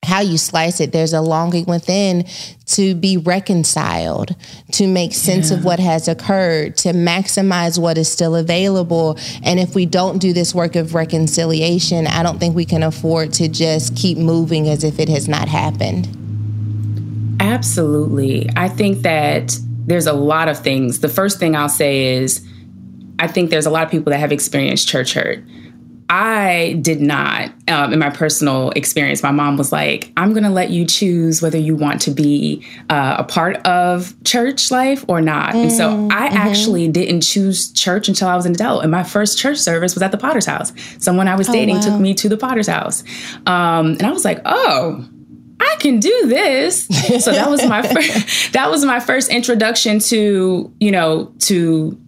how 0.06 0.22
you 0.22 0.38
slice 0.38 0.80
it, 0.80 0.91
there's 0.91 1.13
a 1.13 1.22
longing 1.22 1.65
within 1.65 2.26
to 2.68 2.96
be 2.96 3.18
reconciled, 3.18 4.36
to 4.72 4.88
make 4.88 5.13
sense 5.13 5.52
yeah. 5.52 5.58
of 5.58 5.65
what 5.65 5.80
has 5.80 6.08
occurred, 6.08 6.78
to 6.78 6.89
maximize 6.89 7.78
what 7.78 7.98
is 7.98 8.12
still 8.12 8.36
available. 8.36 9.18
And 9.44 9.60
if 9.60 9.76
we 9.76 9.86
don't 9.86 10.20
do 10.20 10.34
this 10.34 10.56
work 10.56 10.76
of 10.76 10.96
reconciliation, 10.96 12.08
I 12.08 12.24
don't 12.24 12.39
think 12.39 12.56
we 12.56 12.65
can 12.65 12.84
afford 12.84 13.34
to 13.34 13.48
just 13.48 13.96
keep 13.96 14.18
moving 14.18 14.70
as 14.70 14.84
if 14.84 15.00
it 15.00 15.10
has 15.10 15.28
not 15.28 15.48
happened. 15.48 16.08
Absolutely. 17.39 18.50
I 18.56 18.70
think 18.70 19.02
that 19.04 19.58
there's 19.86 20.08
a 20.08 20.13
lot 20.13 20.48
of 20.48 20.58
things. 20.60 21.00
The 21.00 21.10
first 21.10 21.39
thing 21.39 21.56
I'll 21.56 21.70
say 21.70 22.15
is 22.15 22.46
I 23.20 23.28
think 23.28 23.50
there's 23.50 23.65
a 23.65 23.70
lot 23.70 23.84
of 23.84 23.91
people 23.91 24.12
that 24.12 24.20
have 24.20 24.32
experienced 24.32 24.88
church 24.88 25.13
hurt. 25.13 25.44
I 26.08 26.78
did 26.82 27.02
not, 27.02 27.52
um, 27.68 27.91
in 27.91 27.98
my 27.98 28.12
personal 28.12 28.70
experience, 28.72 29.24
my 29.24 29.32
mom 29.32 29.58
was 29.58 29.72
like, 29.72 30.12
I'm 30.15 30.34
going 30.34 30.44
to 30.44 30.52
let 30.52 30.70
you 30.70 30.86
choose 30.86 31.41
whether 31.41 31.58
you 31.58 31.76
want 31.76 32.02
to 32.02 32.12
be 32.12 32.63
uh, 32.91 33.15
a 33.20 33.24
part 33.24 33.58
of 33.65 34.13
church 34.24 34.70
life 34.70 35.04
or 35.08 35.20
not. 35.20 35.56
Mm, 35.56 35.63
and 35.63 35.72
so 35.72 35.89
mm, 35.89 36.12
I 36.12 36.28
mm-hmm. 36.28 36.38
actually 36.38 36.88
didn't 36.89 37.22
choose 37.22 37.72
church 37.72 38.08
until 38.08 38.28
I 38.28 38.36
was 38.36 38.46
an 38.46 38.52
adult. 38.52 38.84
And 38.84 38.91
my 38.91 39.04
first 39.04 39.39
church 39.39 39.58
service 39.58 39.96
was 39.96 40.04
at 40.04 40.12
the 40.12 40.18
Potter's 40.18 40.46
house. 40.46 40.74
Someone 41.00 41.28
I 41.28 41.36
was 41.36 41.50
oh, 41.50 41.54
dating 41.54 41.78
wow. 41.78 41.82
took 41.82 42.00
me 42.00 42.13
to 42.15 42.30
the 42.30 42.38
Potter's 42.38 42.68
house. 42.68 43.04
Um, 43.48 43.94
and 43.94 44.04
I 44.04 44.12
was 44.12 44.24
like, 44.24 44.41
oh, 44.46 45.10
I 45.60 45.76
can 45.80 46.00
do 46.00 46.28
this. 46.28 46.86
so 47.24 47.32
that 47.32 47.50
was 47.50 47.65
my 47.65 47.82
first 47.94 48.52
that 48.54 48.70
was 48.70 48.86
my 48.86 49.00
first 49.00 49.32
introduction 49.32 50.00
to, 50.00 50.72
you 50.80 50.91
know, 50.91 51.34
to 51.39 52.00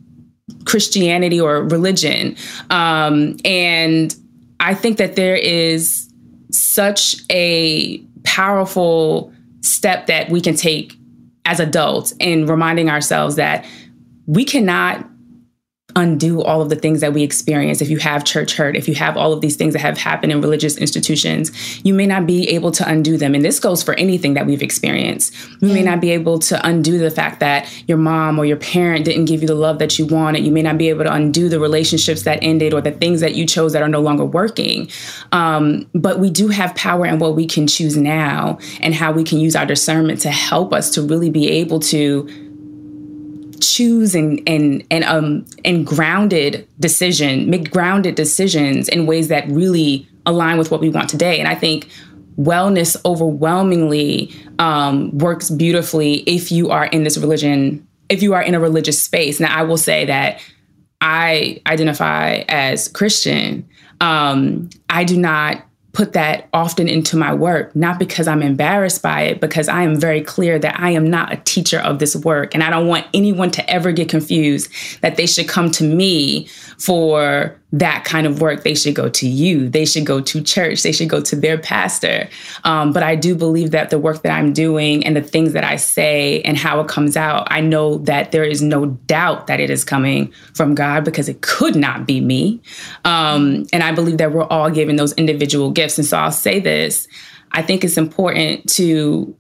Christianity 0.66 1.40
or 1.40 1.64
religion. 1.64 2.36
Um, 2.70 3.38
and 3.44 4.16
I 4.60 4.74
think 4.74 4.98
that 4.98 5.16
there 5.16 5.36
is 5.36 6.12
such 6.52 7.18
a 7.30 8.00
powerful 8.24 9.34
step 9.62 10.08
that 10.08 10.30
we 10.30 10.42
can 10.42 10.56
take 10.56 10.98
as 11.46 11.60
adults 11.60 12.14
in 12.20 12.46
reminding 12.46 12.90
ourselves 12.90 13.36
that 13.36 13.66
we 14.26 14.44
cannot 14.44 15.08
undo 15.98 16.42
all 16.42 16.62
of 16.62 16.70
the 16.70 16.78
things 16.78 17.02
that 17.02 17.12
we 17.14 17.24
experience. 17.24 17.82
If 17.82 17.90
you 17.90 17.98
have 17.98 18.24
church 18.24 18.56
hurt 18.56 18.78
if 18.78 18.88
you 18.88 18.96
have 18.96 19.18
all 19.18 19.34
of 19.34 19.42
these 19.42 19.58
things 19.58 19.74
that 19.74 19.80
have 19.80 19.98
happened 19.98 20.32
in 20.32 20.40
religious 20.40 20.78
institutions 20.78 21.52
you 21.84 21.94
may 21.94 22.06
not 22.06 22.26
be 22.26 22.48
able 22.50 22.72
to 22.72 22.88
undo 22.88 23.18
them. 23.18 23.36
And 23.36 23.44
this 23.44 23.60
goes 23.60 23.84
for 23.84 23.94
anything 23.96 24.34
that 24.36 24.46
we've 24.46 24.62
experienced. 24.62 25.34
You 25.62 25.74
may 25.74 25.84
not 25.84 26.02
be 26.02 26.12
able 26.12 26.40
to 26.40 26.66
undo 26.68 26.98
the 26.98 27.12
fact 27.12 27.40
that 27.40 27.72
your 27.88 27.98
mom 27.98 28.40
or 28.40 28.46
your 28.46 28.58
parent 28.58 29.06
didn't 29.06 29.26
give 29.26 29.42
you 29.42 29.48
the 29.48 29.56
love 29.56 29.80
that 29.80 29.98
you 29.98 30.06
wanted. 30.06 30.46
You 30.46 30.52
may 30.52 30.62
not 30.62 30.78
be 30.78 30.90
able 30.90 31.04
to 31.06 31.14
undo 31.14 31.50
the 31.50 31.60
relationships 31.60 32.24
that 32.24 32.40
ended 32.42 32.74
or 32.74 32.82
the 32.82 32.92
things 32.92 33.22
that 33.22 33.36
you 33.36 33.46
chose 33.46 33.74
that 33.74 33.82
are 33.82 33.90
no 33.90 34.02
longer 34.02 34.26
working. 34.26 34.90
Um, 35.32 35.90
but 35.94 36.20
we 36.20 36.30
do 36.30 36.48
have 36.50 36.76
power 36.76 37.06
in 37.06 37.20
what 37.20 37.36
we 37.36 37.46
can 37.46 37.68
choose 37.68 37.98
now 37.98 38.60
and 38.82 38.94
how 38.94 39.12
we 39.12 39.24
can 39.24 39.40
use 39.40 39.56
our 39.56 39.66
discernment 39.66 40.22
to 40.22 40.32
help 40.32 40.74
us 40.74 40.90
to 40.92 41.02
really 41.02 41.30
be 41.30 41.50
able 41.50 41.80
to 41.80 42.47
choose 43.62 44.16
and 44.16 44.42
and 44.48 44.84
and 44.92 45.04
um 45.04 45.46
and 45.66 45.86
grounded 45.86 46.68
decision, 46.80 47.50
make 47.50 47.72
grounded 47.72 48.16
decisions 48.16 48.90
in 48.90 49.06
ways 49.06 49.28
that 49.28 49.48
really 49.50 50.08
align 50.26 50.58
with 50.58 50.72
what 50.72 50.82
we 50.82 50.90
want 50.90 51.10
today. 51.10 51.40
And 51.40 51.48
I 51.48 51.56
think 51.56 51.90
wellness 52.38 52.96
overwhelmingly 53.06 54.32
um, 54.60 55.18
works 55.18 55.50
beautifully 55.50 56.18
if 56.28 56.52
you 56.52 56.70
are 56.70 56.86
in 56.86 57.04
this 57.04 57.18
religion, 57.18 57.88
if 58.10 58.22
you 58.22 58.34
are 58.34 58.42
in 58.42 58.54
a 58.54 58.60
religious 58.60 59.02
space. 59.02 59.40
Now, 59.40 59.58
I 59.58 59.64
will 59.64 59.78
say 59.78 60.06
that 60.06 60.40
I 61.02 61.62
identify 61.66 62.44
as 62.48 62.88
Christian. 62.90 63.68
Um, 64.02 64.70
I 64.90 65.04
do 65.04 65.18
not 65.18 65.67
put 65.98 66.14
that 66.14 66.48
often 66.54 66.88
into 66.88 67.18
my 67.18 67.34
work, 67.34 67.76
not 67.76 67.98
because 67.98 68.28
I'm 68.28 68.44
embarrassed 68.44 69.02
by 69.02 69.22
it, 69.22 69.42
because 69.42 69.68
I 69.68 69.82
am 69.82 70.00
very 70.00 70.22
clear 70.22 70.60
that 70.60 70.80
I 70.80 70.92
am 70.92 71.10
not 71.10 71.34
a 71.34 71.38
teacher 71.38 71.80
of 71.80 71.98
this 71.98 72.16
work. 72.16 72.54
And 72.54 72.64
I 72.64 72.70
don't 72.70 72.86
want 72.86 73.08
anyone 73.16 73.50
to 73.50 73.68
ever 73.68 73.92
get 73.92 74.08
confused 74.08 74.70
that 75.02 75.16
they 75.16 75.26
should 75.26 75.48
come 75.48 75.72
to 75.72 75.84
me 75.84 76.50
for 76.78 77.60
that 77.80 78.06
kind 78.06 78.26
of 78.26 78.42
work, 78.42 78.64
they 78.64 78.76
should 78.76 78.96
go 78.96 79.10
to 79.10 79.28
you. 79.28 79.70
They 79.70 79.86
should 79.86 80.06
go 80.06 80.22
to 80.22 80.42
church. 80.42 80.84
They 80.84 80.92
should 80.92 81.10
go 81.10 81.22
to 81.22 81.36
their 81.36 81.58
pastor. 81.58 82.30
Um, 82.64 82.94
but 82.94 83.04
I 83.04 83.16
do 83.16 83.36
believe 83.36 83.72
that 83.72 83.90
the 83.90 84.00
work 84.00 84.24
that 84.24 84.32
I'm 84.32 84.54
doing 84.54 85.06
and 85.06 85.16
the 85.16 85.22
things 85.22 85.54
that 85.54 85.64
I 85.64 85.76
say 85.76 86.42
and 86.42 86.58
how 86.58 86.80
it 86.80 86.88
comes 86.88 87.18
out, 87.18 87.48
I 87.52 87.62
know 87.62 87.98
that 88.00 88.32
there 88.32 88.44
is 88.44 88.62
no 88.62 88.88
doubt 88.88 89.48
that 89.48 89.60
it 89.60 89.70
is 89.70 89.84
coming 89.84 90.32
from 90.54 90.76
God 90.76 91.04
because 91.06 91.30
it 91.30 91.42
could 91.42 91.76
not 91.76 92.06
be 92.06 92.20
me. 92.20 92.62
Um, 93.06 93.66
and 93.74 93.84
I 93.84 93.92
believe 93.92 94.18
that 94.18 94.32
we're 94.32 94.44
all 94.46 94.70
given 94.70 94.96
those 94.96 95.14
individual 95.14 95.72
gifts. 95.72 95.98
And 95.98 96.08
so 96.08 96.18
I'll 96.18 96.32
say 96.32 96.60
this 96.60 97.08
I 97.54 97.62
think 97.62 97.84
it's 97.84 97.98
important 97.98 98.70
to 98.72 99.36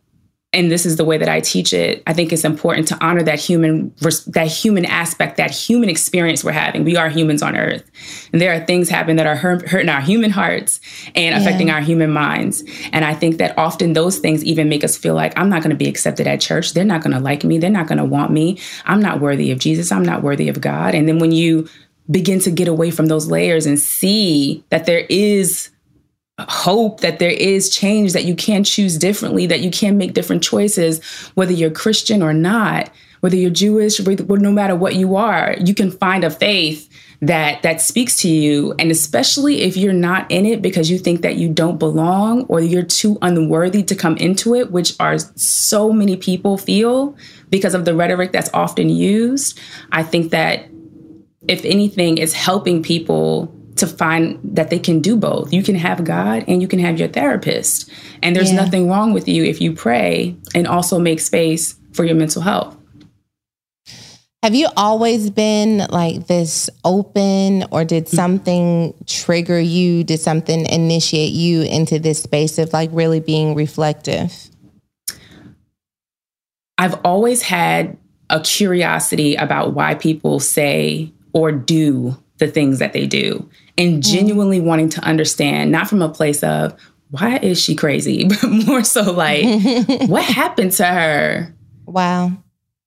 and 0.57 0.71
this 0.71 0.87
is 0.87 0.95
the 0.95 1.05
way 1.05 1.19
that 1.19 1.29
I 1.29 1.39
teach 1.39 1.71
it. 1.71 2.01
I 2.07 2.13
think 2.13 2.33
it's 2.33 2.43
important 2.43 2.87
to 2.87 2.97
honor 3.05 3.21
that 3.21 3.39
human 3.39 3.93
that 3.99 4.47
human 4.47 4.85
aspect, 4.85 5.37
that 5.37 5.51
human 5.51 5.87
experience 5.87 6.43
we're 6.43 6.51
having. 6.51 6.83
We 6.83 6.97
are 6.97 7.09
humans 7.09 7.43
on 7.43 7.55
Earth, 7.55 7.89
and 8.33 8.41
there 8.41 8.51
are 8.53 8.65
things 8.65 8.89
happening 8.89 9.17
that 9.17 9.27
are 9.27 9.35
hurting 9.35 9.89
our 9.89 10.01
human 10.01 10.31
hearts 10.31 10.79
and 11.13 11.39
affecting 11.39 11.67
yeah. 11.67 11.75
our 11.75 11.81
human 11.81 12.11
minds. 12.11 12.63
And 12.91 13.05
I 13.05 13.13
think 13.13 13.37
that 13.37 13.55
often 13.55 13.93
those 13.93 14.17
things 14.17 14.43
even 14.43 14.67
make 14.67 14.83
us 14.83 14.97
feel 14.97 15.13
like 15.13 15.37
I'm 15.37 15.49
not 15.49 15.61
going 15.61 15.69
to 15.69 15.77
be 15.77 15.87
accepted 15.87 16.25
at 16.25 16.41
church. 16.41 16.73
They're 16.73 16.83
not 16.83 17.03
going 17.03 17.13
to 17.13 17.19
like 17.19 17.43
me. 17.43 17.59
They're 17.59 17.69
not 17.69 17.87
going 17.87 17.99
to 17.99 18.05
want 18.05 18.31
me. 18.31 18.59
I'm 18.85 19.01
not 19.01 19.21
worthy 19.21 19.51
of 19.51 19.59
Jesus. 19.59 19.91
I'm 19.91 20.03
not 20.03 20.23
worthy 20.23 20.49
of 20.49 20.59
God. 20.59 20.95
And 20.95 21.07
then 21.07 21.19
when 21.19 21.31
you 21.31 21.69
begin 22.09 22.39
to 22.39 22.49
get 22.49 22.67
away 22.67 22.89
from 22.89 23.07
those 23.07 23.29
layers 23.29 23.65
and 23.67 23.79
see 23.79 24.63
that 24.69 24.85
there 24.85 25.05
is 25.09 25.69
hope 26.39 27.01
that 27.01 27.19
there 27.19 27.31
is 27.31 27.69
change, 27.69 28.13
that 28.13 28.25
you 28.25 28.35
can 28.35 28.63
choose 28.63 28.97
differently, 28.97 29.47
that 29.47 29.61
you 29.61 29.71
can 29.71 29.97
make 29.97 30.13
different 30.13 30.43
choices, 30.43 31.03
whether 31.33 31.51
you're 31.51 31.71
Christian 31.71 32.21
or 32.21 32.33
not, 32.33 32.91
whether 33.21 33.35
you're 33.35 33.49
Jewish, 33.49 33.99
no 33.99 34.51
matter 34.51 34.75
what 34.75 34.95
you 34.95 35.15
are, 35.15 35.55
you 35.59 35.73
can 35.73 35.89
find 35.89 36.23
a 36.23 36.29
faith 36.29 36.87
that 37.21 37.63
that 37.63 37.81
speaks 37.81 38.17
to 38.17 38.29
you. 38.29 38.75
And 38.77 38.91
especially 38.91 39.61
if 39.63 39.75
you're 39.75 39.93
not 39.93 40.29
in 40.29 40.45
it 40.45 40.61
because 40.61 40.91
you 40.91 40.99
think 40.99 41.21
that 41.21 41.35
you 41.35 41.49
don't 41.49 41.79
belong 41.79 42.43
or 42.43 42.61
you're 42.61 42.83
too 42.83 43.17
unworthy 43.23 43.81
to 43.83 43.95
come 43.95 44.17
into 44.17 44.53
it 44.53 44.71
which 44.71 44.93
are 44.99 45.17
so 45.35 45.91
many 45.91 46.15
people 46.15 46.57
feel 46.59 47.15
because 47.49 47.73
of 47.73 47.85
the 47.85 47.95
rhetoric 47.95 48.31
that's 48.31 48.49
often 48.53 48.89
used 48.89 49.59
i 49.91 50.03
think 50.03 50.31
that 50.31 50.67
if 51.47 51.63
anything 51.63 52.17
is 52.17 52.33
helping 52.33 52.83
people 52.83 53.53
to 53.77 53.87
find 53.87 54.39
that 54.43 54.69
they 54.69 54.79
can 54.79 54.99
do 54.99 55.15
both. 55.15 55.53
You 55.53 55.63
can 55.63 55.75
have 55.75 56.03
God 56.03 56.43
and 56.47 56.61
you 56.61 56.67
can 56.67 56.79
have 56.79 56.99
your 56.99 57.07
therapist. 57.07 57.89
And 58.21 58.35
there's 58.35 58.51
yeah. 58.51 58.63
nothing 58.63 58.89
wrong 58.89 59.13
with 59.13 59.27
you 59.27 59.43
if 59.43 59.61
you 59.61 59.73
pray 59.73 60.35
and 60.55 60.67
also 60.67 60.99
make 60.99 61.19
space 61.19 61.75
for 61.93 62.03
your 62.03 62.15
mental 62.15 62.41
health. 62.41 62.75
Have 64.43 64.53
you 64.53 64.67
always 64.77 65.31
been 65.31 65.79
like 65.89 66.27
this 66.27 66.69
open, 66.85 67.65
or 67.71 67.83
did 67.83 68.05
mm. 68.05 68.15
something 68.15 68.93
trigger 69.07 69.59
you? 69.59 70.03
Did 70.03 70.19
something 70.19 70.65
initiate 70.67 71.31
you 71.31 71.63
into 71.63 71.97
this 71.97 72.21
space 72.21 72.59
of 72.59 72.71
like 72.71 72.89
really 72.93 73.19
being 73.19 73.55
reflective? 73.55 74.31
I've 76.77 76.93
always 77.03 77.41
had 77.41 77.97
a 78.29 78.39
curiosity 78.39 79.35
about 79.35 79.73
why 79.73 79.95
people 79.95 80.39
say 80.39 81.11
or 81.33 81.51
do 81.51 82.15
the 82.37 82.47
things 82.47 82.79
that 82.79 82.93
they 82.93 83.07
do 83.07 83.49
and 83.77 84.01
mm. 84.01 84.05
genuinely 84.05 84.59
wanting 84.59 84.89
to 84.89 85.01
understand, 85.01 85.71
not 85.71 85.87
from 85.87 86.01
a 86.01 86.09
place 86.09 86.43
of, 86.43 86.75
why 87.09 87.37
is 87.37 87.61
she 87.61 87.75
crazy? 87.75 88.27
But 88.41 88.43
more 88.43 88.83
so 88.83 89.11
like, 89.11 89.45
what 90.09 90.23
happened 90.23 90.73
to 90.73 90.85
her? 90.85 91.53
Wow. 91.85 92.31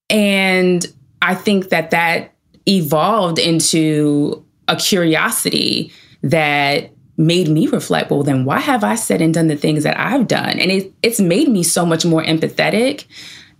And 0.09 0.87
I 1.23 1.35
think 1.35 1.71
that 1.71 1.91
that 1.91 2.35
evolved 2.67 3.39
into 3.39 4.45
a 4.69 4.77
curiosity 4.77 5.93
that 6.23 6.93
made 7.17 7.49
me 7.49 7.67
reflect 7.67 8.11
well 8.11 8.23
then 8.23 8.47
why 8.47 8.59
have 8.59 8.83
i 8.83 8.95
said 8.95 9.21
and 9.21 9.35
done 9.35 9.49
the 9.49 9.57
things 9.57 9.83
that 9.83 9.99
i've 9.99 10.27
done 10.27 10.59
and 10.59 10.71
it, 10.71 10.93
it's 11.03 11.21
made 11.21 11.49
me 11.49 11.63
so 11.63 11.85
much 11.85 12.05
more 12.05 12.23
empathetic 12.23 13.05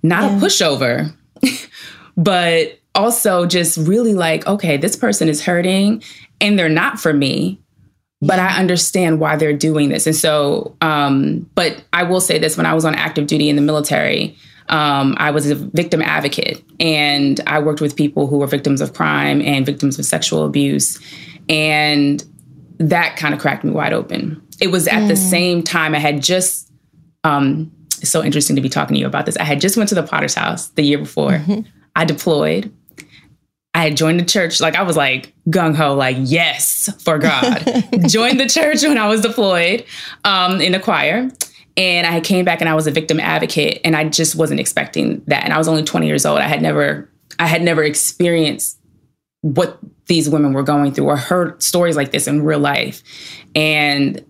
not 0.03 0.23
yeah. 0.23 0.37
a 0.37 0.41
pushover 0.41 1.15
but 2.17 2.79
also 2.95 3.45
just 3.45 3.77
really 3.77 4.15
like 4.15 4.47
okay 4.47 4.79
this 4.79 4.97
person 4.97 5.29
is 5.29 5.45
hurting 5.45 6.03
and 6.41 6.59
they're 6.59 6.69
not 6.69 6.99
for 6.99 7.13
me 7.13 7.61
but 8.23 8.39
I 8.39 8.59
understand 8.59 9.19
why 9.19 9.37
they're 9.37 9.57
doing 9.57 9.89
this. 9.89 10.07
And 10.07 10.15
so, 10.15 10.77
um, 10.81 11.49
but 11.55 11.83
I 11.93 12.03
will 12.03 12.21
say 12.21 12.39
this 12.39 12.57
when 12.57 12.67
I 12.67 12.75
was 12.75 12.85
on 12.85 12.95
active 12.95 13.27
duty 13.27 13.49
in 13.49 13.57
the 13.57 13.63
military, 13.63 14.37
um, 14.69 15.15
I 15.19 15.31
was 15.31 15.51
a 15.51 15.55
victim 15.55 16.03
advocate 16.03 16.63
and 16.79 17.41
I 17.47 17.59
worked 17.61 17.81
with 17.81 17.97
people 17.97 18.27
who 18.27 18.39
were 18.39 18.47
victims 18.47 18.81
of 18.81 18.93
crime 18.93 19.41
and 19.41 19.65
victims 19.65 19.99
of 19.99 20.05
sexual 20.05 20.45
abuse. 20.45 21.01
And 21.49 22.23
that 22.79 23.17
kind 23.17 23.35
of 23.35 23.41
cracked 23.41 23.65
me 23.65 23.71
wide 23.71 23.93
open. 23.93 24.41
It 24.61 24.69
was 24.69 24.87
at 24.87 25.03
mm. 25.03 25.09
the 25.09 25.17
same 25.17 25.63
time 25.63 25.95
I 25.95 25.99
had 25.99 26.23
just, 26.23 26.71
um, 27.25 27.73
it's 28.01 28.11
so 28.11 28.23
interesting 28.23 28.55
to 28.57 28.63
be 28.63 28.69
talking 28.69 28.95
to 28.95 29.01
you 29.01 29.07
about 29.07 29.27
this. 29.27 29.37
I 29.39 29.45
had 29.45 29.61
just 29.61 29.77
went 29.77 29.89
to 29.89 29.95
the 29.95 30.03
Potter's 30.03 30.35
house 30.35 30.69
the 30.69 30.83
year 30.83 30.99
before. 30.99 31.33
Mm-hmm. 31.33 31.61
I 31.97 32.05
deployed. 32.05 32.73
I 33.81 33.85
had 33.85 33.97
joined 33.97 34.21
the 34.21 34.27
church. 34.27 34.61
Like 34.61 34.77
I 34.77 34.83
was 34.83 34.95
like 34.95 35.33
gung 35.49 35.75
ho, 35.75 35.95
like 35.95 36.17
yes 36.21 36.91
for 37.03 37.19
God. 37.19 37.65
joined 38.09 38.39
the 38.39 38.47
church 38.47 38.83
when 38.83 38.99
I 38.99 39.09
was 39.09 39.23
deployed 39.23 39.87
um, 40.23 40.61
in 40.61 40.73
the 40.73 40.79
choir, 40.79 41.31
And 41.79 42.07
I 42.07 42.21
came 42.21 42.45
back 42.45 42.61
and 42.61 42.69
I 42.69 42.75
was 42.75 42.87
a 42.87 42.91
victim 42.91 43.19
advocate 43.19 43.81
and 43.83 43.97
I 43.97 44.07
just 44.07 44.37
wasn't 44.37 44.61
expecting 44.61 45.23
that. 45.29 45.45
And 45.45 45.55
I 45.55 45.57
was 45.57 45.67
only 45.67 45.83
20 45.83 46.07
years 46.07 46.27
old. 46.27 46.41
I 46.41 46.49
had 46.49 46.61
never 46.61 47.09
I 47.39 47.47
had 47.47 47.63
never 47.63 47.83
experienced 47.83 48.79
what 49.41 49.79
these 50.09 50.29
women 50.29 50.53
were 50.53 50.63
going 50.63 50.93
through 50.93 51.07
or 51.07 51.17
heard 51.17 51.63
stories 51.63 51.97
like 51.97 52.11
this 52.11 52.27
in 52.27 52.43
real 52.43 52.59
life. 52.59 53.03
And 53.55 54.23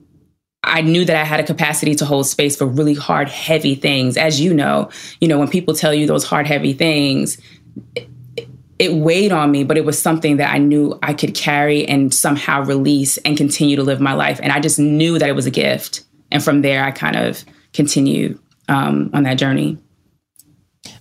I 0.62 0.82
knew 0.82 1.04
that 1.04 1.16
I 1.16 1.24
had 1.24 1.40
a 1.40 1.44
capacity 1.44 1.96
to 1.96 2.04
hold 2.04 2.28
space 2.28 2.54
for 2.54 2.66
really 2.66 2.94
hard, 2.94 3.28
heavy 3.28 3.74
things. 3.74 4.16
As 4.16 4.40
you 4.40 4.54
know, 4.54 4.90
you 5.20 5.26
know, 5.26 5.40
when 5.40 5.48
people 5.48 5.74
tell 5.74 5.92
you 5.92 6.06
those 6.06 6.22
hard, 6.22 6.46
heavy 6.46 6.72
things, 6.72 7.40
it, 8.80 8.94
weighed 8.94 9.30
on 9.30 9.50
me, 9.50 9.62
but 9.62 9.76
it 9.76 9.84
was 9.84 10.00
something 10.00 10.38
that 10.38 10.52
I 10.52 10.58
knew 10.58 10.98
I 11.02 11.12
could 11.12 11.34
carry 11.34 11.86
and 11.86 12.12
somehow 12.12 12.62
release 12.62 13.18
and 13.18 13.36
continue 13.36 13.76
to 13.76 13.82
live 13.82 14.00
my 14.00 14.14
life. 14.14 14.40
And 14.42 14.52
I 14.52 14.58
just 14.58 14.78
knew 14.78 15.18
that 15.18 15.28
it 15.28 15.34
was 15.34 15.44
a 15.44 15.50
gift. 15.50 16.02
And 16.32 16.42
from 16.42 16.62
there, 16.62 16.82
I 16.82 16.90
kind 16.90 17.16
of 17.16 17.44
continued 17.74 18.38
um, 18.68 19.10
on 19.12 19.24
that 19.24 19.34
journey. 19.34 19.76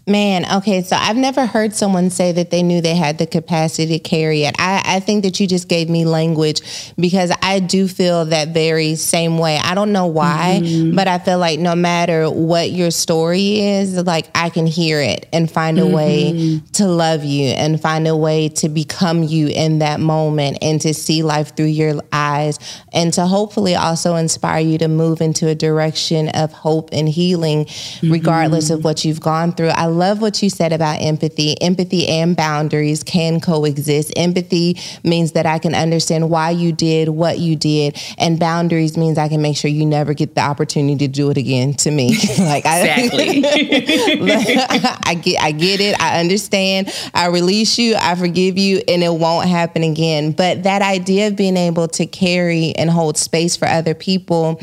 Man, 0.10 0.44
okay, 0.58 0.82
so 0.82 0.96
I've 0.96 1.16
never 1.16 1.46
heard 1.46 1.76
someone 1.76 2.10
say 2.10 2.32
that 2.32 2.50
they 2.50 2.64
knew 2.64 2.82
they 2.82 2.96
had 2.96 3.20
the 3.20 3.28
capacity 3.28 4.00
to 4.00 4.00
carry 4.00 4.42
it. 4.42 4.56
I, 4.58 4.82
I 4.84 5.00
think 5.02 5.24
that 5.24 5.40
you 5.40 5.46
just 5.46 5.70
gave 5.70 5.88
me 5.88 6.04
language 6.04 6.94
because 6.96 7.32
I 7.44 7.60
do 7.60 7.88
feel 7.88 8.26
that 8.26 8.48
very 8.48 8.96
same 8.96 9.38
way. 9.38 9.58
I 9.58 9.76
don't 9.76 9.92
know 9.92 10.08
why, 10.08 10.62
mm-hmm. 10.64 10.96
but 10.96 11.08
I 11.08 11.20
feel 11.20 11.38
like 11.38 11.60
no 11.60 11.76
matter 11.76 12.28
what 12.28 12.72
your 12.72 12.90
story 12.90 13.60
is, 13.60 13.98
like 13.98 14.32
I 14.34 14.50
can 14.50 14.66
hear 14.66 15.00
it 15.00 15.30
and 15.32 15.50
find 15.50 15.78
a 15.78 15.84
mm-hmm. 15.84 15.94
way 15.94 16.62
to 16.74 16.88
love 16.88 17.24
you 17.24 17.50
and 17.50 17.80
find 17.80 18.08
a 18.08 18.16
way 18.16 18.50
to 18.50 18.68
become 18.68 19.22
you 19.22 19.48
in 19.48 19.78
that 19.80 20.00
moment 20.00 20.58
and 20.64 20.82
to 20.82 20.94
see 20.96 21.22
life 21.22 21.56
through 21.56 21.66
your 21.66 22.02
eyes 22.12 22.58
and 22.94 23.14
to 23.14 23.28
hopefully 23.28 23.76
also 23.76 24.16
inspire 24.16 24.62
you 24.62 24.80
to 24.80 24.88
move 24.88 25.22
into 25.22 25.48
a 25.48 25.54
direction 25.54 26.30
of 26.30 26.52
hope 26.52 26.90
and 26.94 27.08
healing, 27.08 27.66
mm-hmm. 27.66 28.12
regardless 28.12 28.72
of 28.72 28.84
what 28.84 29.06
you've 29.06 29.22
gone 29.22 29.52
through. 29.52 29.70
I 29.70 29.99
love 30.00 30.22
what 30.22 30.42
you 30.42 30.50
said 30.50 30.74
about 30.74 31.02
empathy. 31.02 31.62
Empathy 31.62 32.08
and 32.08 32.36
boundaries 32.36 33.04
can 33.04 33.40
coexist. 33.40 34.14
Empathy 34.16 34.78
means 35.04 35.34
that 35.34 35.46
I 35.46 35.60
can 35.60 35.76
understand 35.76 36.30
why 36.30 36.52
you 36.52 36.72
did 36.72 37.10
what 37.10 37.38
you 37.38 37.56
did, 37.56 38.02
and 38.18 38.40
boundaries 38.40 38.98
means 38.98 39.18
I 39.18 39.28
can 39.28 39.42
make 39.42 39.58
sure 39.58 39.70
you 39.70 39.86
never 39.86 40.14
get 40.14 40.36
the 40.36 40.42
opportunity 40.42 40.98
to 41.06 41.08
do 41.08 41.30
it 41.30 41.38
again 41.38 41.74
to 41.76 41.92
me. 41.92 42.10
like 42.40 42.66
exactly. 42.66 43.44
I, 43.46 44.98
I 45.06 45.14
get, 45.16 45.44
I 45.44 45.52
get 45.52 45.82
it. 45.82 46.02
I 46.02 46.20
understand. 46.20 46.92
I 47.14 47.28
release 47.28 47.78
you. 47.78 47.96
I 47.96 48.16
forgive 48.16 48.58
you, 48.58 48.82
and 48.88 49.04
it 49.04 49.14
won't 49.14 49.48
happen 49.48 49.84
again. 49.84 50.32
But 50.32 50.64
that 50.64 50.82
idea 50.82 51.28
of 51.28 51.36
being 51.36 51.58
able 51.58 51.90
to 51.90 52.06
carry 52.06 52.74
and 52.76 52.90
hold 52.90 53.18
space 53.18 53.58
for 53.58 53.68
other 53.68 53.94
people 53.94 54.62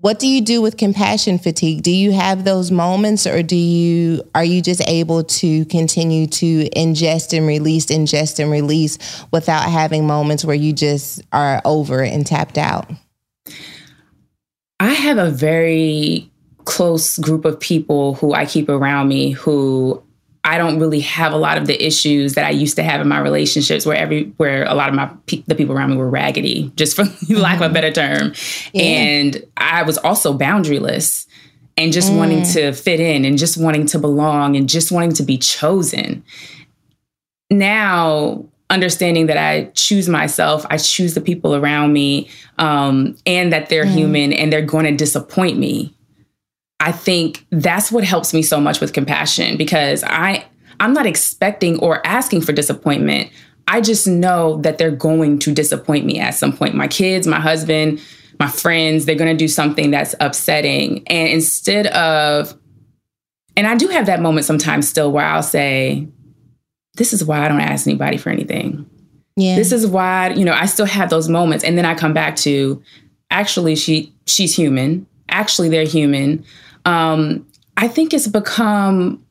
what 0.00 0.20
do 0.20 0.28
you 0.28 0.40
do 0.40 0.62
with 0.62 0.76
compassion 0.76 1.38
fatigue? 1.38 1.82
Do 1.82 1.90
you 1.90 2.12
have 2.12 2.44
those 2.44 2.70
moments 2.70 3.26
or 3.26 3.42
do 3.42 3.56
you 3.56 4.22
are 4.34 4.44
you 4.44 4.62
just 4.62 4.80
able 4.86 5.24
to 5.24 5.64
continue 5.64 6.28
to 6.28 6.68
ingest 6.70 7.36
and 7.36 7.46
release 7.46 7.86
ingest 7.86 8.38
and 8.38 8.50
release 8.50 8.98
without 9.32 9.68
having 9.68 10.06
moments 10.06 10.44
where 10.44 10.54
you 10.54 10.72
just 10.72 11.20
are 11.32 11.60
over 11.64 12.02
and 12.02 12.24
tapped 12.24 12.58
out? 12.58 12.88
I 14.78 14.92
have 14.92 15.18
a 15.18 15.30
very 15.30 16.30
close 16.64 17.18
group 17.18 17.44
of 17.44 17.58
people 17.58 18.14
who 18.14 18.34
I 18.34 18.46
keep 18.46 18.68
around 18.68 19.08
me 19.08 19.32
who 19.32 20.00
I 20.48 20.56
don't 20.56 20.78
really 20.78 21.00
have 21.00 21.34
a 21.34 21.36
lot 21.36 21.58
of 21.58 21.66
the 21.66 21.84
issues 21.84 22.32
that 22.32 22.46
I 22.46 22.50
used 22.50 22.76
to 22.76 22.82
have 22.82 23.02
in 23.02 23.08
my 23.08 23.20
relationships, 23.20 23.84
where 23.84 23.96
every 23.96 24.32
where 24.38 24.64
a 24.64 24.74
lot 24.74 24.88
of 24.88 24.94
my 24.94 25.10
the 25.46 25.54
people 25.54 25.76
around 25.76 25.90
me 25.90 25.96
were 25.98 26.08
raggedy, 26.08 26.72
just 26.74 26.96
for 26.96 27.04
lack 27.34 27.60
of 27.60 27.70
a 27.70 27.74
better 27.74 27.92
term. 27.92 28.32
Yeah. 28.72 28.82
And 28.82 29.44
I 29.58 29.82
was 29.82 29.98
also 29.98 30.36
boundaryless 30.36 31.26
and 31.76 31.92
just 31.92 32.10
mm. 32.10 32.16
wanting 32.16 32.44
to 32.54 32.72
fit 32.72 32.98
in 32.98 33.26
and 33.26 33.36
just 33.36 33.58
wanting 33.58 33.84
to 33.88 33.98
belong 33.98 34.56
and 34.56 34.70
just 34.70 34.90
wanting 34.90 35.12
to 35.12 35.22
be 35.22 35.36
chosen. 35.36 36.24
Now, 37.50 38.46
understanding 38.70 39.26
that 39.26 39.36
I 39.36 39.70
choose 39.74 40.08
myself, 40.08 40.64
I 40.70 40.78
choose 40.78 41.12
the 41.12 41.20
people 41.20 41.54
around 41.56 41.92
me, 41.92 42.30
um, 42.56 43.16
and 43.26 43.52
that 43.52 43.68
they're 43.68 43.84
mm. 43.84 43.94
human 43.94 44.32
and 44.32 44.50
they're 44.50 44.62
going 44.62 44.86
to 44.86 44.96
disappoint 44.96 45.58
me. 45.58 45.94
I 46.80 46.92
think 46.92 47.46
that's 47.50 47.90
what 47.90 48.04
helps 48.04 48.32
me 48.32 48.42
so 48.42 48.60
much 48.60 48.80
with 48.80 48.92
compassion 48.92 49.56
because 49.56 50.04
I 50.04 50.46
I'm 50.80 50.92
not 50.92 51.06
expecting 51.06 51.78
or 51.80 52.06
asking 52.06 52.42
for 52.42 52.52
disappointment. 52.52 53.30
I 53.66 53.80
just 53.80 54.06
know 54.06 54.58
that 54.62 54.78
they're 54.78 54.90
going 54.90 55.38
to 55.40 55.52
disappoint 55.52 56.06
me 56.06 56.20
at 56.20 56.34
some 56.34 56.56
point. 56.56 56.74
My 56.74 56.88
kids, 56.88 57.26
my 57.26 57.40
husband, 57.40 58.00
my 58.38 58.48
friends, 58.48 59.04
they're 59.04 59.16
going 59.16 59.30
to 59.30 59.36
do 59.36 59.48
something 59.48 59.90
that's 59.90 60.14
upsetting. 60.20 61.06
And 61.08 61.28
instead 61.28 61.88
of 61.88 62.56
and 63.56 63.66
I 63.66 63.74
do 63.74 63.88
have 63.88 64.06
that 64.06 64.20
moment 64.20 64.46
sometimes 64.46 64.88
still 64.88 65.10
where 65.10 65.24
I'll 65.24 65.42
say, 65.42 66.06
this 66.94 67.12
is 67.12 67.24
why 67.24 67.44
I 67.44 67.48
don't 67.48 67.60
ask 67.60 67.88
anybody 67.88 68.16
for 68.16 68.30
anything. 68.30 68.88
Yeah. 69.36 69.56
This 69.56 69.72
is 69.72 69.84
why, 69.84 70.30
you 70.30 70.44
know, 70.44 70.52
I 70.52 70.66
still 70.66 70.86
have 70.86 71.10
those 71.10 71.28
moments 71.28 71.64
and 71.64 71.76
then 71.76 71.84
I 71.84 71.96
come 71.96 72.12
back 72.12 72.36
to 72.36 72.80
actually 73.30 73.74
she 73.74 74.12
she's 74.26 74.54
human. 74.54 75.06
Actually 75.28 75.68
they're 75.68 75.84
human 75.84 76.44
um, 76.88 77.46
I 77.76 77.86
think 77.86 78.14
it's 78.14 78.26
become 78.26 79.22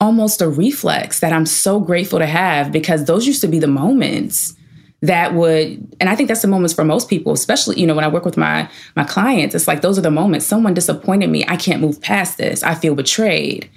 almost 0.00 0.40
a 0.40 0.48
reflex 0.48 1.20
that 1.20 1.32
I'm 1.32 1.46
so 1.46 1.80
grateful 1.80 2.20
to 2.20 2.26
have 2.26 2.70
because 2.70 3.06
those 3.06 3.26
used 3.26 3.40
to 3.40 3.48
be 3.48 3.58
the 3.58 3.66
moments 3.66 4.54
that 5.02 5.34
would 5.34 5.96
and 6.00 6.08
I 6.08 6.14
think 6.14 6.28
that's 6.28 6.42
the 6.42 6.48
moments 6.48 6.72
for 6.72 6.84
most 6.84 7.08
people 7.08 7.32
especially 7.32 7.80
you 7.80 7.86
know 7.86 7.94
when 7.94 8.04
I 8.04 8.08
work 8.08 8.24
with 8.24 8.36
my 8.36 8.70
my 8.94 9.04
clients 9.04 9.54
it's 9.54 9.66
like 9.66 9.80
those 9.80 9.98
are 9.98 10.02
the 10.02 10.10
moments. 10.10 10.46
Someone 10.46 10.74
disappointed 10.74 11.28
me. 11.28 11.44
I 11.48 11.56
can't 11.56 11.80
move 11.80 12.00
past 12.00 12.38
this. 12.38 12.62
I 12.62 12.74
feel 12.74 12.94
betrayed. 12.94 13.68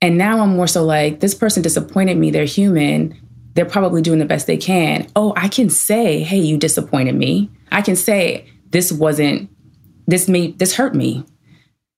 And 0.00 0.16
now 0.16 0.40
I'm 0.40 0.54
more 0.56 0.66
so 0.68 0.84
like 0.84 1.20
this 1.20 1.34
person 1.34 1.62
disappointed 1.62 2.16
me. 2.16 2.30
They're 2.30 2.44
human. 2.44 3.18
They're 3.54 3.64
probably 3.64 4.02
doing 4.02 4.18
the 4.18 4.24
best 4.24 4.46
they 4.46 4.56
can. 4.56 5.08
Oh 5.16 5.34
I 5.36 5.48
can 5.48 5.68
say 5.68 6.22
hey 6.22 6.38
you 6.38 6.56
disappointed 6.58 7.16
me. 7.16 7.50
I 7.72 7.82
can 7.82 7.96
say 7.96 8.46
this 8.70 8.92
wasn't 8.92 9.50
this 10.06 10.28
made 10.28 10.58
this 10.60 10.76
hurt 10.76 10.94
me 10.94 11.24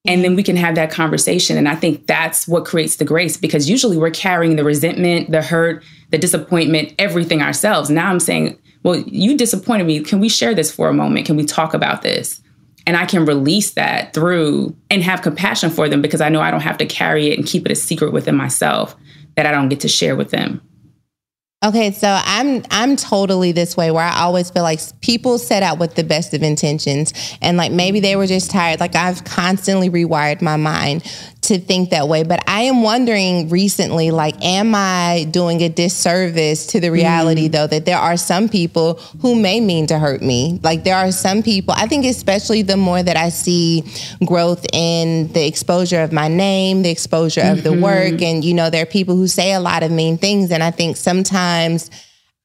and 0.04 0.22
then 0.22 0.36
we 0.36 0.42
can 0.42 0.56
have 0.56 0.74
that 0.74 0.90
conversation. 0.90 1.56
And 1.56 1.68
I 1.68 1.74
think 1.74 2.06
that's 2.06 2.46
what 2.46 2.66
creates 2.66 2.96
the 2.96 3.04
grace 3.04 3.36
because 3.36 3.68
usually 3.70 3.96
we're 3.96 4.10
carrying 4.10 4.56
the 4.56 4.64
resentment, 4.64 5.30
the 5.30 5.40
hurt, 5.40 5.82
the 6.10 6.18
disappointment, 6.18 6.94
everything 6.98 7.40
ourselves. 7.40 7.88
Now 7.88 8.10
I'm 8.10 8.20
saying, 8.20 8.58
well, 8.82 8.96
you 8.96 9.36
disappointed 9.36 9.84
me. 9.86 10.00
Can 10.00 10.20
we 10.20 10.28
share 10.28 10.54
this 10.54 10.70
for 10.70 10.88
a 10.88 10.92
moment? 10.92 11.24
Can 11.24 11.36
we 11.36 11.44
talk 11.44 11.72
about 11.72 12.02
this? 12.02 12.42
And 12.86 12.98
I 12.98 13.06
can 13.06 13.24
release 13.24 13.70
that 13.72 14.12
through 14.12 14.76
and 14.90 15.02
have 15.02 15.22
compassion 15.22 15.70
for 15.70 15.88
them 15.88 16.02
because 16.02 16.20
I 16.20 16.28
know 16.28 16.42
I 16.42 16.50
don't 16.50 16.60
have 16.60 16.76
to 16.78 16.86
carry 16.86 17.28
it 17.28 17.38
and 17.38 17.48
keep 17.48 17.64
it 17.64 17.72
a 17.72 17.76
secret 17.76 18.12
within 18.12 18.36
myself 18.36 18.94
that 19.36 19.46
I 19.46 19.52
don't 19.52 19.70
get 19.70 19.80
to 19.80 19.88
share 19.88 20.16
with 20.16 20.30
them. 20.30 20.60
Okay, 21.64 21.92
so 21.92 22.20
I'm 22.24 22.62
I'm 22.70 22.94
totally 22.94 23.52
this 23.52 23.74
way 23.74 23.90
where 23.90 24.04
I 24.04 24.20
always 24.20 24.50
feel 24.50 24.62
like 24.62 24.80
people 25.00 25.38
set 25.38 25.62
out 25.62 25.78
with 25.78 25.94
the 25.94 26.04
best 26.04 26.34
of 26.34 26.42
intentions 26.42 27.14
and 27.40 27.56
like 27.56 27.72
maybe 27.72 28.00
they 28.00 28.16
were 28.16 28.26
just 28.26 28.50
tired. 28.50 28.80
Like 28.80 28.94
I've 28.94 29.24
constantly 29.24 29.88
rewired 29.88 30.42
my 30.42 30.56
mind 30.56 31.10
to 31.48 31.58
think 31.58 31.90
that 31.90 32.08
way. 32.08 32.22
But 32.22 32.42
I 32.48 32.62
am 32.62 32.82
wondering 32.82 33.48
recently, 33.48 34.10
like, 34.10 34.42
am 34.44 34.74
I 34.74 35.26
doing 35.30 35.62
a 35.62 35.68
disservice 35.68 36.66
to 36.68 36.80
the 36.80 36.90
reality, 36.90 37.48
mm. 37.48 37.52
though, 37.52 37.66
that 37.66 37.84
there 37.84 37.98
are 37.98 38.16
some 38.16 38.48
people 38.48 38.94
who 39.20 39.34
may 39.34 39.60
mean 39.60 39.86
to 39.88 39.98
hurt 39.98 40.22
me? 40.22 40.60
Like, 40.62 40.84
there 40.84 40.96
are 40.96 41.12
some 41.12 41.42
people, 41.42 41.74
I 41.76 41.86
think, 41.86 42.04
especially 42.06 42.62
the 42.62 42.76
more 42.76 43.02
that 43.02 43.16
I 43.16 43.28
see 43.28 43.84
growth 44.24 44.64
in 44.72 45.32
the 45.32 45.46
exposure 45.46 46.02
of 46.02 46.12
my 46.12 46.28
name, 46.28 46.82
the 46.82 46.90
exposure 46.90 47.42
mm-hmm. 47.42 47.58
of 47.58 47.64
the 47.64 47.70
mm-hmm. 47.70 47.82
work, 47.82 48.22
and, 48.22 48.44
you 48.44 48.54
know, 48.54 48.70
there 48.70 48.82
are 48.82 48.86
people 48.86 49.16
who 49.16 49.26
say 49.26 49.52
a 49.52 49.60
lot 49.60 49.82
of 49.82 49.90
mean 49.90 50.18
things. 50.18 50.50
And 50.50 50.62
I 50.62 50.70
think 50.70 50.96
sometimes, 50.96 51.90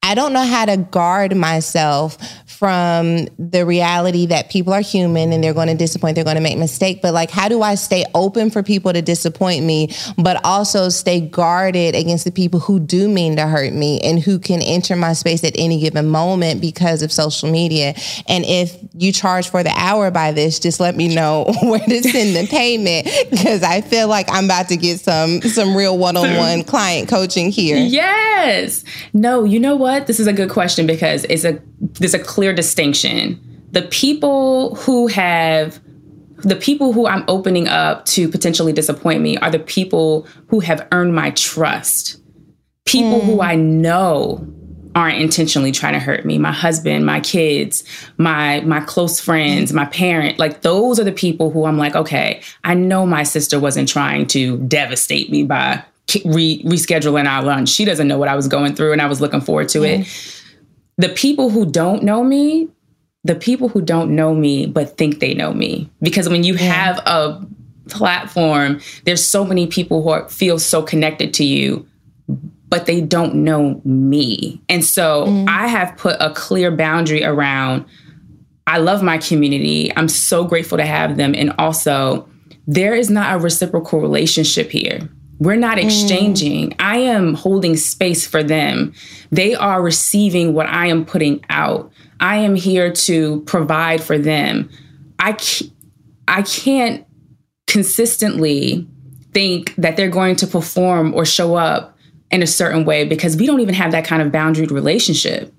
I 0.02 0.14
don't 0.14 0.32
know 0.32 0.44
how 0.44 0.64
to 0.64 0.76
guard 0.76 1.36
myself 1.36 2.16
from 2.60 3.26
the 3.38 3.64
reality 3.64 4.26
that 4.26 4.50
people 4.50 4.74
are 4.74 4.82
human 4.82 5.32
and 5.32 5.42
they're 5.42 5.54
going 5.54 5.68
to 5.68 5.74
disappoint, 5.74 6.14
they're 6.14 6.24
going 6.24 6.36
to 6.36 6.42
make 6.42 6.58
mistakes. 6.58 7.00
But 7.00 7.14
like, 7.14 7.30
how 7.30 7.48
do 7.48 7.62
I 7.62 7.74
stay 7.74 8.04
open 8.14 8.50
for 8.50 8.62
people 8.62 8.92
to 8.92 9.00
disappoint 9.00 9.64
me, 9.64 9.88
but 10.18 10.44
also 10.44 10.90
stay 10.90 11.20
guarded 11.22 11.94
against 11.94 12.26
the 12.26 12.30
people 12.30 12.60
who 12.60 12.78
do 12.78 13.08
mean 13.08 13.36
to 13.36 13.46
hurt 13.46 13.72
me 13.72 13.98
and 14.00 14.20
who 14.20 14.38
can 14.38 14.60
enter 14.60 14.94
my 14.94 15.14
space 15.14 15.42
at 15.42 15.54
any 15.56 15.80
given 15.80 16.06
moment 16.08 16.60
because 16.60 17.00
of 17.00 17.10
social 17.10 17.50
media? 17.50 17.94
And 18.28 18.44
if 18.44 18.76
you 18.92 19.10
charge 19.10 19.48
for 19.48 19.62
the 19.62 19.72
hour 19.74 20.10
by 20.10 20.32
this, 20.32 20.58
just 20.58 20.80
let 20.80 20.94
me 20.94 21.14
know 21.14 21.50
where 21.62 21.80
to 21.80 22.02
send 22.02 22.36
the 22.36 22.46
payment 22.46 23.08
because 23.30 23.62
I 23.62 23.80
feel 23.80 24.08
like 24.08 24.26
I'm 24.30 24.44
about 24.44 24.68
to 24.68 24.76
get 24.76 25.00
some 25.00 25.40
some 25.40 25.74
real 25.74 25.96
one-on-one 25.96 26.64
client 26.64 27.08
coaching 27.08 27.50
here. 27.50 27.78
Yes. 27.78 28.84
No, 29.14 29.44
you 29.44 29.58
know 29.58 29.76
what? 29.76 29.89
This 29.98 30.20
is 30.20 30.26
a 30.26 30.32
good 30.32 30.50
question 30.50 30.86
because 30.86 31.24
it's 31.24 31.44
a 31.44 31.60
there's 31.80 32.14
a 32.14 32.18
clear 32.18 32.52
distinction. 32.52 33.40
The 33.72 33.82
people 33.82 34.76
who 34.76 35.08
have 35.08 35.80
the 36.38 36.56
people 36.56 36.92
who 36.92 37.06
I'm 37.06 37.24
opening 37.28 37.68
up 37.68 38.04
to 38.06 38.28
potentially 38.28 38.72
disappoint 38.72 39.22
me 39.22 39.36
are 39.38 39.50
the 39.50 39.58
people 39.58 40.26
who 40.48 40.60
have 40.60 40.86
earned 40.92 41.14
my 41.14 41.30
trust. 41.30 42.20
People 42.84 43.20
mm. 43.20 43.24
who 43.24 43.42
I 43.42 43.56
know 43.56 44.46
aren't 44.94 45.20
intentionally 45.20 45.70
trying 45.70 45.92
to 45.92 46.00
hurt 46.00 46.24
me 46.24 46.36
my 46.36 46.50
husband 46.50 47.06
my 47.06 47.20
kids 47.20 47.84
my 48.18 48.60
my 48.62 48.80
close 48.80 49.20
friends 49.20 49.72
my 49.72 49.84
parent 49.86 50.38
like 50.38 50.62
those 50.62 50.98
are 50.98 51.04
the 51.04 51.12
people 51.12 51.50
who 51.50 51.64
i'm 51.64 51.78
like 51.78 51.94
okay 51.94 52.42
i 52.64 52.74
know 52.74 53.06
my 53.06 53.22
sister 53.22 53.60
wasn't 53.60 53.88
trying 53.88 54.26
to 54.26 54.58
devastate 54.66 55.30
me 55.30 55.44
by 55.44 55.82
re- 56.24 56.62
rescheduling 56.64 57.26
our 57.26 57.42
lunch 57.42 57.68
she 57.68 57.84
doesn't 57.84 58.08
know 58.08 58.18
what 58.18 58.28
i 58.28 58.36
was 58.36 58.48
going 58.48 58.74
through 58.74 58.92
and 58.92 59.02
i 59.02 59.06
was 59.06 59.20
looking 59.20 59.40
forward 59.40 59.68
to 59.68 59.82
it 59.82 60.06
the 60.96 61.08
people 61.10 61.50
who 61.50 61.64
don't 61.64 62.02
know 62.02 62.22
me 62.22 62.68
the 63.24 63.34
people 63.34 63.68
who 63.68 63.80
don't 63.82 64.14
know 64.14 64.34
me 64.34 64.66
but 64.66 64.96
think 64.96 65.20
they 65.20 65.34
know 65.34 65.52
me 65.52 65.90
because 66.02 66.28
when 66.28 66.44
you 66.44 66.54
yeah. 66.54 66.72
have 66.72 66.98
a 67.06 67.46
platform 67.88 68.80
there's 69.04 69.24
so 69.24 69.44
many 69.44 69.66
people 69.66 70.02
who 70.02 70.10
are, 70.10 70.28
feel 70.28 70.58
so 70.58 70.82
connected 70.82 71.34
to 71.34 71.44
you 71.44 71.86
but 72.70 72.86
they 72.86 73.00
don't 73.00 73.34
know 73.34 73.82
me. 73.84 74.62
And 74.68 74.84
so 74.84 75.26
mm. 75.26 75.48
I 75.48 75.66
have 75.66 75.96
put 75.96 76.16
a 76.20 76.30
clear 76.30 76.70
boundary 76.70 77.22
around 77.24 77.84
I 78.66 78.78
love 78.78 79.02
my 79.02 79.18
community. 79.18 79.90
I'm 79.96 80.08
so 80.08 80.44
grateful 80.44 80.78
to 80.78 80.86
have 80.86 81.16
them. 81.16 81.34
And 81.34 81.52
also, 81.58 82.28
there 82.68 82.94
is 82.94 83.10
not 83.10 83.34
a 83.34 83.38
reciprocal 83.42 84.00
relationship 84.00 84.70
here. 84.70 85.08
We're 85.40 85.56
not 85.56 85.78
mm. 85.78 85.84
exchanging. 85.84 86.70
Mm. 86.70 86.76
I 86.78 86.98
am 86.98 87.34
holding 87.34 87.76
space 87.76 88.26
for 88.26 88.42
them. 88.42 88.92
They 89.32 89.54
are 89.54 89.82
receiving 89.82 90.54
what 90.54 90.66
I 90.66 90.86
am 90.86 91.04
putting 91.04 91.44
out. 91.50 91.90
I 92.20 92.36
am 92.36 92.54
here 92.54 92.92
to 92.92 93.40
provide 93.42 94.02
for 94.02 94.18
them. 94.18 94.70
I 95.18 95.32
can't, 95.32 95.72
I 96.28 96.42
can't 96.42 97.06
consistently 97.66 98.86
think 99.32 99.74
that 99.76 99.96
they're 99.96 100.08
going 100.08 100.36
to 100.36 100.46
perform 100.46 101.14
or 101.14 101.24
show 101.24 101.56
up 101.56 101.96
in 102.30 102.42
a 102.42 102.46
certain 102.46 102.84
way 102.84 103.04
because 103.04 103.36
we 103.36 103.46
don't 103.46 103.60
even 103.60 103.74
have 103.74 103.92
that 103.92 104.04
kind 104.04 104.22
of 104.22 104.30
boundaried 104.30 104.70
relationship. 104.70 105.52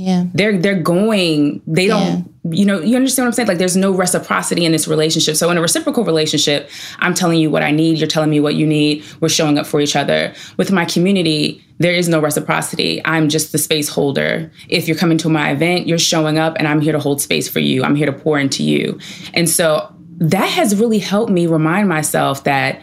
Yeah. 0.00 0.24
They're 0.32 0.56
they're 0.56 0.80
going, 0.80 1.60
they 1.66 1.86
don't, 1.86 2.26
yeah. 2.44 2.50
you 2.58 2.64
know, 2.64 2.80
you 2.80 2.96
understand 2.96 3.26
what 3.26 3.28
I'm 3.28 3.32
saying? 3.34 3.48
Like 3.48 3.58
there's 3.58 3.76
no 3.76 3.92
reciprocity 3.92 4.64
in 4.64 4.72
this 4.72 4.88
relationship. 4.88 5.36
So 5.36 5.50
in 5.50 5.58
a 5.58 5.60
reciprocal 5.60 6.04
relationship, 6.04 6.70
I'm 7.00 7.12
telling 7.12 7.38
you 7.38 7.50
what 7.50 7.62
I 7.62 7.70
need, 7.70 7.98
you're 7.98 8.08
telling 8.08 8.30
me 8.30 8.40
what 8.40 8.54
you 8.54 8.66
need, 8.66 9.04
we're 9.20 9.28
showing 9.28 9.58
up 9.58 9.66
for 9.66 9.78
each 9.78 9.96
other. 9.96 10.32
With 10.56 10.72
my 10.72 10.86
community, 10.86 11.62
there 11.80 11.92
is 11.92 12.08
no 12.08 12.18
reciprocity. 12.18 13.02
I'm 13.04 13.28
just 13.28 13.52
the 13.52 13.58
space 13.58 13.90
holder. 13.90 14.50
If 14.70 14.88
you're 14.88 14.96
coming 14.96 15.18
to 15.18 15.28
my 15.28 15.50
event, 15.50 15.86
you're 15.86 15.98
showing 15.98 16.38
up 16.38 16.56
and 16.56 16.66
I'm 16.66 16.80
here 16.80 16.92
to 16.92 16.98
hold 16.98 17.20
space 17.20 17.46
for 17.46 17.60
you. 17.60 17.84
I'm 17.84 17.94
here 17.94 18.06
to 18.06 18.12
pour 18.12 18.38
into 18.38 18.62
you. 18.62 18.98
And 19.34 19.50
so 19.50 19.94
that 20.16 20.46
has 20.46 20.76
really 20.76 20.98
helped 20.98 21.30
me 21.30 21.46
remind 21.46 21.90
myself 21.90 22.44
that 22.44 22.80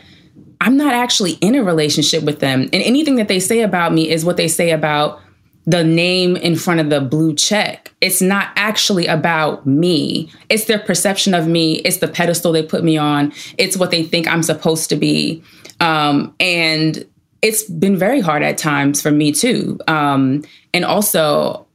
I'm 0.61 0.77
not 0.77 0.93
actually 0.93 1.31
in 1.33 1.55
a 1.55 1.63
relationship 1.63 2.23
with 2.23 2.41
them. 2.41 2.61
And 2.61 2.75
anything 2.75 3.15
that 3.15 3.27
they 3.27 3.39
say 3.39 3.61
about 3.61 3.91
me 3.91 4.07
is 4.07 4.23
what 4.23 4.37
they 4.37 4.47
say 4.47 4.69
about 4.69 5.19
the 5.67 5.83
name 5.83 6.37
in 6.37 6.55
front 6.55 6.79
of 6.79 6.89
the 6.89 7.01
blue 7.01 7.35
check. 7.35 7.93
It's 7.99 8.21
not 8.21 8.51
actually 8.55 9.05
about 9.05 9.67
me. 9.67 10.31
It's 10.49 10.65
their 10.65 10.79
perception 10.79 11.33
of 11.33 11.45
me. 11.45 11.75
It's 11.79 11.97
the 11.97 12.07
pedestal 12.07 12.53
they 12.53 12.63
put 12.63 12.85
me 12.85 12.97
on. 12.97 13.33
It's 13.57 13.75
what 13.75 13.91
they 13.91 14.03
think 14.03 14.27
I'm 14.27 14.43
supposed 14.43 14.89
to 14.89 14.95
be. 14.95 15.43
Um, 15.81 16.33
and 16.39 17.05
it's 17.41 17.65
been 17.65 17.97
very 17.97 18.21
hard 18.21 18.43
at 18.43 18.57
times 18.57 19.01
for 19.01 19.11
me 19.11 19.33
too. 19.33 19.77
Um, 19.89 20.45
and 20.73 20.85
also, 20.85 21.67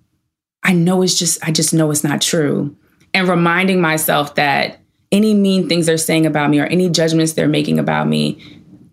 I 0.63 0.73
know 0.73 1.03
it's 1.03 1.19
just, 1.19 1.47
I 1.47 1.53
just 1.53 1.75
know 1.75 1.91
it's 1.91 2.03
not 2.03 2.23
true. 2.23 2.75
And 3.13 3.29
reminding 3.29 3.83
myself 3.83 4.37
that 4.37 4.81
any 5.13 5.35
mean 5.35 5.69
things 5.69 5.85
they're 5.85 5.99
saying 5.99 6.25
about 6.25 6.49
me 6.49 6.61
or 6.61 6.65
any 6.65 6.89
judgments 6.89 7.35
they're 7.35 7.47
making 7.47 7.79
about 7.79 8.09
me 8.09 8.43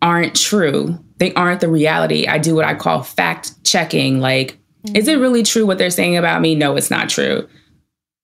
aren't 0.01 0.35
true. 0.35 0.99
They 1.19 1.33
aren't 1.35 1.61
the 1.61 1.69
reality. 1.69 2.27
I 2.27 2.37
do 2.37 2.53
what 2.55 2.65
I 2.65 2.75
call 2.75 3.01
fact 3.01 3.63
checking. 3.63 4.19
Like, 4.19 4.57
mm-hmm. 4.85 4.95
is 4.95 5.07
it 5.07 5.19
really 5.19 5.43
true 5.43 5.65
what 5.65 5.77
they're 5.77 5.89
saying 5.89 6.17
about 6.17 6.41
me? 6.41 6.55
No, 6.55 6.75
it's 6.75 6.91
not 6.91 7.09
true. 7.09 7.47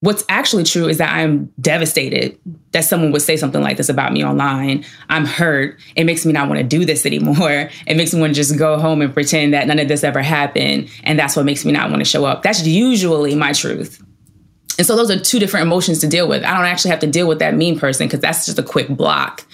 What's 0.02 0.24
actually 0.30 0.65
true 0.65 0.88
is 0.88 1.00
that 1.00 1.13
I'm 1.13 1.52
devastated 1.60 2.38
that 2.74 2.86
someone 2.86 3.12
would 3.12 3.24
say 3.24 3.38
something 3.38 3.62
like 3.62 3.78
this 3.78 3.89
about 3.89 4.13
me 4.13 4.24
online. 4.24 4.86
I'm 5.10 5.26
hurt. 5.26 5.80
It 5.96 6.04
makes 6.04 6.26
me 6.26 6.34
not 6.34 6.48
want 6.48 6.60
to 6.60 6.63
do 6.63 6.86
this 6.86 7.06
anymore. 7.06 7.70
It 7.88 7.98
makes 7.98 8.13
me 8.13 8.20
want 8.20 8.36
to 8.36 8.36
just 8.36 8.58
go 8.58 8.78
home 8.78 9.02
and 9.02 9.13
pretend 9.13 9.54
that 9.54 9.68
none 9.68 9.80
of 9.80 9.88
this 9.88 10.04
ever 10.04 10.22
happened. 10.22 10.89
And 11.04 11.18
that's 11.18 11.36
what 11.36 11.46
makes 11.46 11.65
me 11.65 11.72
not 11.72 11.89
want 11.89 12.02
to 12.02 12.06
show 12.06 12.26
up. 12.26 12.44
That's 12.44 12.65
usually 12.68 13.36
my 13.36 13.54
truth. 13.54 14.04
And 14.78 14.86
so 14.86 14.96
those 14.96 15.10
are 15.10 15.20
two 15.20 15.39
different 15.39 15.65
emotions 15.65 16.00
to 16.00 16.08
deal 16.08 16.28
with. 16.28 16.44
I 16.44 16.54
don't 16.54 16.65
actually 16.65 16.91
have 16.91 17.00
to 17.00 17.08
deal 17.08 17.28
with 17.28 17.39
that 17.39 17.56
mean 17.56 17.80
person 17.80 18.08
because 18.08 18.20
that's 18.20 18.46
just 18.46 18.60
a 18.60 18.63
quick 18.63 18.89
block. 18.89 19.46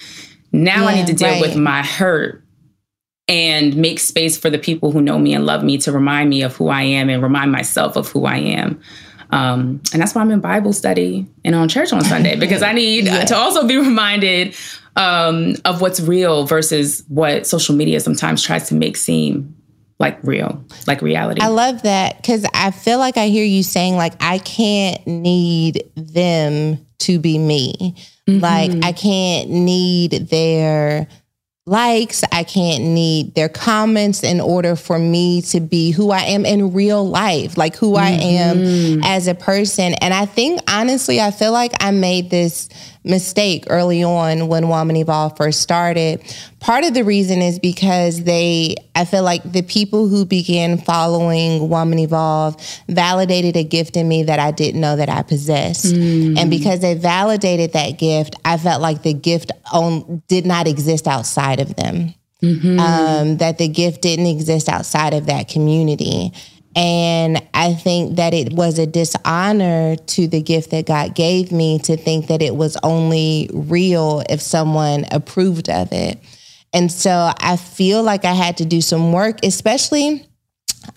Now 0.52 0.82
yeah, 0.82 0.88
I 0.88 0.94
need 0.96 1.06
to 1.06 1.14
deal 1.14 1.28
right. 1.28 1.40
with 1.40 1.56
my 1.56 1.82
hurt 1.82 2.41
and 3.28 3.76
make 3.76 3.98
space 3.98 4.36
for 4.36 4.50
the 4.50 4.58
people 4.58 4.90
who 4.90 5.00
know 5.00 5.18
me 5.18 5.34
and 5.34 5.46
love 5.46 5.62
me 5.62 5.78
to 5.78 5.92
remind 5.92 6.28
me 6.30 6.42
of 6.42 6.56
who 6.56 6.68
I 6.68 6.82
am 6.82 7.08
and 7.08 7.22
remind 7.22 7.52
myself 7.52 7.96
of 7.96 8.08
who 8.08 8.24
I 8.26 8.36
am. 8.36 8.80
Um, 9.30 9.80
and 9.92 10.02
that's 10.02 10.14
why 10.14 10.20
I'm 10.20 10.30
in 10.30 10.40
Bible 10.40 10.72
study 10.72 11.26
and 11.44 11.54
on 11.54 11.68
church 11.68 11.92
on 11.92 12.04
Sunday 12.04 12.36
because 12.36 12.62
I 12.62 12.72
need 12.74 13.06
yeah. 13.06 13.24
to 13.24 13.36
also 13.36 13.66
be 13.66 13.76
reminded 13.78 14.54
um, 14.96 15.54
of 15.64 15.80
what's 15.80 16.00
real 16.00 16.44
versus 16.44 17.04
what 17.08 17.46
social 17.46 17.74
media 17.74 18.00
sometimes 18.00 18.42
tries 18.42 18.68
to 18.68 18.74
make 18.74 18.96
seem 18.96 19.56
like 19.98 20.18
real, 20.22 20.62
like 20.86 21.00
reality. 21.00 21.40
I 21.40 21.46
love 21.46 21.82
that 21.82 22.16
because 22.16 22.44
I 22.52 22.72
feel 22.72 22.98
like 22.98 23.16
I 23.16 23.28
hear 23.28 23.44
you 23.44 23.62
saying, 23.62 23.96
like, 23.96 24.14
I 24.20 24.38
can't 24.38 25.06
need 25.06 25.84
them 25.94 26.84
to 27.02 27.18
be 27.18 27.38
me. 27.38 27.94
Mm-hmm. 28.28 28.40
Like 28.40 28.84
I 28.84 28.92
can't 28.92 29.50
need 29.50 30.12
their 30.28 31.08
likes. 31.66 32.24
I 32.32 32.42
can't 32.42 32.82
need 32.82 33.34
their 33.34 33.48
comments 33.48 34.22
in 34.22 34.40
order 34.40 34.74
for 34.74 34.98
me 34.98 35.42
to 35.42 35.60
be 35.60 35.92
who 35.92 36.10
I 36.10 36.22
am 36.22 36.44
in 36.44 36.72
real 36.72 37.08
life, 37.08 37.56
like 37.56 37.76
who 37.76 37.92
mm-hmm. 37.92 38.04
I 38.04 38.10
am 38.10 38.56
mm-hmm. 38.58 39.04
as 39.04 39.28
a 39.28 39.34
person. 39.34 39.94
And 39.94 40.12
I 40.12 40.26
think 40.26 40.60
honestly, 40.68 41.20
I 41.20 41.30
feel 41.30 41.52
like 41.52 41.72
I 41.80 41.92
made 41.92 42.30
this 42.30 42.68
mistake 43.04 43.64
early 43.68 44.02
on 44.04 44.48
when 44.48 44.68
Woman 44.68 44.96
Evolve 44.96 45.36
first 45.36 45.60
started. 45.60 46.22
Part 46.60 46.84
of 46.84 46.94
the 46.94 47.02
reason 47.02 47.42
is 47.42 47.58
because 47.58 48.22
they, 48.22 48.76
I 48.94 49.04
feel 49.04 49.24
like 49.24 49.42
the 49.50 49.62
people 49.62 50.08
who 50.08 50.24
began 50.24 50.78
following 50.78 51.68
Woman 51.68 51.98
Evolve 51.98 52.56
validated 52.88 53.56
a 53.56 53.64
gift 53.64 53.96
in 53.96 54.06
me 54.06 54.22
that 54.24 54.38
I 54.38 54.52
didn't 54.52 54.80
know 54.80 54.96
that 54.96 55.08
I 55.08 55.22
possessed. 55.22 55.86
Mm. 55.86 56.38
And 56.38 56.50
because 56.50 56.80
they 56.80 56.94
validated 56.94 57.72
that 57.72 57.98
gift, 57.98 58.36
I 58.44 58.56
felt 58.56 58.80
like 58.80 59.02
the 59.02 59.14
gift 59.14 59.50
on, 59.72 60.22
did 60.28 60.46
not 60.46 60.68
exist 60.68 61.08
outside 61.08 61.60
of 61.60 61.74
them. 61.74 62.14
Mm-hmm. 62.42 62.80
Um, 62.80 63.36
that 63.36 63.58
the 63.58 63.68
gift 63.68 64.02
didn't 64.02 64.26
exist 64.26 64.68
outside 64.68 65.14
of 65.14 65.26
that 65.26 65.46
community. 65.46 66.32
And 66.74 67.42
I 67.52 67.74
think 67.74 68.16
that 68.16 68.32
it 68.32 68.52
was 68.52 68.78
a 68.78 68.86
dishonor 68.86 69.96
to 69.96 70.26
the 70.26 70.40
gift 70.40 70.70
that 70.70 70.86
God 70.86 71.14
gave 71.14 71.52
me 71.52 71.78
to 71.80 71.96
think 71.96 72.28
that 72.28 72.40
it 72.40 72.56
was 72.56 72.76
only 72.82 73.50
real 73.52 74.22
if 74.30 74.40
someone 74.40 75.04
approved 75.10 75.68
of 75.68 75.92
it. 75.92 76.18
And 76.72 76.90
so 76.90 77.30
I 77.38 77.56
feel 77.56 78.02
like 78.02 78.24
I 78.24 78.32
had 78.32 78.56
to 78.58 78.64
do 78.64 78.80
some 78.80 79.12
work, 79.12 79.44
especially 79.44 80.26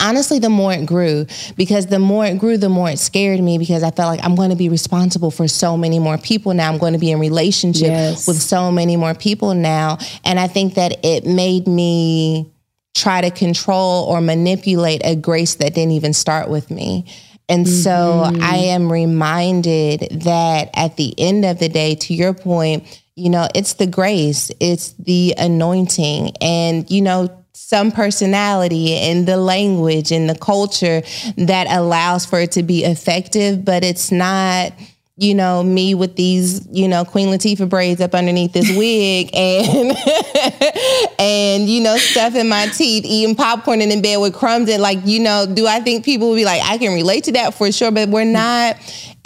honestly 0.00 0.38
the 0.38 0.50
more 0.50 0.72
it 0.72 0.84
grew 0.84 1.26
because 1.56 1.86
the 1.86 1.98
more 1.98 2.26
it 2.26 2.38
grew 2.38 2.56
the 2.56 2.68
more 2.68 2.90
it 2.90 2.98
scared 2.98 3.40
me 3.40 3.56
because 3.56 3.84
i 3.84 3.90
felt 3.92 4.08
like 4.08 4.24
i'm 4.24 4.34
going 4.34 4.50
to 4.50 4.56
be 4.56 4.68
responsible 4.68 5.30
for 5.30 5.46
so 5.46 5.76
many 5.76 5.98
more 6.00 6.18
people 6.18 6.52
now 6.54 6.68
i'm 6.68 6.78
going 6.78 6.92
to 6.92 6.98
be 6.98 7.12
in 7.12 7.20
relationship 7.20 7.88
yes. 7.88 8.26
with 8.26 8.40
so 8.40 8.72
many 8.72 8.96
more 8.96 9.14
people 9.14 9.54
now 9.54 9.96
and 10.24 10.40
i 10.40 10.48
think 10.48 10.74
that 10.74 11.04
it 11.04 11.24
made 11.24 11.68
me 11.68 12.52
try 12.96 13.20
to 13.20 13.30
control 13.30 14.04
or 14.04 14.20
manipulate 14.20 15.02
a 15.04 15.14
grace 15.14 15.56
that 15.56 15.74
didn't 15.74 15.92
even 15.92 16.14
start 16.14 16.48
with 16.48 16.70
me. 16.70 17.04
And 17.48 17.66
mm-hmm. 17.66 17.74
so 17.74 18.24
I 18.42 18.56
am 18.56 18.90
reminded 18.90 20.22
that 20.22 20.70
at 20.74 20.96
the 20.96 21.14
end 21.18 21.44
of 21.44 21.58
the 21.58 21.68
day, 21.68 21.94
to 21.94 22.14
your 22.14 22.32
point, 22.32 23.02
you 23.14 23.30
know, 23.30 23.48
it's 23.54 23.74
the 23.74 23.86
grace, 23.86 24.50
it's 24.60 24.92
the 24.94 25.34
anointing, 25.38 26.32
and, 26.40 26.90
you 26.90 27.02
know, 27.02 27.44
some 27.52 27.92
personality 27.92 28.94
and 28.94 29.26
the 29.26 29.36
language 29.36 30.12
and 30.12 30.28
the 30.28 30.38
culture 30.38 31.02
that 31.36 31.66
allows 31.68 32.24
for 32.26 32.40
it 32.40 32.52
to 32.52 32.62
be 32.62 32.84
effective, 32.84 33.64
but 33.64 33.84
it's 33.84 34.10
not 34.10 34.72
you 35.18 35.34
know, 35.34 35.62
me 35.62 35.94
with 35.94 36.14
these, 36.16 36.66
you 36.70 36.86
know, 36.86 37.04
Queen 37.04 37.28
Latifah 37.28 37.68
braids 37.68 38.02
up 38.02 38.14
underneath 38.14 38.52
this 38.52 38.68
wig 38.76 39.30
and 39.34 39.96
and 41.18 41.68
you 41.68 41.82
know, 41.82 41.96
stuff 41.96 42.34
in 42.34 42.48
my 42.48 42.66
teeth, 42.66 43.04
eating 43.06 43.34
popcorn 43.34 43.80
and 43.80 43.90
in 43.90 44.02
bed 44.02 44.18
with 44.18 44.34
crumbs 44.34 44.68
and 44.68 44.82
like, 44.82 44.98
you 45.04 45.20
know, 45.20 45.46
do 45.46 45.66
I 45.66 45.80
think 45.80 46.04
people 46.04 46.28
will 46.28 46.36
be 46.36 46.44
like, 46.44 46.60
I 46.62 46.76
can 46.76 46.92
relate 46.92 47.24
to 47.24 47.32
that 47.32 47.54
for 47.54 47.72
sure, 47.72 47.90
but 47.90 48.10
we're 48.10 48.24
mm. 48.24 48.32
not 48.32 48.76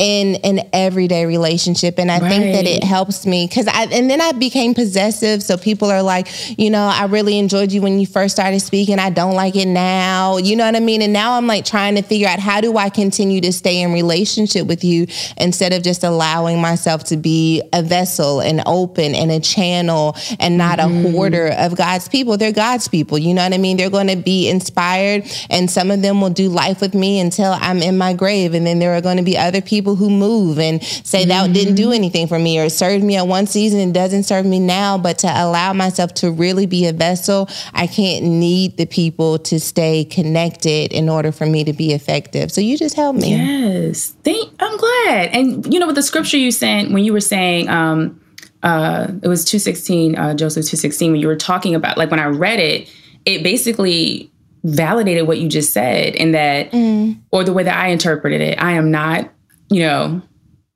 in 0.00 0.36
an 0.36 0.66
everyday 0.72 1.26
relationship. 1.26 1.98
And 1.98 2.11
I 2.11 2.20
right. 2.20 2.28
think 2.30 2.55
that 2.55 2.66
it 2.66 2.82
helps 2.82 3.26
me 3.26 3.46
because 3.46 3.68
I, 3.68 3.84
and 3.84 4.09
then 4.09 4.22
I 4.22 4.32
became 4.32 4.72
possessive. 4.72 5.42
So 5.42 5.59
people 5.59 5.90
are 5.90 6.03
like, 6.03 6.28
you 6.59 6.70
know, 6.70 6.84
I 6.90 7.05
really 7.05 7.38
enjoyed 7.38 7.70
you 7.70 7.82
when 7.82 8.01
you 8.01 8.07
first 8.07 8.34
started 8.34 8.61
speaking. 8.61 8.98
I 8.98 9.11
don't 9.11 9.34
like 9.34 9.57
it 9.57 9.68
now. 9.68 10.38
You 10.38 10.57
know 10.57 10.64
what 10.64 10.74
I 10.74 10.80
mean? 10.80 11.03
And 11.03 11.12
now 11.12 11.34
I'm 11.34 11.46
like 11.46 11.66
trying 11.66 11.96
to 11.96 12.03
figure 12.03 12.28
out 12.28 12.38
how 12.38 12.62
do 12.62 12.78
I 12.78 12.88
continue 12.88 13.42
to 13.42 13.53
stay 13.53 13.82
in 13.82 13.92
relationship 13.92 14.66
with 14.66 14.84
you 14.84 15.07
instead 15.36 15.74
of 15.74 15.82
just 15.82 16.03
allowing 16.03 16.62
myself 16.62 17.05
to 17.05 17.18
be 17.18 17.62
a 17.74 17.82
vessel 17.82 18.40
and 18.40 18.62
open 18.64 19.14
and 19.14 19.30
a 19.30 19.38
channel 19.38 20.16
and 20.38 20.57
not 20.57 20.78
mm-hmm. 20.78 21.09
a 21.09 21.11
hoarder 21.11 21.48
of 21.59 21.76
God's 21.76 22.09
people. 22.09 22.38
They're 22.38 22.53
God's 22.53 22.88
people. 22.88 23.18
You 23.18 23.34
know 23.34 23.42
what 23.42 23.53
I 23.53 23.59
mean? 23.59 23.76
They're 23.76 23.90
going 23.90 24.09
to 24.09 24.16
be 24.16 24.48
inspired 24.48 25.30
and 25.51 25.70
some 25.70 25.90
of 25.90 26.01
them 26.01 26.22
will 26.22 26.30
do 26.30 26.48
life 26.48 26.80
with 26.80 26.94
me 26.94 27.20
until 27.20 27.55
I'm 27.61 27.82
in 27.82 27.98
my 27.98 28.14
grave. 28.14 28.55
And 28.55 28.66
then 28.66 28.78
there 28.78 28.94
are 28.94 29.03
going 29.03 29.18
to 29.18 29.22
be 29.22 29.36
other 29.36 29.61
people 29.61 29.89
who 29.97 30.11
move 30.11 30.59
and 30.59 30.82
say 30.82 31.20
mm-hmm. 31.20 31.28
that 31.28 31.53
didn't 31.53 31.74
do 31.74 31.93
anything 31.93 32.26
for 32.26 32.38
me 32.38 32.59
or 32.59 32.68
served 32.68 33.05
me 33.05 33.16
at 33.16 33.26
one 33.26 33.47
season 33.47 33.80
and 33.80 33.95
doesn't 33.95 34.24
serve 34.24 34.47
me 34.47 34.59
now. 34.59 34.99
But 34.99 35.18
to 35.18 35.28
allow 35.28 35.72
myself 35.72 36.14
to 36.14 36.30
really 36.30 36.66
be 36.66 36.86
a 36.86 36.93
vessel, 36.93 37.49
I 37.72 37.86
can't 37.86 38.24
need 38.24 38.76
the 38.76 38.86
people 38.86 39.38
to 39.41 39.61
stay 39.61 40.05
connected 40.05 40.93
in 40.93 41.09
order 41.09 41.32
for 41.32 41.47
me 41.47 41.64
to 41.64 41.72
be 41.72 41.93
effective. 41.93 42.53
So 42.53 42.61
you 42.61 42.76
just 42.76 42.97
help 42.97 43.16
me. 43.16 43.30
Yes. 43.36 44.14
Thank, 44.24 44.53
I'm 44.61 44.76
glad. 44.76 45.30
And 45.32 45.72
you 45.72 45.80
know, 45.80 45.86
with 45.86 45.97
the 45.97 46.03
scripture 46.03 46.36
you 46.36 46.51
sent 46.51 46.93
when 46.93 47.05
you 47.05 47.12
were 47.12 47.20
saying, 47.20 47.68
um, 47.68 48.20
uh, 48.62 49.09
it 49.22 49.28
was 49.28 49.45
216, 49.45 50.16
uh, 50.16 50.34
Joshua 50.34 50.62
216, 50.62 51.12
when 51.12 51.20
you 51.20 51.26
were 51.26 51.36
talking 51.36 51.74
about, 51.74 51.97
like 51.97 52.11
when 52.11 52.20
I 52.20 52.26
read 52.26 52.61
it, 52.61 52.93
it 53.24 53.43
basically 53.43 54.30
validated 54.64 55.26
what 55.26 55.38
you 55.38 55.49
just 55.49 55.72
said 55.72 56.14
in 56.14 56.32
that, 56.32 56.70
mm. 56.72 57.18
or 57.30 57.45
the 57.45 57.53
way 57.53 57.62
that 57.62 57.76
I 57.76 57.88
interpreted 57.88 58.41
it. 58.41 58.61
I 58.61 58.72
am 58.72 58.91
not, 58.91 59.30
you 59.71 59.81
know, 59.81 60.23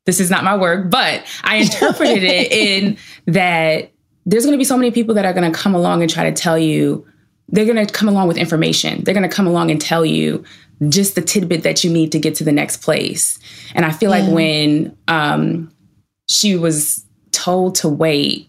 this 0.07 0.21
is 0.21 0.31
not 0.31 0.45
my 0.45 0.57
work, 0.57 0.91
but 0.91 1.25
I 1.43 1.57
interpreted 1.57 2.23
it 2.23 2.53
in 2.53 2.97
that 3.27 3.91
there's 4.27 4.45
going 4.45 4.53
to 4.53 4.59
be 4.59 4.65
so 4.65 4.77
many 4.77 4.91
people 4.91 5.15
that 5.15 5.25
are 5.25 5.33
going 5.33 5.51
to 5.51 5.57
come 5.57 5.75
along 5.75 6.03
and 6.03 6.11
try 6.11 6.29
to 6.29 6.33
tell 6.33 6.59
you, 6.59 7.07
they're 7.49 7.67
going 7.67 7.85
to 7.85 7.93
come 7.93 8.09
along 8.09 8.29
with 8.29 8.37
information. 8.37 9.05
They're 9.05 9.15
going 9.15 9.29
to 9.29 9.35
come 9.35 9.47
along 9.47 9.71
and 9.71 9.81
tell 9.81 10.05
you 10.05 10.45
just 10.89 11.15
the 11.15 11.23
tidbit 11.23 11.63
that 11.63 11.85
you 11.85 11.91
need 11.91 12.13
to 12.13 12.19
get 12.19 12.35
to 12.37 12.45
the 12.45 12.53
next 12.53 12.79
place. 12.79 13.39
And 13.75 13.85
I 13.85 13.93
feel 13.93 14.11
yeah. 14.11 14.25
like 14.25 14.33
when 14.33 14.97
um, 15.09 15.73
she 16.29 16.57
was 16.57 17.05
told 17.33 17.75
to 17.77 17.89
wait, 17.89 18.49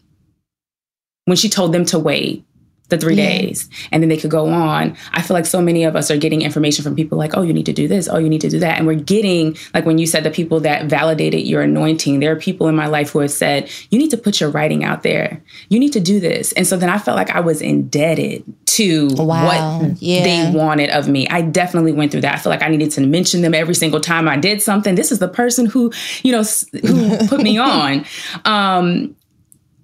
when 1.25 1.37
she 1.37 1.49
told 1.49 1.73
them 1.73 1.85
to 1.85 1.99
wait, 1.99 2.45
the 2.89 2.97
three 2.97 3.15
yeah. 3.15 3.25
days 3.25 3.69
and 3.91 4.03
then 4.03 4.09
they 4.09 4.17
could 4.17 4.29
go 4.29 4.47
on. 4.47 4.95
I 5.11 5.21
feel 5.21 5.33
like 5.33 5.45
so 5.45 5.61
many 5.61 5.83
of 5.83 5.95
us 5.95 6.11
are 6.11 6.17
getting 6.17 6.41
information 6.41 6.83
from 6.83 6.95
people 6.95 7.17
like 7.17 7.35
oh 7.35 7.41
you 7.41 7.53
need 7.53 7.65
to 7.65 7.73
do 7.73 7.87
this. 7.87 8.07
Oh 8.07 8.17
you 8.17 8.29
need 8.29 8.41
to 8.41 8.49
do 8.49 8.59
that. 8.59 8.77
And 8.77 8.85
we're 8.85 8.95
getting 8.95 9.57
like 9.73 9.85
when 9.85 9.97
you 9.97 10.05
said 10.05 10.23
the 10.23 10.31
people 10.31 10.59
that 10.61 10.85
validated 10.85 11.47
your 11.47 11.61
anointing 11.61 12.19
there 12.19 12.31
are 12.31 12.35
people 12.35 12.67
in 12.67 12.75
my 12.75 12.87
life 12.87 13.11
who 13.11 13.19
have 13.19 13.31
said 13.31 13.69
you 13.89 13.97
need 13.97 14.11
to 14.11 14.17
put 14.17 14.39
your 14.39 14.49
writing 14.49 14.83
out 14.83 15.03
there. 15.03 15.41
You 15.69 15.79
need 15.79 15.93
to 15.93 15.99
do 15.99 16.19
this. 16.19 16.51
And 16.53 16.67
so 16.67 16.77
then 16.77 16.89
i 16.89 16.97
felt 16.97 17.17
like 17.17 17.31
i 17.31 17.39
was 17.39 17.61
indebted 17.61 18.43
to 18.65 19.07
wow. 19.15 19.79
what 19.79 20.01
yeah. 20.01 20.23
they 20.23 20.57
wanted 20.57 20.89
of 20.89 21.07
me. 21.07 21.27
I 21.29 21.41
definitely 21.41 21.93
went 21.93 22.11
through 22.11 22.21
that. 22.21 22.35
I 22.35 22.37
feel 22.37 22.51
like 22.51 22.61
i 22.61 22.67
needed 22.67 22.91
to 22.91 23.01
mention 23.01 23.41
them 23.41 23.53
every 23.53 23.75
single 23.75 23.99
time 23.99 24.27
i 24.27 24.37
did 24.37 24.61
something. 24.61 24.95
This 24.95 25.11
is 25.11 25.19
the 25.19 25.27
person 25.27 25.65
who 25.65 25.91
you 26.23 26.31
know 26.31 26.43
who 26.83 27.27
put 27.27 27.41
me 27.41 27.57
on. 27.75 28.05
Um 28.45 29.15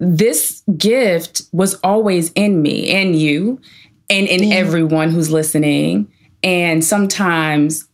this 0.01 0.63
gift 0.75 1.43
was 1.51 1.75
always 1.75 2.31
in 2.31 2.59
me 2.63 2.89
and 2.89 3.15
you 3.15 3.61
and 4.09 4.27
in 4.27 4.43
yeah. 4.43 4.55
everyone 4.55 5.11
who's 5.11 5.31
listening. 5.31 6.11
And 6.41 6.83
sometimes 6.83 7.87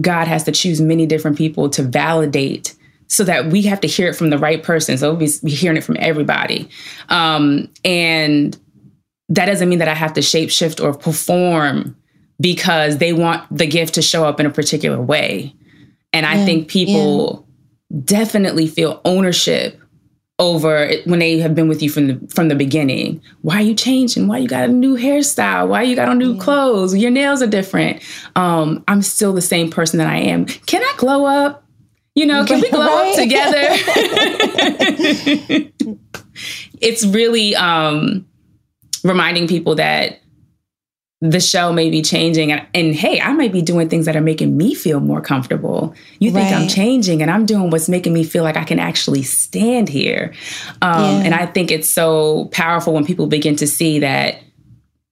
God 0.00 0.26
has 0.26 0.42
to 0.44 0.52
choose 0.52 0.80
many 0.80 1.06
different 1.06 1.38
people 1.38 1.70
to 1.70 1.84
validate 1.84 2.74
so 3.06 3.22
that 3.24 3.46
we 3.46 3.62
have 3.62 3.80
to 3.82 3.86
hear 3.86 4.08
it 4.08 4.16
from 4.16 4.30
the 4.30 4.38
right 4.38 4.60
person. 4.60 4.98
So 4.98 5.14
we'll 5.14 5.28
be 5.44 5.50
hearing 5.50 5.76
it 5.76 5.84
from 5.84 5.96
everybody. 6.00 6.68
Um, 7.10 7.70
and 7.84 8.58
that 9.28 9.46
doesn't 9.46 9.68
mean 9.68 9.78
that 9.78 9.88
I 9.88 9.94
have 9.94 10.14
to 10.14 10.22
shape 10.22 10.50
shift 10.50 10.80
or 10.80 10.92
perform 10.92 11.96
because 12.40 12.98
they 12.98 13.12
want 13.12 13.46
the 13.56 13.68
gift 13.68 13.94
to 13.94 14.02
show 14.02 14.24
up 14.24 14.40
in 14.40 14.46
a 14.46 14.50
particular 14.50 15.00
way. 15.00 15.54
And 16.12 16.26
I 16.26 16.44
think 16.44 16.68
people 16.68 17.46
yeah. 17.88 18.00
definitely 18.04 18.66
feel 18.66 19.00
ownership 19.04 19.78
over 20.42 20.90
when 21.04 21.20
they 21.20 21.38
have 21.38 21.54
been 21.54 21.68
with 21.68 21.82
you 21.82 21.88
from 21.88 22.08
the 22.08 22.20
from 22.34 22.48
the 22.48 22.54
beginning. 22.56 23.22
Why 23.42 23.58
are 23.58 23.62
you 23.62 23.74
changing? 23.74 24.26
Why 24.26 24.38
you 24.38 24.48
got 24.48 24.68
a 24.68 24.72
new 24.72 24.96
hairstyle? 24.96 25.68
Why 25.68 25.82
you 25.82 25.94
got 25.94 26.08
on 26.08 26.18
new 26.18 26.34
yeah. 26.34 26.40
clothes? 26.42 26.96
Your 26.96 27.12
nails 27.12 27.40
are 27.42 27.46
different. 27.46 28.02
Um, 28.34 28.82
I'm 28.88 29.02
still 29.02 29.32
the 29.32 29.40
same 29.40 29.70
person 29.70 29.98
that 29.98 30.08
I 30.08 30.16
am. 30.16 30.46
Can 30.46 30.82
I 30.82 30.94
glow 30.96 31.24
up? 31.24 31.64
You 32.14 32.26
know, 32.26 32.44
can 32.44 32.60
we 32.60 32.68
glow 32.70 32.86
right? 32.86 33.10
up 33.10 33.16
together? 33.16 33.68
it's 36.80 37.06
really 37.06 37.54
um, 37.54 38.26
reminding 39.04 39.46
people 39.46 39.76
that 39.76 40.21
the 41.22 41.38
show 41.38 41.72
may 41.72 41.88
be 41.88 42.02
changing 42.02 42.50
and, 42.50 42.66
and, 42.74 42.96
hey 42.96 43.20
i 43.20 43.32
might 43.32 43.52
be 43.52 43.62
doing 43.62 43.88
things 43.88 44.06
that 44.06 44.16
are 44.16 44.20
making 44.20 44.56
me 44.56 44.74
feel 44.74 44.98
more 44.98 45.20
comfortable 45.20 45.94
you 46.18 46.32
think 46.32 46.50
right. 46.50 46.60
i'm 46.60 46.68
changing 46.68 47.22
and 47.22 47.30
i'm 47.30 47.46
doing 47.46 47.70
what's 47.70 47.88
making 47.88 48.12
me 48.12 48.24
feel 48.24 48.42
like 48.42 48.56
i 48.56 48.64
can 48.64 48.80
actually 48.80 49.22
stand 49.22 49.88
here 49.88 50.34
um, 50.82 51.00
yeah. 51.00 51.22
and 51.24 51.34
i 51.34 51.46
think 51.46 51.70
it's 51.70 51.88
so 51.88 52.46
powerful 52.46 52.92
when 52.92 53.06
people 53.06 53.28
begin 53.28 53.54
to 53.54 53.68
see 53.68 54.00
that 54.00 54.42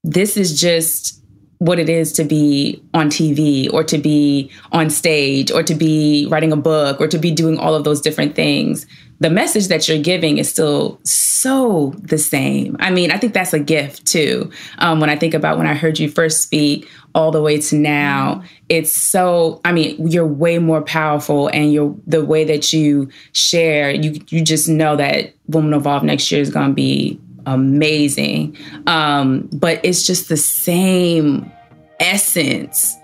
this 0.03 0.37
is 0.37 0.61
just 0.61 1.23
what 1.59 1.79
it 1.79 1.89
is 1.89 2.13
to 2.13 2.25
be 2.25 2.83
on 2.93 3.09
tv 3.09 3.73
or 3.73 3.85
to 3.85 3.97
be 3.97 4.51
on 4.73 4.91
stage 4.91 5.53
or 5.53 5.63
to 5.63 5.77
be 5.77 6.27
writing 6.29 6.51
a 6.51 6.57
book 6.57 7.01
or 7.01 7.07
to 7.07 7.19
be 7.19 7.31
doing 7.31 7.57
all 7.57 7.75
of 7.75 7.85
those 7.85 8.01
different 8.01 8.35
things 8.35 8.85
the 9.21 9.31
message 9.31 9.69
that 9.69 9.87
you're 9.87 9.99
giving 9.99 10.39
is 10.39 10.49
still 10.49 10.99
so 11.05 11.93
the 11.99 12.17
same. 12.17 12.75
I 12.81 12.91
mean, 12.91 13.11
I 13.11 13.19
think 13.19 13.35
that's 13.35 13.53
a 13.53 13.59
gift 13.59 14.07
too. 14.07 14.51
Um, 14.79 14.99
when 14.99 15.11
I 15.11 15.17
think 15.17 15.35
about 15.35 15.59
when 15.59 15.67
I 15.67 15.75
heard 15.75 15.99
you 15.99 16.09
first 16.09 16.43
speak 16.43 16.89
all 17.15 17.31
the 17.31 17.43
way 17.43 17.61
to 17.61 17.77
now, 17.77 18.43
it's 18.71 18.93
so. 18.93 19.61
I 19.65 19.73
mean, 19.73 20.09
you're 20.09 20.27
way 20.27 20.59
more 20.59 20.81
powerful, 20.81 21.49
and 21.49 21.73
you're 21.73 21.95
the 22.07 22.25
way 22.25 22.45
that 22.45 22.73
you 22.73 23.11
share. 23.33 23.91
You 23.91 24.21
you 24.29 24.43
just 24.43 24.69
know 24.69 24.97
that 24.97 25.35
Woman 25.49 25.75
Evolve 25.75 26.03
next 26.03 26.33
year 26.33 26.41
is 26.41 26.51
going 26.51 26.69
to 26.69 26.75
be 26.75 27.21
amazing. 27.47 28.57
Um, 28.87 29.49
but 29.53 29.81
it's 29.83 30.07
just 30.07 30.29
the 30.31 30.37
same 30.37 31.51
essence. 31.99 32.97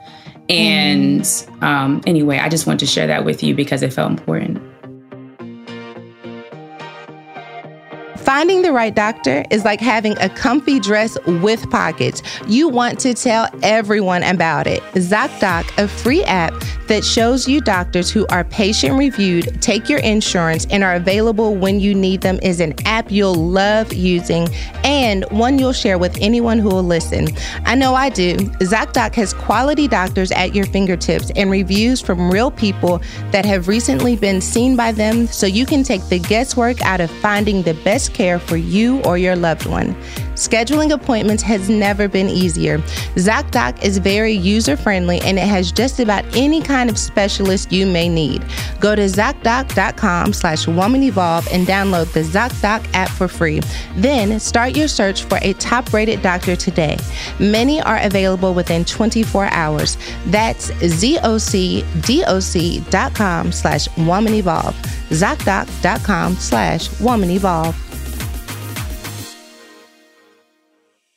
And 0.49 1.23
mm. 1.23 1.63
um, 1.63 2.01
anyway, 2.07 2.39
I 2.39 2.49
just 2.49 2.67
want 2.67 2.81
to 2.81 2.87
share 2.87 3.07
that 3.09 3.25
with 3.25 3.43
you 3.43 3.55
because 3.55 3.83
it 3.83 3.93
felt 3.93 4.11
important. 4.11 4.63
Finding 8.27 8.63
the 8.63 8.73
right 8.73 8.93
doctor 8.93 9.45
is 9.53 9.65
like 9.65 9.81
having 9.81 10.19
a 10.19 10.29
comfy 10.29 10.81
dress 10.81 11.17
with 11.27 11.71
pockets. 11.71 12.23
You 12.49 12.69
want 12.69 12.99
to 12.99 13.15
tell 13.15 13.49
everyone 13.63 14.25
about 14.25 14.67
it. 14.67 14.83
ZocDoc, 14.95 15.65
a 15.79 15.87
free 15.87 16.25
app 16.25 16.53
that 16.89 17.05
shows 17.05 17.47
you 17.47 17.61
doctors 17.61 18.11
who 18.11 18.27
are 18.27 18.43
patient 18.43 18.99
reviewed, 18.99 19.63
take 19.63 19.89
your 19.89 20.01
insurance, 20.01 20.67
and 20.71 20.83
are 20.83 20.95
available 20.95 21.55
when 21.55 21.79
you 21.79 21.95
need 21.95 22.21
them, 22.21 22.41
is 22.43 22.59
an 22.59 22.75
app 22.85 23.13
you'll 23.13 23.35
love 23.35 23.93
using 23.93 24.49
and 24.83 25.25
one 25.31 25.61
you'll 25.61 25.73
share 25.73 25.97
with 25.97 26.17
anyone 26.21 26.59
who 26.59 26.69
will 26.69 26.83
listen. 26.83 27.29
I 27.65 27.77
know 27.77 27.95
I 27.95 28.09
do. 28.09 28.35
ZocDoc 28.37 29.15
has 29.15 29.35
quality 29.35 29.87
doctors 29.87 30.33
at 30.33 30.53
your 30.53 30.67
fingertips 30.67 31.31
and 31.37 31.49
reviews 31.49 32.01
from 32.01 32.29
real 32.29 32.51
people 32.51 33.01
that 33.31 33.45
have 33.45 33.69
recently 33.69 34.17
been 34.17 34.41
seen 34.41 34.75
by 34.75 34.91
them 34.91 35.29
so 35.29 35.47
you 35.47 35.65
can 35.65 35.85
take 35.85 36.05
the 36.09 36.19
guesswork 36.19 36.83
out 36.83 37.01
of 37.01 37.09
finding 37.09 37.63
the 37.63 37.75
best 37.85 38.15
care 38.17 38.39
for 38.39 38.57
you 38.57 39.03
or 39.03 39.19
your 39.19 39.37
loved 39.37 39.67
one. 39.67 39.95
Scheduling 40.37 40.93
appointments 40.93 41.43
has 41.43 41.69
never 41.69 42.09
been 42.09 42.29
easier. 42.29 42.79
ZocDoc 43.17 43.83
is 43.83 43.99
very 43.99 44.33
user 44.33 44.77
friendly 44.77 45.21
and 45.21 45.39
it 45.39 45.47
has 45.47 45.71
just 45.73 46.01
about 46.01 46.25
any 46.37 46.63
kind 46.63 46.89
of 46.91 46.99
specialist 46.99 47.73
you 47.73 47.87
may 47.87 48.09
need. 48.09 48.43
Go 48.81 48.95
to 48.95 49.03
ZocDoc.com 49.03 50.33
slash 50.33 50.67
Woman 50.67 51.03
Evolve 51.03 51.47
and 51.53 51.67
download 51.67 52.13
the 52.13 52.21
ZocDoc 52.21 52.87
app 52.95 53.11
for 53.11 53.29
free. 53.29 53.61
Then 53.97 54.41
start 54.41 54.77
your 54.77 54.89
search 54.89 55.25
for 55.25 55.39
a 55.43 55.53
top 55.55 55.93
rated 55.93 56.23
doctor 56.23 56.57
today. 56.57 56.97
Many 57.39 57.81
are 57.83 57.99
available 58.03 58.55
within 58.55 58.85
24 58.85 59.47
hours. 59.47 59.99
That's 60.27 60.71
ZocDoc.com 60.71 61.13
slash 63.53 63.97
Woman 63.99 64.35
Evolve. 64.35 64.75
ZocDoc.com 65.11 66.37
slash 66.37 67.01
Woman 67.01 67.31
Evolve. 67.31 67.86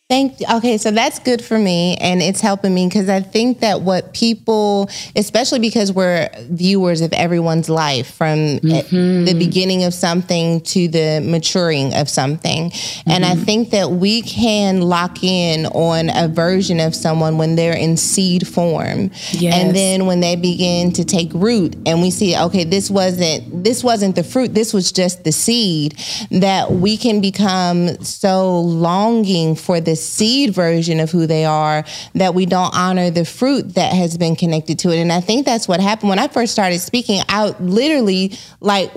Thank 0.09 0.39
you. 0.39 0.47
okay, 0.55 0.79
so 0.79 0.89
that's 0.89 1.19
good 1.19 1.39
for 1.39 1.59
me 1.59 1.95
and 1.97 2.19
it's 2.19 2.41
helping 2.41 2.73
me 2.73 2.87
because 2.87 3.09
I 3.09 3.21
think 3.21 3.59
that 3.59 3.81
what 3.81 4.11
people, 4.11 4.89
especially 5.15 5.59
because 5.59 5.91
we're 5.91 6.31
viewers 6.49 7.01
of 7.01 7.13
everyone's 7.13 7.69
life 7.69 8.15
from 8.15 8.57
mm-hmm. 8.57 9.25
the 9.25 9.35
beginning 9.35 9.83
of 9.83 9.93
something 9.93 10.61
to 10.61 10.87
the 10.87 11.21
maturing 11.23 11.93
of 11.93 12.09
something. 12.09 12.71
Mm-hmm. 12.71 13.09
And 13.11 13.23
I 13.23 13.35
mm-hmm. 13.35 13.43
think 13.43 13.69
that 13.69 13.91
we 13.91 14.23
can 14.23 14.81
lock 14.81 15.23
in 15.23 15.67
on 15.67 16.09
a 16.09 16.27
version 16.27 16.79
of 16.79 16.95
someone 16.95 17.37
when 17.37 17.55
they're 17.55 17.77
in 17.77 17.95
seed 17.95 18.47
form. 18.47 19.11
Yes. 19.33 19.53
And 19.53 19.75
then 19.75 20.07
when 20.07 20.21
they 20.21 20.35
begin 20.35 20.91
to 20.93 21.05
take 21.05 21.31
root 21.35 21.75
and 21.85 22.01
we 22.01 22.09
see 22.09 22.35
okay, 22.35 22.63
this 22.63 22.89
wasn't 22.89 23.63
this 23.63 23.83
wasn't 23.83 24.15
the 24.15 24.23
fruit, 24.23 24.55
this 24.55 24.73
was 24.73 24.91
just 24.91 25.23
the 25.23 25.31
seed 25.31 25.99
that 26.31 26.71
we 26.71 26.97
can 26.97 27.21
become 27.21 28.03
so 28.03 28.59
longing 28.59 29.53
for 29.53 29.79
this 29.79 29.98
seed 29.99 30.53
version 30.53 30.99
of 30.99 31.11
who 31.11 31.27
they 31.27 31.45
are 31.45 31.83
that 32.15 32.33
we 32.33 32.45
don't 32.45 32.73
honor 32.75 33.09
the 33.09 33.25
fruit 33.25 33.75
that 33.75 33.93
has 33.93 34.17
been 34.17 34.35
connected 34.35 34.79
to 34.79 34.89
it. 34.89 34.99
And 34.99 35.11
I 35.11 35.21
think 35.21 35.45
that's 35.45 35.67
what 35.67 35.79
happened 35.79 36.09
when 36.09 36.19
I 36.19 36.27
first 36.27 36.51
started 36.51 36.79
speaking. 36.79 37.21
I 37.29 37.49
literally 37.59 38.33
like 38.59 38.91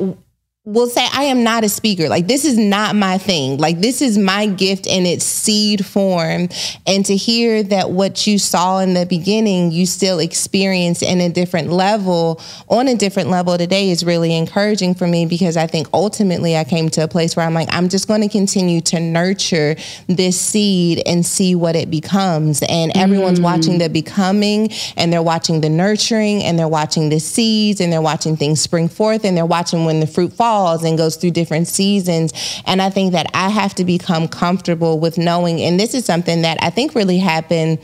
will 0.65 0.87
say 0.87 1.05
I 1.13 1.25
am 1.25 1.43
not 1.43 1.65
a 1.65 1.69
speaker. 1.69 2.09
Like 2.09 2.29
this 2.29 2.45
is 2.45 2.57
not 2.57 2.95
my 2.95 3.19
thing. 3.19 3.59
Like 3.59 3.81
this 3.81 4.01
is 4.01 4.17
my 4.17 4.47
gift 4.47 4.87
in 4.87 5.07
its 5.07 5.25
seed 5.25 5.85
form. 5.85 6.49
And 6.87 7.05
to 7.07 7.17
hear 7.17 7.65
that 7.65 7.91
what 7.91 8.29
you 8.29 8.39
saw 8.39 8.79
in 8.79 8.95
the 8.95 9.05
beginning, 9.05 9.73
you 9.73 9.87
still 9.87 10.21
experience 10.21 11.03
in 11.03 11.21
a 11.21 11.29
different 11.29 11.71
level, 11.71 12.41
on 12.69 12.87
a 12.87 12.95
different 12.95 13.29
level 13.29 13.59
today 13.59 13.91
is 13.91 14.05
really 14.05 14.37
encouraging 14.37 14.95
for 14.95 15.09
me 15.09 15.27
because 15.27 15.57
I 15.57 15.67
think 15.67 15.89
ultimately 15.93 16.57
I 16.57 16.63
came 16.63 16.91
to 16.91 17.03
a 17.03 17.09
place 17.09 17.35
where 17.35 17.45
I'm 17.45 17.55
like, 17.55 17.69
I'm 17.73 17.89
just 17.89 18.07
going 18.07 18.21
to 18.21 18.29
continue 18.29 18.81
to 18.83 19.01
nurture 19.01 19.75
this 20.07 20.41
seed 20.41 21.03
and 21.07 21.27
see 21.27 21.57
what 21.57 21.75
it 21.75 21.91
becomes. 21.91 22.63
And 22.69 22.97
everyone's 22.97 23.41
mm. 23.41 23.45
watching 23.45 23.79
the 23.79 23.89
becoming 23.89 24.71
and 24.97 25.13
they're 25.13 25.25
watching 25.25 25.61
the 25.61 25.69
nurturing 25.69 26.45
and 26.45 26.57
they're 26.57 26.69
watching 26.69 27.09
the 27.09 27.19
seeds 27.19 27.81
and 27.81 27.93
they're 27.93 28.01
watching 28.01 28.37
things 28.37 28.61
spring 28.61 28.89
forth 28.89 29.25
and 29.25 29.37
they're 29.37 29.45
watching 29.45 29.85
when 29.85 29.99
the 29.99 30.07
fruit 30.07 30.33
falls 30.33 30.52
and 30.85 30.99
goes 30.99 31.17
through 31.17 31.31
different 31.31 31.69
seasons. 31.69 32.33
And 32.67 32.83
I 32.83 32.91
think 32.91 33.13
that 33.13 33.27
I 33.35 33.49
have 33.49 33.75
to 33.77 33.85
become 33.85 34.29
comfortable 34.29 34.99
with 34.99 35.19
knowing, 35.19 35.61
and 35.61 35.79
this 35.79 35.95
is 35.95 36.05
something 36.05 36.43
that 36.43 36.59
I 36.63 36.71
think 36.71 36.95
really 36.95 37.19
happened 37.19 37.79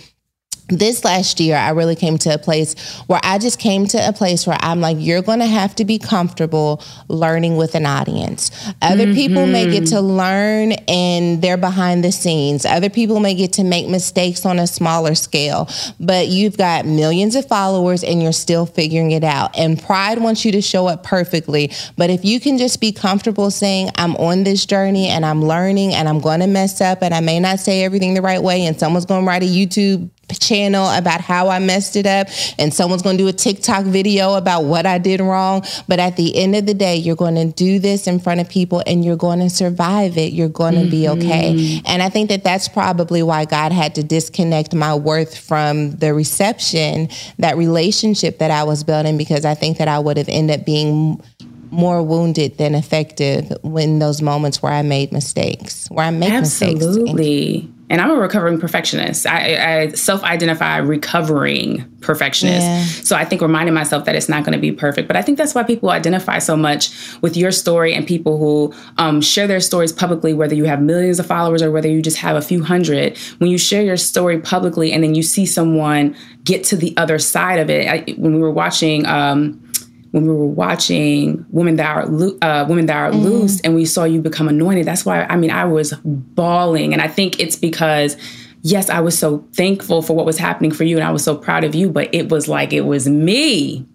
this 0.68 1.04
last 1.04 1.40
year, 1.40 1.56
I 1.56 1.70
really 1.70 1.96
came 1.96 2.18
to 2.18 2.34
a 2.34 2.38
place 2.38 2.74
where 3.06 3.20
I 3.22 3.38
just 3.38 3.58
came 3.58 3.86
to 3.86 4.08
a 4.08 4.12
place 4.12 4.46
where 4.46 4.58
I'm 4.60 4.80
like, 4.80 4.96
you're 5.00 5.22
going 5.22 5.38
to 5.38 5.46
have 5.46 5.74
to 5.76 5.84
be 5.84 5.98
comfortable 5.98 6.82
learning 7.08 7.56
with 7.56 7.74
an 7.74 7.86
audience. 7.86 8.50
Other 8.82 9.06
mm-hmm. 9.06 9.14
people 9.14 9.46
may 9.46 9.70
get 9.70 9.86
to 9.88 9.96
mm-hmm. 9.96 10.06
learn 10.06 10.72
and 10.86 11.40
they're 11.40 11.56
behind 11.56 12.04
the 12.04 12.12
scenes. 12.12 12.66
Other 12.66 12.90
people 12.90 13.18
may 13.18 13.34
get 13.34 13.54
to 13.54 13.64
make 13.64 13.88
mistakes 13.88 14.44
on 14.44 14.58
a 14.58 14.66
smaller 14.66 15.14
scale, 15.14 15.68
but 15.98 16.28
you've 16.28 16.58
got 16.58 16.84
millions 16.84 17.34
of 17.34 17.46
followers 17.46 18.04
and 18.04 18.22
you're 18.22 18.32
still 18.32 18.66
figuring 18.66 19.12
it 19.12 19.24
out. 19.24 19.56
And 19.56 19.80
pride 19.80 20.18
wants 20.18 20.44
you 20.44 20.52
to 20.52 20.60
show 20.60 20.86
up 20.86 21.02
perfectly. 21.02 21.72
But 21.96 22.10
if 22.10 22.24
you 22.24 22.40
can 22.40 22.58
just 22.58 22.80
be 22.80 22.92
comfortable 22.92 23.50
saying, 23.50 23.90
I'm 23.96 24.16
on 24.16 24.44
this 24.44 24.66
journey 24.66 25.08
and 25.08 25.24
I'm 25.24 25.42
learning 25.42 25.94
and 25.94 26.08
I'm 26.08 26.20
going 26.20 26.40
to 26.40 26.46
mess 26.46 26.82
up 26.82 27.02
and 27.02 27.14
I 27.14 27.20
may 27.20 27.40
not 27.40 27.58
say 27.58 27.84
everything 27.84 28.12
the 28.12 28.22
right 28.22 28.42
way 28.42 28.66
and 28.66 28.78
someone's 28.78 29.06
going 29.06 29.22
to 29.22 29.26
write 29.26 29.42
a 29.42 29.46
YouTube 29.46 30.10
channel 30.34 30.88
about 30.90 31.20
how 31.20 31.48
I 31.48 31.58
messed 31.58 31.96
it 31.96 32.06
up 32.06 32.28
and 32.58 32.72
someone's 32.72 33.02
going 33.02 33.16
to 33.16 33.22
do 33.22 33.28
a 33.28 33.32
TikTok 33.32 33.84
video 33.84 34.34
about 34.34 34.64
what 34.64 34.86
I 34.86 34.98
did 34.98 35.20
wrong. 35.20 35.64
But 35.86 35.98
at 35.98 36.16
the 36.16 36.36
end 36.36 36.54
of 36.54 36.66
the 36.66 36.74
day, 36.74 36.96
you're 36.96 37.16
going 37.16 37.34
to 37.36 37.46
do 37.46 37.78
this 37.78 38.06
in 38.06 38.18
front 38.18 38.40
of 38.40 38.48
people 38.48 38.82
and 38.86 39.04
you're 39.04 39.16
going 39.16 39.40
to 39.40 39.50
survive 39.50 40.18
it. 40.18 40.32
You're 40.32 40.48
going 40.48 40.74
to 40.74 40.80
mm-hmm. 40.80 40.90
be 40.90 41.08
okay. 41.08 41.80
And 41.86 42.02
I 42.02 42.08
think 42.08 42.28
that 42.28 42.44
that's 42.44 42.68
probably 42.68 43.22
why 43.22 43.44
God 43.44 43.72
had 43.72 43.94
to 43.96 44.02
disconnect 44.02 44.74
my 44.74 44.94
worth 44.94 45.36
from 45.36 45.92
the 45.96 46.14
reception, 46.14 47.08
that 47.38 47.56
relationship 47.56 48.38
that 48.38 48.50
I 48.50 48.64
was 48.64 48.84
building, 48.84 49.16
because 49.16 49.44
I 49.44 49.54
think 49.54 49.78
that 49.78 49.88
I 49.88 49.98
would 49.98 50.16
have 50.16 50.28
ended 50.28 50.60
up 50.60 50.66
being 50.66 51.22
more 51.70 52.02
wounded 52.02 52.56
than 52.58 52.74
effective 52.74 53.52
when 53.62 53.98
those 53.98 54.22
moments 54.22 54.62
where 54.62 54.72
I 54.72 54.82
made 54.82 55.12
mistakes, 55.12 55.88
where 55.90 56.06
I 56.06 56.10
make 56.10 56.30
Absolutely. 56.30 56.74
mistakes. 56.78 56.98
Absolutely. 56.98 57.72
And 57.90 58.00
I'm 58.00 58.10
a 58.10 58.14
recovering 58.14 58.60
perfectionist. 58.60 59.26
I, 59.26 59.82
I 59.82 59.88
self 59.92 60.22
identify 60.22 60.76
recovering 60.76 61.84
perfectionist. 62.00 62.66
Yeah. 62.66 62.84
So 63.04 63.16
I 63.16 63.24
think 63.24 63.40
reminding 63.40 63.74
myself 63.74 64.04
that 64.04 64.14
it's 64.14 64.28
not 64.28 64.44
going 64.44 64.52
to 64.52 64.60
be 64.60 64.72
perfect. 64.72 65.08
But 65.08 65.16
I 65.16 65.22
think 65.22 65.38
that's 65.38 65.54
why 65.54 65.62
people 65.62 65.90
identify 65.90 66.38
so 66.38 66.56
much 66.56 66.90
with 67.22 67.36
your 67.36 67.50
story 67.50 67.94
and 67.94 68.06
people 68.06 68.38
who 68.38 68.74
um, 68.98 69.20
share 69.20 69.46
their 69.46 69.60
stories 69.60 69.92
publicly, 69.92 70.34
whether 70.34 70.54
you 70.54 70.64
have 70.64 70.82
millions 70.82 71.18
of 71.18 71.26
followers 71.26 71.62
or 71.62 71.70
whether 71.70 71.88
you 71.88 72.02
just 72.02 72.18
have 72.18 72.36
a 72.36 72.42
few 72.42 72.62
hundred. 72.62 73.16
When 73.38 73.50
you 73.50 73.58
share 73.58 73.82
your 73.82 73.96
story 73.96 74.38
publicly 74.38 74.92
and 74.92 75.02
then 75.02 75.14
you 75.14 75.22
see 75.22 75.46
someone 75.46 76.14
get 76.44 76.64
to 76.64 76.76
the 76.76 76.96
other 76.96 77.18
side 77.18 77.58
of 77.58 77.70
it, 77.70 77.88
I, 77.88 78.12
when 78.12 78.34
we 78.34 78.40
were 78.40 78.52
watching, 78.52 79.06
um, 79.06 79.62
when 80.10 80.26
we 80.26 80.32
were 80.32 80.46
watching 80.46 81.44
Woman 81.50 81.76
Thou 81.76 81.94
Art, 81.94 82.10
Lo- 82.10 82.38
uh, 82.40 82.64
Woman 82.68 82.86
Thou 82.86 82.98
Art 82.98 83.14
mm. 83.14 83.22
Loose 83.22 83.60
and 83.60 83.74
we 83.74 83.84
saw 83.84 84.04
you 84.04 84.20
become 84.20 84.48
anointed. 84.48 84.86
That's 84.86 85.04
why, 85.04 85.24
I 85.24 85.36
mean, 85.36 85.50
I 85.50 85.64
was 85.64 85.92
bawling. 86.04 86.92
And 86.92 87.02
I 87.02 87.08
think 87.08 87.40
it's 87.40 87.56
because, 87.56 88.16
yes, 88.62 88.88
I 88.88 89.00
was 89.00 89.18
so 89.18 89.46
thankful 89.54 90.02
for 90.02 90.16
what 90.16 90.24
was 90.24 90.38
happening 90.38 90.70
for 90.70 90.84
you 90.84 90.96
and 90.96 91.04
I 91.04 91.10
was 91.10 91.24
so 91.24 91.36
proud 91.36 91.64
of 91.64 91.74
you, 91.74 91.90
but 91.90 92.14
it 92.14 92.30
was 92.30 92.48
like 92.48 92.72
it 92.72 92.82
was 92.82 93.08
me. 93.08 93.86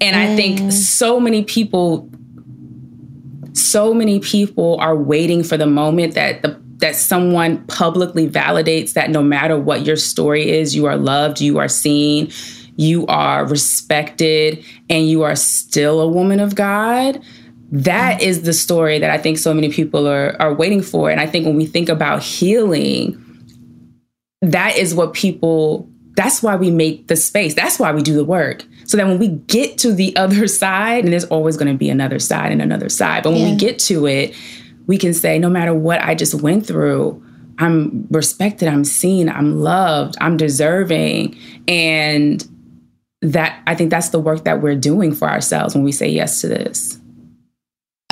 And 0.00 0.14
mm. 0.14 0.32
I 0.32 0.36
think 0.36 0.60
mm. 0.60 0.72
so 0.72 1.18
many 1.18 1.42
people, 1.42 2.10
so 3.54 3.94
many 3.94 4.20
people 4.20 4.76
are 4.78 4.94
waiting 4.96 5.42
for 5.42 5.56
the 5.56 5.66
moment 5.66 6.14
that 6.14 6.42
the 6.42 6.60
that 6.78 6.94
someone 6.94 7.64
publicly 7.68 8.28
validates 8.28 8.92
that 8.92 9.10
no 9.10 9.22
matter 9.22 9.58
what 9.58 9.86
your 9.86 9.96
story 9.96 10.50
is, 10.50 10.76
you 10.76 10.84
are 10.84 10.98
loved, 10.98 11.40
you 11.40 11.58
are 11.58 11.68
seen, 11.68 12.30
you 12.76 13.06
are 13.06 13.46
respected, 13.46 14.64
and 14.88 15.08
you 15.08 15.22
are 15.22 15.36
still 15.36 16.00
a 16.00 16.08
woman 16.08 16.40
of 16.40 16.54
God. 16.54 17.22
That 17.72 18.20
mm-hmm. 18.20 18.28
is 18.28 18.42
the 18.42 18.52
story 18.52 18.98
that 18.98 19.10
I 19.10 19.18
think 19.18 19.38
so 19.38 19.52
many 19.52 19.72
people 19.72 20.06
are, 20.06 20.40
are 20.40 20.54
waiting 20.54 20.82
for. 20.82 21.10
And 21.10 21.20
I 21.20 21.26
think 21.26 21.46
when 21.46 21.56
we 21.56 21.66
think 21.66 21.88
about 21.88 22.22
healing, 22.22 23.22
that 24.42 24.76
is 24.76 24.94
what 24.94 25.14
people, 25.14 25.88
that's 26.16 26.42
why 26.42 26.54
we 26.56 26.70
make 26.70 27.08
the 27.08 27.16
space. 27.16 27.54
That's 27.54 27.78
why 27.78 27.92
we 27.92 28.02
do 28.02 28.14
the 28.14 28.24
work. 28.24 28.64
So 28.84 28.96
that 28.96 29.06
when 29.06 29.18
we 29.18 29.28
get 29.28 29.78
to 29.78 29.92
the 29.92 30.16
other 30.18 30.46
side, 30.46 31.04
and 31.04 31.12
there's 31.12 31.24
always 31.24 31.56
going 31.56 31.72
to 31.72 31.78
be 31.78 31.88
another 31.88 32.18
side 32.18 32.52
and 32.52 32.62
another 32.62 32.88
side, 32.88 33.22
but 33.22 33.32
when 33.32 33.40
yeah. 33.40 33.50
we 33.52 33.56
get 33.56 33.78
to 33.80 34.06
it, 34.06 34.34
we 34.86 34.98
can 34.98 35.12
say, 35.12 35.38
no 35.38 35.50
matter 35.50 35.74
what 35.74 36.00
I 36.02 36.14
just 36.14 36.34
went 36.34 36.64
through, 36.64 37.22
I'm 37.58 38.06
respected, 38.10 38.68
I'm 38.68 38.84
seen, 38.84 39.28
I'm 39.28 39.60
loved, 39.60 40.16
I'm 40.20 40.36
deserving. 40.36 41.36
And 41.66 42.46
that 43.22 43.62
I 43.66 43.74
think 43.74 43.90
that's 43.90 44.10
the 44.10 44.20
work 44.20 44.44
that 44.44 44.60
we're 44.62 44.76
doing 44.76 45.14
for 45.14 45.28
ourselves 45.28 45.74
when 45.74 45.84
we 45.84 45.92
say 45.92 46.08
yes 46.08 46.40
to 46.42 46.48
this. 46.48 46.98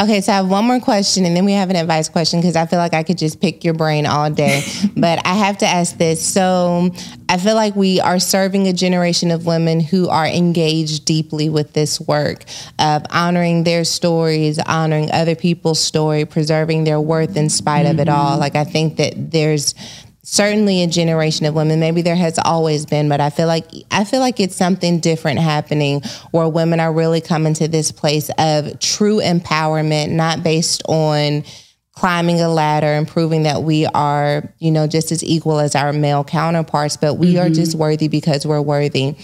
Okay, 0.01 0.21
so 0.21 0.33
I 0.33 0.37
have 0.37 0.51
one 0.51 0.65
more 0.65 0.81
question 0.81 1.25
and 1.25 1.37
then 1.37 1.45
we 1.45 1.53
have 1.53 1.71
an 1.71 1.77
advice 1.77 2.09
question 2.09 2.41
because 2.41 2.57
I 2.57 2.67
feel 2.67 2.81
like 2.81 2.95
I 2.95 3.05
could 3.05 3.17
just 3.17 3.41
pick 3.41 3.63
your 3.63 3.75
brain 3.75 4.07
all 4.07 4.29
day. 4.29 4.65
but 4.97 5.25
I 5.25 5.35
have 5.35 5.59
to 5.59 5.67
ask 5.67 5.97
this. 5.99 6.21
So 6.27 6.91
I 7.29 7.39
feel 7.39 7.55
like 7.55 7.77
we 7.77 8.01
are 8.01 8.19
serving 8.19 8.67
a 8.67 8.73
generation 8.73 9.31
of 9.31 9.47
women 9.47 9.79
who 9.79 10.09
are 10.09 10.27
engaged 10.27 11.05
deeply 11.05 11.49
with 11.49 11.75
this 11.75 12.01
work 12.01 12.43
of 12.81 13.07
honoring 13.11 13.63
their 13.63 13.85
stories, 13.85 14.59
honoring 14.59 15.13
other 15.13 15.37
people's 15.37 15.79
story, 15.79 16.25
preserving 16.25 16.83
their 16.83 17.01
worth 17.01 17.37
in 17.37 17.49
spite 17.49 17.87
mm-hmm. 17.87 17.93
of 17.93 18.01
it 18.01 18.09
all. 18.09 18.33
Mm-hmm. 18.33 18.41
Like 18.41 18.57
I 18.57 18.65
think 18.65 18.97
that 18.97 19.31
there's 19.31 19.77
certainly 20.25 20.83
a 20.83 20.87
generation 20.87 21.47
of 21.47 21.55
women. 21.55 21.79
Maybe 21.81 22.03
there 22.03 22.16
has 22.16 22.39
always 22.39 22.87
been 22.87 23.09
but 23.09 23.20
i 23.20 23.31
feel 23.31 23.47
like 23.47 23.66
i 23.91 24.05
feel 24.05 24.20
like 24.20 24.41
it's 24.41 24.57
something 24.57 25.01
different 25.01 25.39
happening 25.39 26.03
where 26.31 26.49
women 26.49 26.81
are 26.81 26.93
really 26.93 27.20
coming 27.20 27.55
to 27.55 27.68
this 27.68 27.93
place 27.93 28.31
of 28.39 28.79
true 28.81 29.20
empowerment 29.20 30.11
not 30.11 30.43
based 30.43 30.83
on 30.89 31.45
climbing 31.93 32.41
a 32.41 32.49
ladder 32.49 32.87
and 32.87 33.07
proving 33.07 33.45
that 33.45 33.62
we 33.62 33.87
are 33.87 34.53
you 34.59 34.70
know 34.70 34.87
just 34.87 35.12
as 35.12 35.22
equal 35.25 35.61
as 35.61 35.75
our 35.75 35.93
male 35.93 36.25
counterparts 36.25 36.97
but 36.97 37.14
we 37.14 37.35
mm-hmm. 37.35 37.47
are 37.47 37.51
just 37.51 37.75
worthy 37.77 38.09
because 38.09 38.47
we're 38.47 38.61
worthy. 38.61 39.14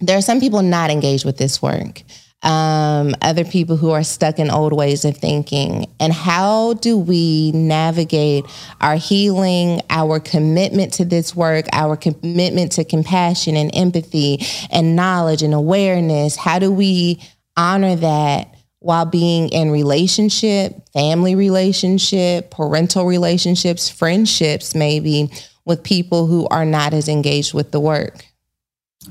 There 0.00 0.18
are 0.18 0.22
some 0.22 0.40
people 0.40 0.62
not 0.62 0.90
engaged 0.90 1.24
with 1.24 1.36
this 1.36 1.62
work 1.62 2.02
um, 2.42 3.14
other 3.22 3.44
people 3.44 3.76
who 3.76 3.90
are 3.90 4.02
stuck 4.02 4.38
in 4.38 4.50
old 4.50 4.72
ways 4.72 5.04
of 5.04 5.16
thinking? 5.16 5.86
And 6.00 6.12
how 6.12 6.74
do 6.74 6.98
we 6.98 7.52
navigate 7.52 8.44
our 8.80 8.96
healing, 8.96 9.80
our 9.90 10.20
commitment 10.20 10.92
to 10.94 11.04
this 11.04 11.34
work, 11.36 11.66
our 11.72 11.96
commitment 11.96 12.72
to 12.72 12.84
compassion 12.84 13.56
and 13.56 13.70
empathy 13.74 14.40
and 14.70 14.96
knowledge 14.96 15.42
and 15.42 15.54
awareness? 15.54 16.36
How 16.36 16.58
do 16.58 16.72
we 16.72 17.20
honor 17.56 17.96
that? 17.96 18.48
While 18.80 19.06
being 19.06 19.48
in 19.50 19.70
relationship, 19.70 20.88
family 20.92 21.36
relationship, 21.36 22.50
parental 22.50 23.06
relationships, 23.06 23.88
friendships, 23.88 24.74
maybe 24.74 25.30
with 25.64 25.84
people 25.84 26.26
who 26.26 26.48
are 26.48 26.64
not 26.64 26.92
as 26.92 27.08
engaged 27.08 27.54
with 27.54 27.70
the 27.70 27.78
work. 27.78 28.26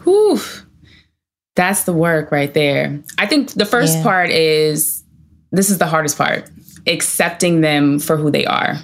Whew. 0.03 0.41
That's 1.61 1.83
the 1.83 1.93
work 1.93 2.31
right 2.31 2.51
there. 2.51 2.99
I 3.19 3.27
think 3.27 3.51
the 3.51 3.65
first 3.65 3.97
yeah. 3.97 4.03
part 4.03 4.31
is 4.31 5.03
this 5.51 5.69
is 5.69 5.77
the 5.77 5.85
hardest 5.85 6.17
part 6.17 6.49
accepting 6.87 7.61
them 7.61 7.99
for 7.99 8.17
who 8.17 8.31
they 8.31 8.47
are. 8.47 8.79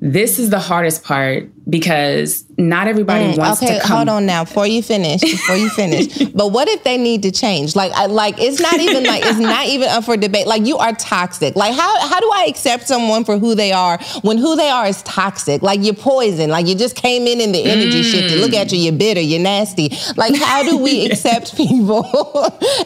This 0.00 0.40
is 0.40 0.50
the 0.50 0.58
hardest 0.58 1.04
part 1.04 1.48
because 1.68 2.44
not 2.58 2.88
everybody 2.88 3.32
mm, 3.32 3.38
wants 3.38 3.62
okay, 3.62 3.78
to 3.78 3.80
come. 3.80 3.96
hold 3.96 4.08
on 4.08 4.26
now 4.26 4.44
before 4.44 4.66
you 4.66 4.82
finish. 4.82 5.20
Before 5.20 5.56
you 5.56 5.70
finish, 5.70 6.18
but 6.34 6.52
what 6.52 6.68
if 6.68 6.84
they 6.84 6.98
need 6.98 7.22
to 7.22 7.30
change? 7.30 7.74
Like, 7.74 7.90
I, 7.92 8.06
like 8.06 8.38
it's 8.38 8.60
not 8.60 8.78
even 8.78 9.04
like 9.04 9.22
it's 9.24 9.38
not 9.38 9.66
even 9.66 9.88
up 9.88 10.04
for 10.04 10.16
debate. 10.16 10.46
Like 10.46 10.66
you 10.66 10.76
are 10.76 10.92
toxic. 10.92 11.56
Like 11.56 11.74
how 11.74 12.06
how 12.06 12.20
do 12.20 12.30
I 12.34 12.46
accept 12.48 12.86
someone 12.86 13.24
for 13.24 13.38
who 13.38 13.54
they 13.54 13.72
are 13.72 13.98
when 14.22 14.36
who 14.36 14.56
they 14.56 14.68
are 14.68 14.86
is 14.86 15.02
toxic? 15.02 15.62
Like 15.62 15.80
you're 15.82 15.94
poison. 15.94 16.50
Like 16.50 16.66
you 16.66 16.74
just 16.74 16.96
came 16.96 17.26
in 17.26 17.40
and 17.40 17.54
the 17.54 17.64
energy 17.64 18.02
mm. 18.02 18.10
shifted. 18.10 18.40
Look 18.40 18.52
at 18.52 18.70
you. 18.70 18.78
You're 18.78 18.92
bitter. 18.92 19.20
You're 19.20 19.40
nasty. 19.40 19.90
Like 20.16 20.36
how 20.36 20.62
do 20.62 20.76
we 20.76 21.06
accept 21.10 21.56
people? 21.56 22.04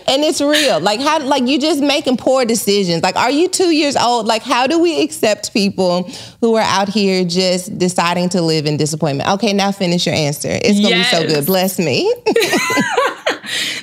and 0.06 0.22
it's 0.22 0.40
real. 0.40 0.78
Like 0.78 1.00
how 1.00 1.18
like 1.24 1.46
you 1.48 1.58
just 1.58 1.80
making 1.80 2.16
poor 2.16 2.44
decisions. 2.44 3.02
Like 3.02 3.16
are 3.16 3.30
you 3.30 3.48
two 3.48 3.70
years 3.70 3.96
old? 3.96 4.26
Like 4.26 4.42
how 4.42 4.68
do 4.68 4.78
we 4.78 5.02
accept 5.02 5.52
people 5.52 6.08
who 6.40 6.54
are 6.54 6.62
out 6.62 6.88
here 6.88 7.24
just 7.24 7.76
deciding 7.76 8.28
to 8.30 8.40
live 8.40 8.67
in 8.68 8.76
disappointment? 8.76 9.28
Okay, 9.30 9.52
now 9.52 9.72
finish 9.72 10.06
your 10.06 10.14
answer. 10.14 10.50
It's 10.50 10.80
gonna 10.80 10.96
yes. 10.96 11.10
be 11.10 11.16
so 11.16 11.26
good. 11.26 11.46
Bless 11.46 11.78
me. 11.78 12.02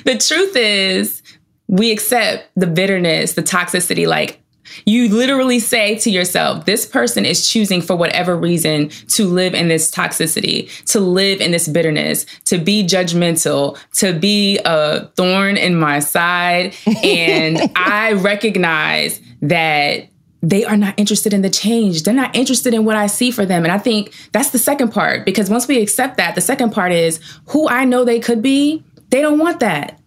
the 0.04 0.16
truth 0.18 0.56
is, 0.56 1.22
we 1.68 1.90
accept 1.90 2.48
the 2.56 2.66
bitterness, 2.66 3.34
the 3.34 3.42
toxicity. 3.42 4.06
Like 4.06 4.40
you 4.84 5.08
literally 5.08 5.58
say 5.58 5.96
to 5.96 6.10
yourself, 6.10 6.64
this 6.64 6.86
person 6.86 7.24
is 7.24 7.48
choosing 7.48 7.80
for 7.80 7.96
whatever 7.96 8.36
reason 8.36 8.88
to 9.08 9.26
live 9.26 9.54
in 9.54 9.68
this 9.68 9.90
toxicity, 9.90 10.70
to 10.86 11.00
live 11.00 11.40
in 11.40 11.50
this 11.50 11.68
bitterness, 11.68 12.26
to 12.44 12.58
be 12.58 12.84
judgmental, 12.84 13.78
to 13.94 14.12
be 14.12 14.58
a 14.64 15.06
thorn 15.16 15.56
in 15.56 15.78
my 15.78 16.00
side. 16.00 16.74
And 17.06 17.70
I 17.76 18.12
recognize 18.14 19.20
that 19.42 20.08
they 20.48 20.64
are 20.64 20.76
not 20.76 20.94
interested 20.96 21.34
in 21.34 21.42
the 21.42 21.50
change. 21.50 22.04
They're 22.04 22.14
not 22.14 22.36
interested 22.36 22.72
in 22.72 22.84
what 22.84 22.94
I 22.94 23.08
see 23.08 23.32
for 23.32 23.44
them. 23.44 23.64
And 23.64 23.72
I 23.72 23.78
think 23.78 24.14
that's 24.30 24.50
the 24.50 24.58
second 24.58 24.92
part 24.92 25.24
because 25.24 25.50
once 25.50 25.66
we 25.66 25.82
accept 25.82 26.18
that, 26.18 26.36
the 26.36 26.40
second 26.40 26.70
part 26.70 26.92
is 26.92 27.18
who 27.46 27.68
I 27.68 27.84
know 27.84 28.04
they 28.04 28.20
could 28.20 28.42
be, 28.42 28.84
they 29.10 29.20
don't 29.20 29.40
want 29.40 29.58
that. 29.60 30.00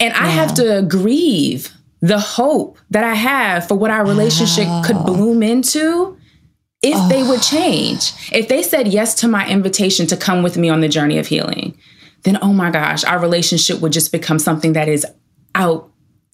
And 0.00 0.12
I 0.12 0.26
have 0.26 0.54
to 0.54 0.84
grieve 0.88 1.72
the 2.00 2.18
hope 2.18 2.78
that 2.90 3.04
I 3.04 3.14
have 3.14 3.68
for 3.68 3.76
what 3.76 3.92
our 3.92 4.04
relationship 4.04 4.66
wow. 4.66 4.82
could 4.84 4.98
bloom 5.06 5.42
into 5.42 6.18
if 6.82 6.96
oh. 6.96 7.08
they 7.08 7.22
would 7.22 7.40
change. 7.40 8.12
If 8.32 8.48
they 8.48 8.62
said 8.62 8.88
yes 8.88 9.14
to 9.16 9.28
my 9.28 9.48
invitation 9.48 10.08
to 10.08 10.16
come 10.16 10.42
with 10.42 10.58
me 10.58 10.68
on 10.68 10.80
the 10.80 10.88
journey 10.88 11.16
of 11.18 11.28
healing, 11.28 11.78
then 12.24 12.38
oh 12.42 12.52
my 12.52 12.70
gosh, 12.70 13.04
our 13.04 13.20
relationship 13.20 13.80
would 13.80 13.92
just 13.92 14.10
become 14.10 14.40
something 14.40 14.72
that 14.72 14.88
is 14.88 15.06
out 15.54 15.90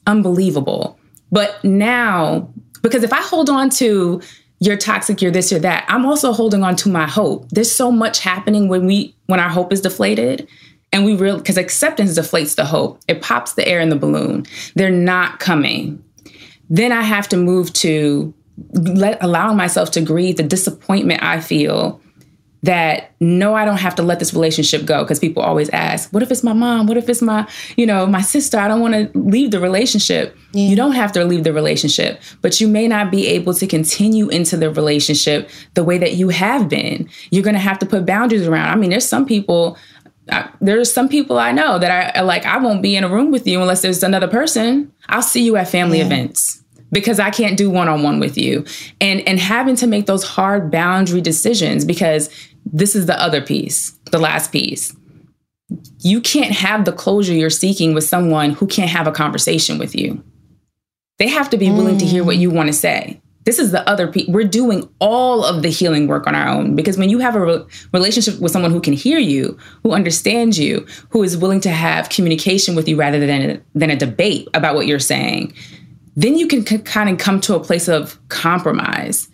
unbelievable. 0.07 0.99
But 1.31 1.63
now 1.63 2.49
because 2.83 3.03
if 3.03 3.13
I 3.13 3.21
hold 3.21 3.51
on 3.51 3.71
to 3.71 4.21
you're 4.61 4.77
toxic, 4.77 5.23
you're 5.23 5.31
this 5.31 5.53
or 5.53 5.59
that, 5.61 5.87
I'm 5.89 6.05
also 6.05 6.33
holding 6.33 6.63
on 6.63 6.77
to 6.77 6.91
my 6.91 7.09
hope. 7.09 7.49
There's 7.49 7.73
so 7.73 7.91
much 7.91 8.21
happening 8.21 8.69
when 8.69 8.87
we 8.87 9.17
when 9.27 9.41
our 9.41 9.49
hope 9.49 9.73
is 9.73 9.81
deflated. 9.81 10.47
And 10.93 11.05
we 11.05 11.15
real 11.15 11.39
because 11.39 11.57
acceptance 11.57 12.19
deflates 12.19 12.57
the 12.57 12.65
hope. 12.65 13.01
It 13.07 13.23
pops 13.23 13.55
the 13.55 13.67
air 13.67 13.81
in 13.81 13.91
the 13.91 13.97
balloon. 13.97 14.45
They're 14.75 14.91
not 14.91 15.39
coming. 15.39 16.03
Then 16.69 16.91
I 16.93 17.03
have 17.03 17.29
to 17.29 17.37
move 17.37 17.73
to 17.75 18.35
let 18.73 19.23
allowing 19.23 19.57
myself 19.57 19.93
to 19.93 20.01
grieve 20.01 20.37
the 20.37 20.43
disappointment 20.43 21.23
I 21.23 21.41
feel 21.41 22.01
that 22.63 23.13
no, 23.21 23.55
I 23.55 23.65
don't 23.65 23.79
have 23.79 23.95
to 23.97 24.03
let 24.03 24.19
this 24.19 24.35
relationship 24.35 24.85
go 24.85 25.03
because 25.03 25.19
people 25.19 25.43
always 25.43 25.71
ask, 25.71 26.13
what 26.13 26.23
if 26.23 26.31
it's 26.31 26.43
my 26.43 26.53
mom? 26.53 26.87
What 26.87 26.97
if 26.97 27.09
it's 27.09 27.23
my, 27.23 27.49
you 27.77 27.87
know, 27.87 28.07
my 28.07 28.21
sister? 28.21 28.59
I 28.59 28.69
don't 28.69 28.81
want 28.81 28.95
to 28.95 29.19
leave 29.19 29.51
the 29.51 29.61
relationship. 29.61 30.37
Yeah. 30.53 30.69
You 30.69 30.77
don't 30.77 30.93
have 30.93 31.13
to 31.13 31.25
leave 31.25 31.45
the 31.45 31.53
relationship, 31.53 32.21
but 32.43 32.61
you 32.61 32.69
may 32.69 32.87
not 32.87 33.11
be 33.11 33.27
able 33.29 33.55
to 33.55 33.67
continue 33.67 34.29
into 34.29 34.57
the 34.57 34.71
relationship 34.71 35.49
the 35.75 35.85
way 35.85 35.97
that 35.99 36.15
you 36.15 36.29
have 36.29 36.69
been. 36.69 37.09
You're 37.31 37.45
going 37.45 37.55
to 37.55 37.61
have 37.61 37.79
to 37.79 37.87
put 37.87 38.05
boundaries 38.05 38.47
around. 38.47 38.69
I 38.69 38.77
mean, 38.77 38.91
there's 38.91 39.09
some 39.09 39.27
people 39.27 39.79
I, 40.31 40.49
there's 40.61 40.93
some 40.93 41.09
people 41.09 41.39
I 41.39 41.51
know 41.51 41.79
that 41.79 42.17
I 42.17 42.21
like 42.21 42.45
I 42.45 42.59
won't 42.59 42.83
be 42.83 42.95
in 42.95 43.05
a 43.05 43.09
room 43.09 43.33
with 43.33 43.47
you 43.47 43.61
unless 43.61 43.83
there's 43.83 44.03
another 44.03 44.29
person. 44.29 44.93
I'll 45.09 45.23
see 45.23 45.43
you 45.43 45.57
at 45.57 45.69
family 45.69 45.99
yeah. 45.99 46.07
events 46.07 46.60
because 46.93 47.21
I 47.21 47.31
can't 47.31 47.57
do 47.57 47.71
one-on-one 47.71 48.21
with 48.21 48.37
you. 48.37 48.65
And 49.01 49.21
and 49.29 49.39
having 49.39 49.77
to 49.77 49.87
make 49.87 50.07
those 50.07 50.25
hard 50.25 50.71
boundary 50.71 51.21
decisions 51.21 51.85
because 51.85 52.31
this 52.65 52.95
is 52.95 53.07
the 53.07 53.21
other 53.21 53.41
piece, 53.41 53.93
the 54.11 54.19
last 54.19 54.53
piece. 54.53 54.95
You 56.01 56.21
can't 56.21 56.53
have 56.53 56.85
the 56.85 56.93
closure 56.93 57.33
you're 57.33 57.51
seeking 57.51 57.95
with 57.95 58.05
someone 58.05 58.51
who 58.51 58.67
can't 58.67 58.91
have 58.91 59.07
a 59.07 59.13
conversation 59.13 59.79
with 59.79 59.95
you. 59.95 60.23
They 61.19 61.29
have 61.29 61.51
to 61.51 61.59
be 61.59 61.71
willing 61.71 61.99
to 61.99 62.07
hear 62.07 62.25
what 62.25 62.39
you 62.39 62.51
want 62.51 62.69
to 62.69 62.73
say. 62.73 63.21
This 63.45 63.59
is 63.59 63.73
the 63.73 63.89
other 63.89 64.07
piece. 64.07 64.29
We're 64.29 64.45
doing 64.45 64.89
all 64.99 65.45
of 65.45 65.63
the 65.63 65.71
healing 65.71 66.07
work 66.07 66.27
on 66.27 66.35
our 66.35 66.49
own 66.49 66.77
because 66.77 66.99
when 66.99 67.09
you 67.09 67.19
have 67.21 67.35
a 67.35 67.41
re- 67.41 67.65
relationship 67.93 68.39
with 68.39 68.53
someone 68.53 68.71
who 68.71 68.81
can 68.81 68.93
hear 68.93 69.19
you, 69.19 69.57
who 69.83 69.93
understands 69.93 70.59
you, 70.59 70.87
who 71.09 71.23
is 71.23 71.37
willing 71.37 71.61
to 71.63 71.71
have 71.71 72.11
communication 72.11 72.75
with 72.75 72.87
you 72.87 72.97
rather 72.97 73.19
than 73.19 73.51
a, 73.51 73.61
than 73.75 73.91
a 73.91 73.97
debate 73.97 74.49
about 74.53 74.75
what 74.75 74.87
you're 74.87 74.99
saying, 74.99 75.55
then 76.17 76.37
you 76.37 76.47
can 76.47 76.67
c- 76.67 76.79
kind 76.79 77.09
of 77.09 77.19
come 77.19 77.41
to 77.41 77.55
a 77.55 77.61
place 77.61 77.89
of 77.89 78.19
compromise 78.29 79.29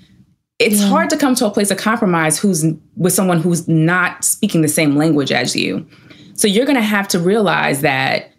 it's 0.58 0.80
yeah. 0.80 0.88
hard 0.88 1.10
to 1.10 1.16
come 1.16 1.34
to 1.34 1.46
a 1.46 1.50
place 1.50 1.70
of 1.70 1.76
compromise 1.76 2.38
who's 2.38 2.64
with 2.96 3.12
someone 3.12 3.40
who's 3.40 3.68
not 3.68 4.24
speaking 4.24 4.62
the 4.62 4.68
same 4.68 4.96
language 4.96 5.30
as 5.30 5.54
you. 5.54 5.86
So 6.34 6.48
you're 6.48 6.66
going 6.66 6.76
to 6.76 6.82
have 6.82 7.08
to 7.08 7.18
realize 7.18 7.82
that 7.82 8.32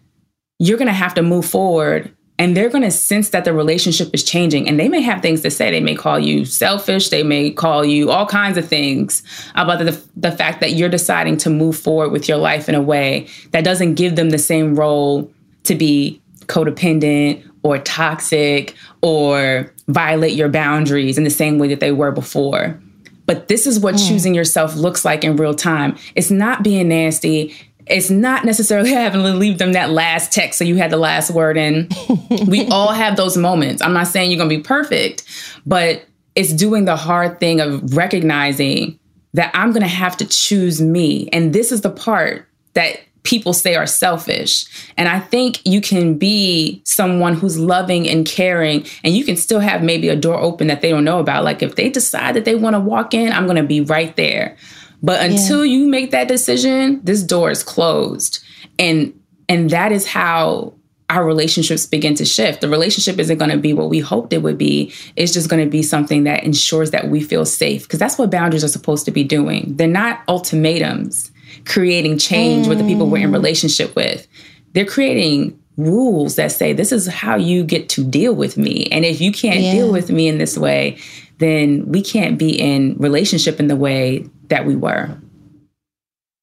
you're 0.60 0.78
going 0.78 0.88
to 0.88 0.94
have 0.94 1.14
to 1.16 1.22
move 1.22 1.46
forward 1.46 2.12
and 2.40 2.56
they're 2.56 2.70
going 2.70 2.84
to 2.84 2.92
sense 2.92 3.30
that 3.30 3.46
the 3.46 3.54
relationship 3.54 4.10
is 4.14 4.24
changing 4.24 4.68
and 4.68 4.80
they 4.80 4.90
may 4.90 5.02
have 5.02 5.22
things 5.22 5.42
to 5.42 5.52
say 5.52 5.70
they 5.70 5.80
may 5.80 5.96
call 5.96 6.20
you 6.20 6.46
selfish 6.46 7.10
they 7.10 7.24
may 7.24 7.50
call 7.50 7.84
you 7.84 8.12
all 8.12 8.28
kinds 8.28 8.58
of 8.58 8.68
things 8.68 9.24
about 9.56 9.80
the, 9.80 10.00
the 10.16 10.32
fact 10.32 10.60
that 10.62 10.74
you're 10.74 10.90
deciding 10.90 11.38
to 11.38 11.50
move 11.50 11.78
forward 11.78 12.12
with 12.12 12.28
your 12.28 12.38
life 12.38 12.70
in 12.70 12.76
a 12.76 12.82
way 12.82 13.28
that 13.52 13.64
doesn't 13.64 13.96
give 13.96 14.16
them 14.16 14.30
the 14.30 14.38
same 14.38 14.76
role 14.76 15.32
to 15.64 15.74
be 15.74 16.22
codependent 16.42 17.44
or 17.68 17.80
toxic 17.80 18.76
or 19.02 19.72
violate 19.88 20.34
your 20.34 20.50
boundaries 20.50 21.18
in 21.18 21.24
the 21.24 21.30
same 21.30 21.60
way 21.60 21.68
that 21.68 21.80
they 21.80 21.92
were 21.92 22.12
before. 22.12 22.80
But 23.26 23.48
this 23.50 23.68
is 23.68 23.80
what 23.80 23.96
mm. 23.96 24.08
choosing 24.08 24.34
yourself 24.34 24.76
looks 24.76 25.06
like 25.06 25.24
in 25.24 25.36
real 25.36 25.54
time. 25.54 25.98
It's 26.16 26.32
not 26.32 26.64
being 26.64 26.88
nasty. 26.88 27.56
It's 27.86 28.10
not 28.10 28.46
necessarily 28.46 28.92
having 28.94 29.22
to 29.22 29.34
leave 29.34 29.58
them 29.58 29.74
that 29.74 29.92
last 29.92 30.32
text 30.32 30.58
so 30.60 30.66
you 30.66 30.78
had 30.78 30.92
the 30.92 30.98
last 30.98 31.32
word 31.32 31.58
in. 31.58 31.90
we 32.48 32.68
all 32.68 32.92
have 32.92 33.18
those 33.18 33.38
moments. 33.38 33.82
I'm 33.82 33.94
not 33.94 34.08
saying 34.08 34.32
you're 34.32 34.38
going 34.38 34.50
to 34.50 34.58
be 34.58 34.64
perfect, 34.64 35.24
but 35.66 36.06
it's 36.36 36.54
doing 36.54 36.86
the 36.86 36.96
hard 36.96 37.40
thing 37.40 37.60
of 37.60 37.96
recognizing 37.96 39.00
that 39.34 39.52
I'm 39.54 39.72
going 39.72 39.82
to 39.82 39.88
have 39.88 40.18
to 40.18 40.26
choose 40.26 40.82
me. 40.82 41.30
And 41.34 41.54
this 41.54 41.72
is 41.72 41.82
the 41.82 41.90
part 41.90 42.48
that 42.74 43.00
people 43.28 43.52
say 43.52 43.76
are 43.76 43.86
selfish. 43.86 44.66
And 44.96 45.10
I 45.10 45.20
think 45.20 45.60
you 45.66 45.82
can 45.82 46.18
be 46.18 46.82
someone 46.86 47.34
who's 47.34 47.60
loving 47.60 48.08
and 48.08 48.26
caring, 48.26 48.88
and 49.04 49.14
you 49.14 49.26
can 49.26 49.36
still 49.36 49.60
have 49.60 49.84
maybe 49.84 50.08
a 50.08 50.16
door 50.16 50.40
open 50.40 50.68
that 50.68 50.80
they 50.80 50.90
don't 50.90 51.04
know 51.04 51.20
about. 51.20 51.44
Like 51.44 51.62
if 51.62 51.76
they 51.76 51.90
decide 51.90 52.36
that 52.36 52.46
they 52.46 52.56
want 52.56 52.76
to 52.76 52.80
walk 52.80 53.14
in, 53.14 53.34
I'm 53.34 53.46
going 53.46 53.58
to 53.58 53.64
be 53.64 53.82
right 53.82 54.16
there. 54.16 54.56
But 55.04 55.24
until 55.24 55.66
yeah. 55.66 55.78
you 55.78 55.88
make 55.90 56.12
that 56.12 56.30
decision, 56.30 57.02
this 57.04 57.22
door 57.22 57.52
is 57.52 57.64
closed. 57.64 58.44
And 58.80 59.14
and 59.50 59.70
that 59.72 59.92
is 59.92 60.08
how 60.08 60.74
our 61.10 61.26
relationships 61.26 61.86
begin 61.86 62.16
to 62.16 62.26
shift. 62.26 62.62
The 62.62 62.70
relationship 62.70 63.20
isn't 63.20 63.38
going 63.38 63.52
to 63.52 63.58
be 63.58 63.74
what 63.74 63.90
we 63.90 64.00
hoped 64.00 64.34
it 64.34 64.42
would 64.42 64.58
be. 64.58 64.94
It's 65.16 65.32
just 65.32 65.50
going 65.50 65.64
to 65.64 65.70
be 65.70 65.82
something 65.82 66.24
that 66.26 66.44
ensures 66.44 66.92
that 66.92 67.10
we 67.10 67.22
feel 67.22 67.46
safe 67.46 67.84
because 67.84 68.00
that's 68.00 68.18
what 68.18 68.32
boundaries 68.32 68.64
are 68.64 68.70
supposed 68.70 69.06
to 69.06 69.12
be 69.12 69.24
doing. 69.24 69.76
They're 69.76 69.88
not 69.88 70.22
ultimatums 70.28 71.32
creating 71.66 72.18
change 72.18 72.66
mm. 72.66 72.70
with 72.70 72.80
the 72.80 72.86
people 72.86 73.08
we're 73.08 73.24
in 73.24 73.32
mm. 73.32 73.34
relationship 73.34 73.96
with. 73.96 74.28
They're 74.74 74.86
creating 74.86 75.60
rules 75.78 76.36
that 76.36 76.52
say 76.52 76.74
this 76.74 76.92
is 76.92 77.08
how 77.08 77.36
you 77.36 77.64
get 77.64 77.90
to 77.90 78.04
deal 78.04 78.34
with 78.34 78.58
me. 78.58 78.88
And 78.92 79.06
if 79.06 79.22
you 79.22 79.32
can't 79.32 79.60
yeah. 79.60 79.74
deal 79.74 79.92
with 79.92 80.10
me 80.10 80.28
in 80.28 80.38
this 80.38 80.58
way, 80.58 80.98
then 81.38 81.88
we 81.88 82.02
can't 82.02 82.38
be 82.38 82.60
in 82.60 82.96
relationship 82.98 83.60
in 83.60 83.68
the 83.68 83.76
way 83.76 84.28
that 84.50 84.66
we 84.66 84.76
were. 84.76 85.18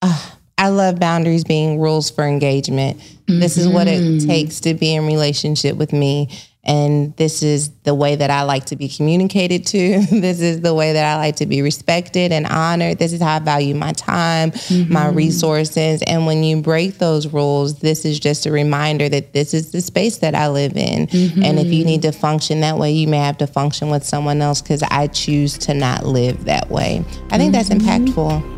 Uh, 0.03 0.31
I 0.57 0.69
love 0.69 1.01
boundaries 1.01 1.45
being 1.45 1.81
rules 1.81 2.11
for 2.11 2.25
engagement. 2.25 2.99
Mm-hmm. 2.99 3.41
This 3.41 3.57
is 3.57 3.69
what 3.69 3.89
it 3.89 4.01
mm-hmm. 4.03 4.27
takes 4.27 4.61
to 4.61 4.75
be 4.75 4.95
in 4.95 5.07
relationship 5.07 5.77
with 5.77 5.93
me 5.93 6.29
and 6.65 7.15
this 7.17 7.43
is 7.43 7.71
the 7.83 7.95
way 7.95 8.17
that 8.17 8.31
I 8.31 8.43
like 8.43 8.67
to 8.67 8.77
be 8.77 8.89
communicated 8.89 9.67
to. 9.67 10.01
this 10.11 10.41
is 10.41 10.63
the 10.63 10.73
way 10.73 10.95
that 10.95 11.05
I 11.05 11.17
like 11.17 11.37
to 11.37 11.47
be 11.47 11.61
respected 11.61 12.33
and 12.33 12.47
honored. 12.47 12.99
This 12.99 13.13
is 13.13 13.21
how 13.21 13.37
I 13.37 13.39
value 13.39 13.75
my 13.75 13.93
time, 13.93 14.51
mm-hmm. 14.53 14.93
my 14.93 15.09
resources. 15.09 16.03
And 16.07 16.27
when 16.27 16.43
you 16.43 16.63
break 16.63 16.99
those 16.99 17.27
rules, 17.27 17.81
this 17.81 18.05
is 18.05 18.19
just 18.19 18.47
a 18.47 18.51
reminder 18.51 19.09
that 19.11 19.35
this 19.35 19.53
is 19.53 19.73
the 19.73 19.83
space 19.83 20.19
that 20.19 20.35
I 20.35 20.49
live 20.49 20.77
in. 20.77 21.07
Mm-hmm. 21.09 21.43
And 21.43 21.59
if 21.59 21.67
you 21.67 21.85
need 21.85 22.03
to 22.03 22.13
function 22.13 22.61
that 22.61 22.79
way, 22.79 22.93
you 22.93 23.09
may 23.09 23.19
have 23.19 23.39
to 23.39 23.47
function 23.47 23.91
with 23.91 24.05
someone 24.05 24.41
else 24.41 24.63
because 24.63 24.83
I 24.85 25.09
choose 25.09 25.59
to 25.59 25.75
not 25.75 26.07
live 26.07 26.45
that 26.45 26.71
way. 26.71 27.05
I 27.31 27.37
think 27.37 27.53
mm-hmm. 27.53 27.69
that's 27.69 27.69
impactful. 27.69 28.55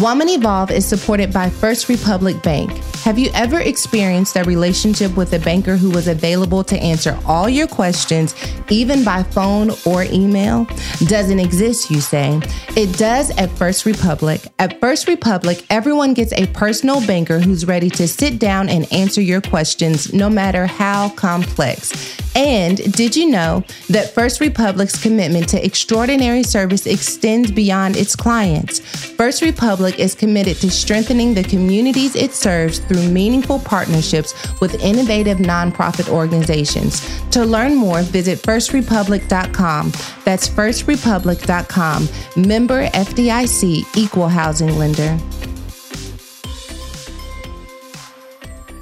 Woman 0.00 0.28
Evolve 0.28 0.70
is 0.70 0.86
supported 0.86 1.32
by 1.32 1.50
First 1.50 1.88
Republic 1.88 2.40
Bank 2.42 2.70
Have 3.08 3.18
you 3.18 3.30
ever 3.32 3.60
experienced 3.60 4.36
a 4.36 4.44
relationship 4.44 5.16
with 5.16 5.32
a 5.32 5.38
banker 5.38 5.78
who 5.78 5.88
was 5.88 6.08
available 6.08 6.62
to 6.64 6.78
answer 6.78 7.18
all 7.24 7.48
your 7.48 7.66
questions, 7.66 8.34
even 8.68 9.02
by 9.02 9.22
phone 9.22 9.70
or 9.86 10.02
email? 10.02 10.66
Doesn't 11.06 11.40
exist, 11.40 11.90
you 11.90 12.02
say. 12.02 12.38
It 12.76 12.98
does 12.98 13.30
at 13.38 13.48
First 13.52 13.86
Republic. 13.86 14.42
At 14.58 14.78
First 14.78 15.08
Republic, 15.08 15.64
everyone 15.70 16.12
gets 16.12 16.34
a 16.34 16.48
personal 16.48 17.00
banker 17.06 17.40
who's 17.40 17.64
ready 17.64 17.88
to 17.88 18.06
sit 18.06 18.38
down 18.38 18.68
and 18.68 18.86
answer 18.92 19.22
your 19.22 19.40
questions, 19.40 20.12
no 20.12 20.28
matter 20.28 20.66
how 20.66 21.08
complex. 21.08 22.18
And 22.36 22.92
did 22.92 23.16
you 23.16 23.30
know 23.30 23.64
that 23.88 24.14
First 24.14 24.38
Republic's 24.38 25.02
commitment 25.02 25.48
to 25.48 25.64
extraordinary 25.64 26.42
service 26.42 26.86
extends 26.86 27.50
beyond 27.50 27.96
its 27.96 28.14
clients? 28.14 28.78
First 28.78 29.42
Republic 29.42 29.98
is 29.98 30.14
committed 30.14 30.58
to 30.58 30.70
strengthening 30.70 31.34
the 31.34 31.42
communities 31.42 32.14
it 32.14 32.32
serves 32.32 32.78
through 32.78 32.97
meaningful 32.98 33.58
partnerships 33.58 34.34
with 34.60 34.82
innovative 34.82 35.38
nonprofit 35.38 36.08
organizations. 36.08 37.02
To 37.30 37.44
learn 37.44 37.74
more, 37.74 38.02
visit 38.02 38.38
firstrepublic.com. 38.38 39.92
That's 40.24 40.48
firstrepublic.com. 40.48 42.08
Member 42.36 42.88
FDIC, 42.88 43.96
equal 43.96 44.28
housing 44.28 44.78
lender. 44.78 45.18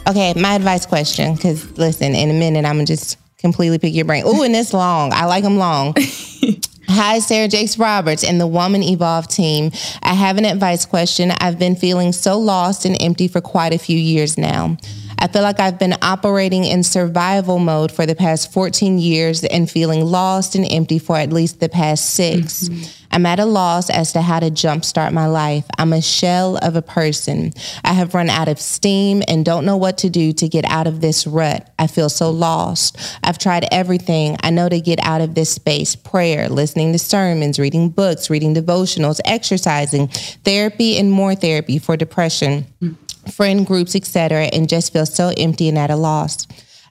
Okay, 0.08 0.34
my 0.34 0.54
advice 0.54 0.86
question, 0.86 1.34
because 1.34 1.76
listen, 1.78 2.14
in 2.14 2.30
a 2.30 2.32
minute, 2.32 2.64
I'm 2.64 2.76
gonna 2.76 2.86
just 2.86 3.18
completely 3.38 3.78
pick 3.78 3.92
your 3.92 4.04
brain. 4.04 4.22
Oh, 4.24 4.42
and 4.42 4.54
it's 4.54 4.72
long. 4.72 5.12
I 5.12 5.24
like 5.24 5.42
them 5.42 5.58
long. 5.58 5.94
Hi, 6.88 7.18
Sarah 7.18 7.48
Jakes 7.48 7.78
Roberts 7.78 8.22
and 8.22 8.40
the 8.40 8.46
Woman 8.46 8.82
Evolve 8.82 9.26
team. 9.26 9.72
I 10.02 10.14
have 10.14 10.38
an 10.38 10.44
advice 10.44 10.86
question. 10.86 11.32
I've 11.40 11.58
been 11.58 11.74
feeling 11.74 12.12
so 12.12 12.38
lost 12.38 12.84
and 12.84 12.96
empty 13.02 13.26
for 13.26 13.40
quite 13.40 13.72
a 13.72 13.78
few 13.78 13.98
years 13.98 14.38
now. 14.38 14.76
I 15.18 15.28
feel 15.28 15.42
like 15.42 15.60
I've 15.60 15.78
been 15.78 15.94
operating 16.02 16.64
in 16.64 16.82
survival 16.82 17.58
mode 17.58 17.90
for 17.90 18.06
the 18.06 18.14
past 18.14 18.52
14 18.52 18.98
years 18.98 19.44
and 19.44 19.70
feeling 19.70 20.04
lost 20.04 20.54
and 20.54 20.66
empty 20.70 20.98
for 20.98 21.16
at 21.16 21.32
least 21.32 21.60
the 21.60 21.68
past 21.68 22.14
6 22.14 22.68
i 22.68 22.72
mm-hmm. 22.72 22.92
I'm 23.08 23.24
at 23.24 23.38
a 23.38 23.46
loss 23.46 23.88
as 23.88 24.12
to 24.12 24.20
how 24.20 24.40
to 24.40 24.50
jumpstart 24.50 25.12
my 25.12 25.26
life. 25.26 25.64
I'm 25.78 25.92
a 25.94 26.02
shell 26.02 26.58
of 26.58 26.76
a 26.76 26.82
person. 26.82 27.52
I 27.82 27.94
have 27.94 28.14
run 28.14 28.28
out 28.28 28.48
of 28.48 28.60
steam 28.60 29.22
and 29.26 29.44
don't 29.44 29.64
know 29.64 29.76
what 29.76 29.98
to 29.98 30.10
do 30.10 30.32
to 30.34 30.48
get 30.48 30.66
out 30.66 30.86
of 30.86 31.00
this 31.00 31.26
rut. 31.26 31.72
I 31.78 31.86
feel 31.86 32.10
so 32.10 32.30
lost. 32.30 32.98
I've 33.22 33.38
tried 33.38 33.66
everything 33.72 34.36
I 34.42 34.50
know 34.50 34.68
to 34.68 34.80
get 34.80 34.98
out 35.02 35.22
of 35.22 35.34
this 35.34 35.50
space 35.50 35.96
prayer, 35.96 36.48
listening 36.50 36.92
to 36.92 36.98
sermons, 36.98 37.58
reading 37.58 37.88
books, 37.88 38.28
reading 38.28 38.54
devotionals, 38.54 39.20
exercising, 39.24 40.08
therapy, 40.44 40.98
and 40.98 41.10
more 41.10 41.34
therapy 41.34 41.78
for 41.78 41.96
depression. 41.96 42.66
Mm-hmm 42.82 43.05
friend 43.32 43.66
groups, 43.66 43.94
etc., 43.94 44.44
and 44.52 44.68
just 44.68 44.92
feel 44.92 45.06
so 45.06 45.32
empty 45.36 45.68
and 45.68 45.78
at 45.78 45.90
a 45.90 45.96
loss. 45.96 46.46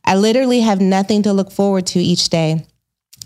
I 0.05 0.15
literally 0.15 0.61
have 0.61 0.81
nothing 0.81 1.23
to 1.23 1.33
look 1.33 1.51
forward 1.51 1.88
to 1.88 1.99
each 1.99 2.29
day. 2.29 2.65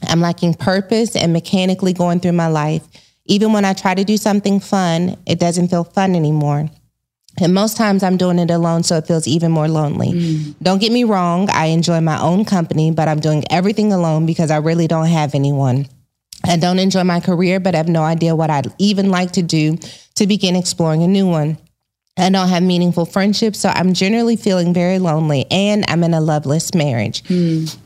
I'm 0.07 0.21
lacking 0.21 0.53
purpose 0.53 1.15
and 1.15 1.33
mechanically 1.33 1.93
going 1.93 2.19
through 2.19 2.33
my 2.33 2.47
life. 2.47 2.83
Even 3.25 3.53
when 3.53 3.65
I 3.65 3.73
try 3.73 3.93
to 3.93 4.03
do 4.03 4.17
something 4.17 4.59
fun, 4.59 5.17
it 5.25 5.39
doesn't 5.39 5.67
feel 5.67 5.83
fun 5.83 6.15
anymore. 6.15 6.69
And 7.41 7.53
most 7.53 7.77
times 7.77 8.03
I'm 8.03 8.17
doing 8.17 8.39
it 8.39 8.51
alone, 8.51 8.83
so 8.83 8.97
it 8.97 9.07
feels 9.07 9.27
even 9.27 9.51
more 9.51 9.67
lonely. 9.67 10.11
Mm. 10.11 10.55
Don't 10.61 10.81
get 10.81 10.91
me 10.91 11.03
wrong, 11.03 11.49
I 11.49 11.67
enjoy 11.67 12.01
my 12.01 12.19
own 12.19 12.43
company, 12.43 12.91
but 12.91 13.07
I'm 13.07 13.19
doing 13.19 13.43
everything 13.49 13.93
alone 13.93 14.25
because 14.25 14.51
I 14.51 14.57
really 14.57 14.87
don't 14.87 15.05
have 15.07 15.35
anyone. 15.35 15.87
I 16.45 16.57
don't 16.57 16.79
enjoy 16.79 17.03
my 17.03 17.19
career, 17.19 17.59
but 17.59 17.75
I 17.75 17.77
have 17.77 17.87
no 17.87 18.03
idea 18.03 18.35
what 18.35 18.49
I'd 18.49 18.73
even 18.77 19.09
like 19.09 19.33
to 19.33 19.41
do 19.41 19.77
to 20.15 20.27
begin 20.27 20.55
exploring 20.55 21.03
a 21.03 21.07
new 21.07 21.27
one. 21.27 21.57
I 22.19 22.29
don't 22.29 22.49
have 22.49 22.63
meaningful 22.63 23.05
friendships, 23.05 23.59
so 23.59 23.69
I'm 23.69 23.93
generally 23.93 24.35
feeling 24.35 24.73
very 24.73 24.99
lonely 24.99 25.45
and 25.49 25.85
I'm 25.87 26.03
in 26.03 26.13
a 26.13 26.21
loveless 26.21 26.73
marriage. 26.73 27.23
Mm. 27.23 27.77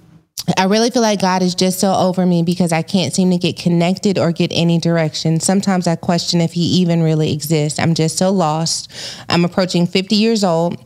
I 0.58 0.66
really 0.66 0.90
feel 0.90 1.02
like 1.02 1.22
God 1.22 1.42
is 1.42 1.56
just 1.56 1.80
so 1.80 1.94
over 1.94 2.26
me 2.26 2.44
because 2.44 2.74
I 2.74 2.82
can't 2.82 3.14
seem 3.14 3.32
to 3.32 3.38
get 3.38 3.58
connected 3.58 4.18
or 4.18 4.32
get 4.34 4.52
any 4.54 4.78
direction. 4.78 5.40
Sometimes 5.40 5.88
I 5.88 5.96
question 5.96 6.42
if 6.42 6.54
He 6.54 6.62
even 6.82 7.02
really 7.02 7.32
exists. 7.32 7.80
I'm 7.80 7.94
just 7.94 8.18
so 8.18 8.30
lost. 8.32 8.92
I'm 9.30 9.46
approaching 9.46 9.88
50 9.88 10.16
years 10.16 10.44
old 10.44 10.84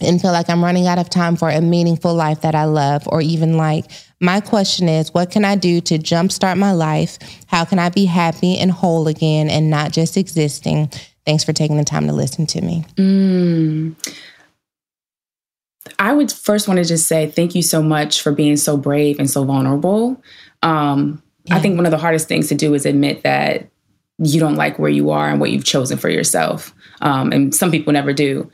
and 0.00 0.20
feel 0.20 0.32
like 0.32 0.48
I'm 0.48 0.64
running 0.64 0.86
out 0.86 0.98
of 0.98 1.10
time 1.10 1.36
for 1.36 1.50
a 1.50 1.60
meaningful 1.60 2.14
life 2.14 2.40
that 2.42 2.54
I 2.54 2.64
love 2.64 3.06
or 3.06 3.20
even 3.20 3.56
like. 3.56 3.84
My 4.20 4.40
question 4.40 4.88
is, 4.88 5.12
what 5.12 5.30
can 5.30 5.44
I 5.44 5.56
do 5.56 5.80
to 5.82 5.98
jumpstart 5.98 6.56
my 6.56 6.72
life? 6.72 7.18
How 7.46 7.64
can 7.64 7.78
I 7.78 7.90
be 7.90 8.06
happy 8.06 8.58
and 8.58 8.70
whole 8.70 9.06
again 9.06 9.50
and 9.50 9.68
not 9.68 9.92
just 9.92 10.16
existing? 10.16 10.90
Thanks 11.26 11.44
for 11.44 11.52
taking 11.52 11.76
the 11.76 11.84
time 11.84 12.06
to 12.06 12.12
listen 12.12 12.46
to 12.46 12.60
me. 12.60 12.84
Mm. 12.96 13.94
I 15.98 16.12
would 16.12 16.30
first 16.32 16.68
want 16.68 16.78
to 16.78 16.84
just 16.84 17.06
say 17.06 17.30
thank 17.30 17.54
you 17.54 17.62
so 17.62 17.82
much 17.82 18.20
for 18.20 18.32
being 18.32 18.56
so 18.56 18.76
brave 18.76 19.18
and 19.18 19.30
so 19.30 19.44
vulnerable. 19.44 20.22
Um, 20.62 21.22
yeah. 21.44 21.56
I 21.56 21.60
think 21.60 21.76
one 21.76 21.86
of 21.86 21.92
the 21.92 21.98
hardest 21.98 22.28
things 22.28 22.48
to 22.48 22.54
do 22.54 22.74
is 22.74 22.86
admit 22.86 23.22
that 23.22 23.68
you 24.18 24.40
don't 24.40 24.56
like 24.56 24.78
where 24.78 24.90
you 24.90 25.10
are 25.10 25.28
and 25.28 25.40
what 25.40 25.50
you've 25.50 25.64
chosen 25.64 25.98
for 25.98 26.08
yourself. 26.08 26.74
Um, 27.00 27.32
and 27.32 27.54
some 27.54 27.70
people 27.70 27.92
never 27.92 28.12
do. 28.12 28.50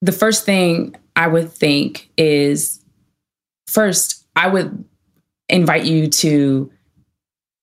The 0.00 0.12
first 0.12 0.44
thing 0.44 0.94
I 1.16 1.26
would 1.26 1.52
think 1.52 2.10
is 2.16 2.80
first, 3.66 4.26
I 4.36 4.48
would 4.48 4.84
invite 5.48 5.84
you 5.84 6.08
to 6.08 6.70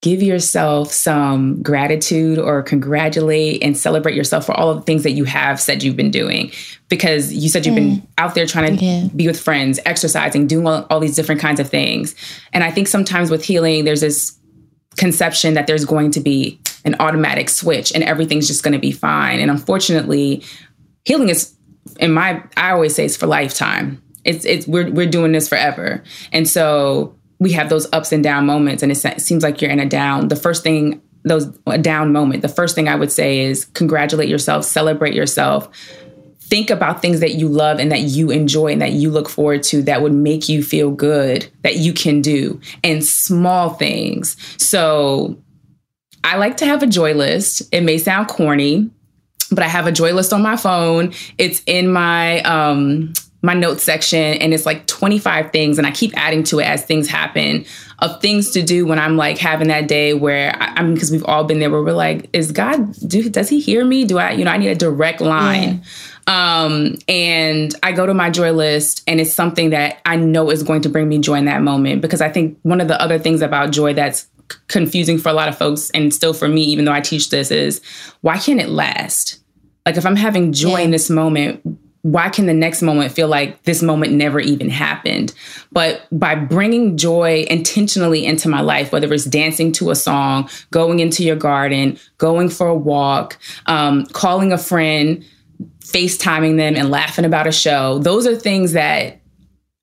give 0.02 0.24
yourself 0.24 0.92
some 0.94 1.62
gratitude 1.62 2.40
or 2.40 2.64
congratulate 2.64 3.62
and 3.62 3.76
celebrate 3.76 4.16
yourself 4.16 4.46
for 4.46 4.54
all 4.54 4.70
of 4.70 4.78
the 4.78 4.84
things 4.84 5.04
that 5.04 5.12
you 5.12 5.26
have 5.26 5.60
said 5.60 5.84
you've 5.84 5.98
been 5.98 6.12
doing. 6.12 6.52
Because 6.88 7.34
you 7.34 7.50
said 7.50 7.66
you've 7.66 7.76
mm. 7.76 8.00
been 8.00 8.08
out 8.18 8.34
there 8.34 8.46
trying 8.46 8.78
to 8.78 8.84
yeah. 8.84 9.08
be 9.16 9.28
with 9.28 9.40
friends 9.40 9.80
exercising 9.86 10.48
doing 10.48 10.66
all, 10.66 10.88
all 10.90 11.00
these 11.00 11.16
different 11.16 11.42
kinds 11.42 11.60
of 11.60 11.70
things. 11.70 12.16
And 12.54 12.64
i 12.64 12.72
think 12.72 12.88
sometimes 12.88 13.30
with 13.30 13.44
healing 13.44 13.86
there's 13.86 14.02
this 14.02 14.38
conception 14.98 15.54
that 15.54 15.68
there's 15.68 15.86
going 15.86 16.12
to 16.12 16.20
be 16.20 16.60
an 16.86 16.96
automatic 17.00 17.50
switch 17.50 17.92
and 17.94 18.04
everything's 18.04 18.48
just 18.48 18.64
going 18.64 18.74
to 18.74 18.80
be 18.80 18.92
fine. 18.92 19.40
And 19.40 19.52
unfortunately 19.52 20.44
healing 21.04 21.30
is 21.30 21.54
in 22.00 22.14
my 22.14 22.42
i 22.56 22.72
always 22.72 22.96
say 22.96 23.06
it's 23.06 23.18
for 23.18 23.28
lifetime. 23.28 24.02
It's 24.24 24.46
it's 24.46 24.66
we're 24.66 24.90
we're 24.92 25.10
doing 25.10 25.34
this 25.34 25.50
forever. 25.50 26.04
And 26.32 26.48
so 26.48 27.16
we 27.40 27.52
have 27.54 27.70
those 27.70 27.88
ups 27.94 28.12
and 28.12 28.24
down 28.24 28.46
moments 28.46 28.84
and 28.84 28.92
it 28.92 29.22
seems 29.22 29.44
like 29.44 29.62
you're 29.62 29.72
in 29.72 29.80
a 29.80 29.86
down 29.86 30.28
the 30.28 30.36
first 30.36 30.64
thing 30.64 31.02
those 31.24 31.48
a 31.68 31.78
down 31.78 32.12
moment 32.12 32.42
the 32.42 32.48
first 32.48 32.76
thing 32.76 32.88
i 32.88 32.96
would 32.96 33.12
say 33.12 33.40
is 33.40 33.66
congratulate 33.66 34.30
yourself 34.30 34.66
celebrate 34.66 35.14
yourself. 35.14 35.70
Think 36.42 36.72
about 36.72 37.02
things 37.02 37.20
that 37.20 37.36
you 37.36 37.48
love 37.48 37.80
and 37.80 37.92
that 37.92 38.02
you 38.02 38.32
enjoy 38.32 38.72
and 38.72 38.82
that 38.82 38.94
you 38.94 39.12
look 39.12 39.30
forward 39.30 39.62
to 39.64 39.84
that 39.84 40.02
would 40.02 40.14
make 40.14 40.50
you 40.50 40.64
feel 40.64 40.90
good 40.90 41.48
that 41.62 41.76
you 41.76 41.94
can 41.94 42.22
do 42.22 42.60
and 42.84 43.06
small 43.06 43.72
things. 43.72 44.36
So 44.58 45.38
i 46.24 46.38
like 46.38 46.58
to 46.58 46.66
have 46.66 46.84
a 46.84 46.88
joy 46.88 47.14
list. 47.14 47.62
It 47.72 47.82
may 47.82 47.98
sound 47.98 48.28
corny 48.28 48.90
but 49.52 49.64
i 49.64 49.68
have 49.68 49.88
a 49.88 49.92
joy 49.92 50.14
list 50.14 50.32
on 50.32 50.42
my 50.42 50.56
phone. 50.56 51.14
It's 51.38 51.62
in 51.66 51.92
my 51.92 52.42
um 52.42 53.14
my 53.42 53.54
notes 53.54 53.84
section 53.84 54.20
and 54.20 54.54
it's 54.54 54.66
like 54.66 54.86
25 54.88 55.52
things 55.52 55.78
and 55.78 55.88
I 55.88 55.92
keep 55.92 56.16
adding 56.18 56.44
to 56.46 56.60
it 56.60 56.66
as 56.66 56.84
things 56.84 57.08
happen 57.08 57.66
of 58.00 58.22
things 58.22 58.52
to 58.52 58.62
do 58.62 58.86
when 58.86 59.00
I'm 59.00 59.16
like 59.16 59.38
having 59.38 59.70
that 59.70 59.88
day 59.88 60.14
where 60.14 60.56
I, 60.62 60.74
I 60.76 60.84
mean 60.84 60.94
because 60.94 61.12
we've 61.12 61.24
all 61.26 61.46
been 61.46 61.60
there 61.60 61.70
where 61.70 61.82
we're 61.82 61.94
like 61.94 62.30
is 62.34 62.52
God 62.52 62.94
do 63.08 63.30
does 63.30 63.48
he 63.48 63.62
hear 63.62 63.86
me 63.86 64.04
do 64.06 64.18
I 64.18 64.32
you 64.32 64.44
know 64.44 64.52
I 64.52 64.58
need 64.58 64.70
a 64.70 64.76
direct 64.76 65.22
line 65.22 65.84
yeah. 66.28 66.64
um 66.64 66.96
and 67.08 67.74
I 67.82 67.94
go 67.94 68.06
to 68.06 68.14
my 68.14 68.30
joy 68.30 68.52
list 68.52 69.04
and 69.08 69.22
it's 69.22 69.34
something 69.34 69.70
that 69.70 70.02
I 70.06 70.18
know 70.18 70.50
is 70.50 70.64
going 70.64 70.82
to 70.82 70.90
bring 70.90 71.08
me 71.08 71.20
joy 71.20 71.36
in 71.36 71.46
that 71.46 71.62
moment 71.62 72.02
because 72.02 72.20
I 72.20 72.30
think 72.30 72.60
one 72.64 72.82
of 72.82 72.90
the 72.90 73.02
other 73.02 73.20
things 73.20 73.42
about 73.42 73.72
joy 73.72 73.94
that's 73.94 74.28
confusing 74.68 75.18
for 75.18 75.30
a 75.30 75.34
lot 75.34 75.48
of 75.48 75.58
folks 75.58 75.92
and 75.92 76.14
still 76.14 76.34
for 76.34 76.48
me 76.50 76.64
even 76.64 76.84
though 76.84 76.92
I 76.92 77.02
teach 77.02 77.30
this 77.30 77.52
is 77.52 77.80
why 78.20 78.38
can't 78.38 78.60
it 78.60 78.70
last 78.70 79.40
like 79.86 79.96
if 79.96 80.06
I'm 80.06 80.18
having 80.18 80.52
joy 80.52 80.80
yeah. 80.80 80.86
in 80.86 80.92
this 80.92 81.10
moment 81.10 81.79
why 82.02 82.30
can 82.30 82.46
the 82.46 82.54
next 82.54 82.82
moment 82.82 83.12
feel 83.12 83.28
like 83.28 83.64
this 83.64 83.82
moment 83.82 84.14
never 84.14 84.40
even 84.40 84.70
happened? 84.70 85.34
But 85.72 86.08
by 86.12 86.36
bringing 86.36 86.98
joy 86.98 87.46
intentionally 87.50 88.26
into 88.26 88.48
my 88.48 88.62
life, 88.62 88.92
whether 88.92 89.12
it's 89.14 89.26
dancing 89.26 89.72
to 89.74 89.90
a 89.92 89.96
song, 89.96 90.50
going 90.72 91.00
into 91.00 91.24
your 91.24 91.36
garden, 91.36 92.00
going 92.18 92.50
for 92.50 92.68
a 92.68 92.76
walk, 92.76 93.38
um, 93.66 94.06
calling 94.08 94.54
a 94.54 94.58
friend, 94.58 95.26
FaceTiming 95.82 96.58
them 96.58 96.76
and 96.76 96.90
laughing 96.90 97.26
about 97.26 97.48
a 97.48 97.52
show, 97.52 98.00
those 98.00 98.26
are 98.26 98.36
things 98.36 98.74
that 98.74 99.20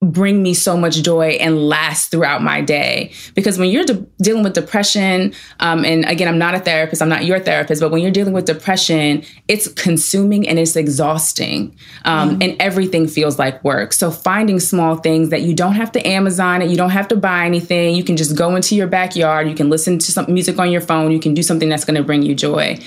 bring 0.02 0.42
me 0.42 0.52
so 0.52 0.76
much 0.76 1.02
joy 1.02 1.30
and 1.40 1.68
last 1.68 2.10
throughout 2.10 2.42
my 2.42 2.60
day. 2.60 3.10
Because 3.34 3.58
when 3.58 3.70
you're 3.70 3.84
de- 3.84 4.06
dealing 4.20 4.42
with 4.42 4.52
depression, 4.52 5.32
um, 5.60 5.86
and 5.86 6.04
again, 6.04 6.28
I'm 6.28 6.36
not 6.38 6.54
a 6.54 6.60
therapist, 6.60 7.00
I'm 7.00 7.08
not 7.08 7.24
your 7.24 7.40
therapist, 7.40 7.80
but 7.80 7.90
when 7.90 8.02
you're 8.02 8.10
dealing 8.10 8.34
with 8.34 8.44
depression, 8.44 9.24
it's 9.48 9.68
consuming 9.68 10.46
and 10.46 10.58
it's 10.58 10.76
exhausting, 10.76 11.76
um, 12.04 12.30
mm 12.30 12.36
and 12.36 12.54
everything 12.60 13.08
feels 13.08 13.38
like 13.38 13.64
work. 13.64 13.94
So 13.94 14.10
finding 14.10 14.60
small 14.60 14.96
things 14.96 15.30
that 15.30 15.40
you 15.40 15.54
don't 15.54 15.72
have 15.72 15.90
to 15.92 16.06
Amazon 16.06 16.60
it, 16.60 16.68
you 16.68 16.76
don't 16.76 16.90
have 16.90 17.08
to 17.08 17.16
buy 17.16 17.46
anything, 17.46 17.94
you 17.94 18.04
can 18.04 18.16
just 18.16 18.36
go 18.36 18.54
into 18.54 18.76
your 18.76 18.86
backyard, 18.86 19.48
you 19.48 19.54
can 19.54 19.70
listen 19.70 19.98
to 19.98 20.12
some 20.12 20.26
music 20.28 20.58
on 20.58 20.70
your 20.70 20.82
phone, 20.82 21.10
you 21.10 21.18
can 21.18 21.32
do 21.32 21.42
something 21.42 21.70
that's 21.70 21.84
going 21.84 21.96
to 21.96 22.02
bring 22.02 22.22
you 22.22 22.34
joy. 22.34 22.78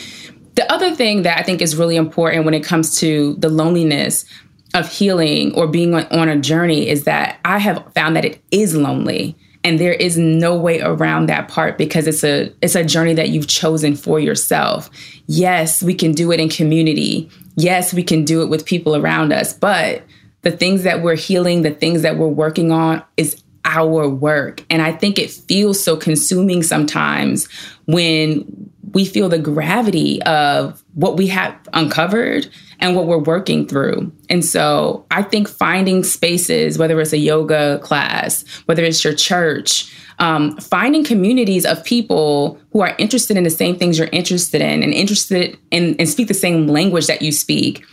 The 0.55 0.72
other 0.72 0.93
thing 0.93 1.24
that 1.24 1.39
I 1.39 1.43
think 1.43 1.62
is 1.62 1.76
really 1.76 1.95
important 1.95 2.45
when 2.45 2.53
it 2.53 2.64
comes 2.64 2.99
to 2.99 3.36
the 3.39 3.49
loneliness 3.49 4.26
of 4.74 4.91
healing 4.91 5.53
or 5.55 5.67
being 5.67 5.95
on, 5.95 6.30
a 6.30 6.39
journey 6.39 6.88
is 6.88 7.05
that 7.05 7.39
I 7.43 7.57
have 7.57 7.91
found 7.93 8.15
that 8.15 8.26
it 8.26 8.41
is 8.51 8.76
lonely 8.76 9.36
and 9.63 9.80
there 9.80 9.93
is 9.93 10.17
no 10.17 10.55
way 10.55 10.80
around 10.80 11.28
that 11.28 11.47
part 11.47 11.78
because 11.78 12.07
it's 12.07 12.24
a 12.24 12.53
it's 12.61 12.76
a 12.76 12.84
journey 12.84 13.13
that 13.15 13.30
you've 13.30 13.47
chosen 13.47 13.95
for 13.95 14.20
yourself. 14.20 14.89
Yes, 15.28 15.84
we 15.84 15.93
can 15.93 16.11
do 16.11 16.32
it 16.32 16.39
in 16.39 16.49
community. 16.49 17.30
Yes, 17.55 17.93
we 17.93 18.03
can 18.03 18.24
do 18.24 18.41
it 18.41 18.49
with 18.49 18.65
people 18.65 18.95
around 18.95 19.34
us, 19.34 19.53
but 19.53 20.03
the 20.43 20.51
things 20.51 20.84
that 20.84 21.01
we're 21.01 21.15
healing, 21.15 21.63
the 21.63 21.72
things 21.72 22.03
that 22.03 22.17
we're 22.17 22.28
working 22.28 22.72
on 22.72 23.03
is 23.17 23.43
our 23.65 24.07
work. 24.07 24.63
And 24.70 24.82
I 24.82 24.91
think 24.91 25.20
it 25.20 25.30
feels 25.30 25.84
so 25.84 25.97
consuming 25.97 26.63
sometimes 26.63 27.47
when 27.86 28.68
we 28.93 29.05
feel 29.05 29.29
the 29.29 29.39
gravity 29.39 30.21
of 30.23 30.83
what 30.93 31.17
we 31.17 31.27
have 31.27 31.55
uncovered 31.73 32.49
and 32.79 32.95
what 32.95 33.07
we're 33.07 33.17
working 33.17 33.67
through. 33.67 34.11
And 34.29 34.43
so 34.43 35.05
I 35.11 35.21
think 35.21 35.47
finding 35.47 36.03
spaces, 36.03 36.77
whether 36.77 36.99
it's 37.01 37.13
a 37.13 37.17
yoga 37.17 37.79
class, 37.79 38.45
whether 38.65 38.83
it's 38.83 39.03
your 39.03 39.13
church, 39.13 39.93
um, 40.19 40.57
finding 40.57 41.03
communities 41.03 41.65
of 41.65 41.83
people 41.83 42.59
who 42.71 42.81
are 42.81 42.95
interested 42.97 43.37
in 43.37 43.43
the 43.43 43.49
same 43.49 43.77
things 43.77 43.97
you're 43.97 44.09
interested 44.11 44.61
in 44.61 44.83
and 44.83 44.93
interested 44.93 45.57
in 45.71 45.95
and 45.97 46.09
speak 46.09 46.27
the 46.27 46.33
same 46.33 46.67
language 46.67 47.07
that 47.07 47.21
you 47.21 47.31
speak 47.31 47.85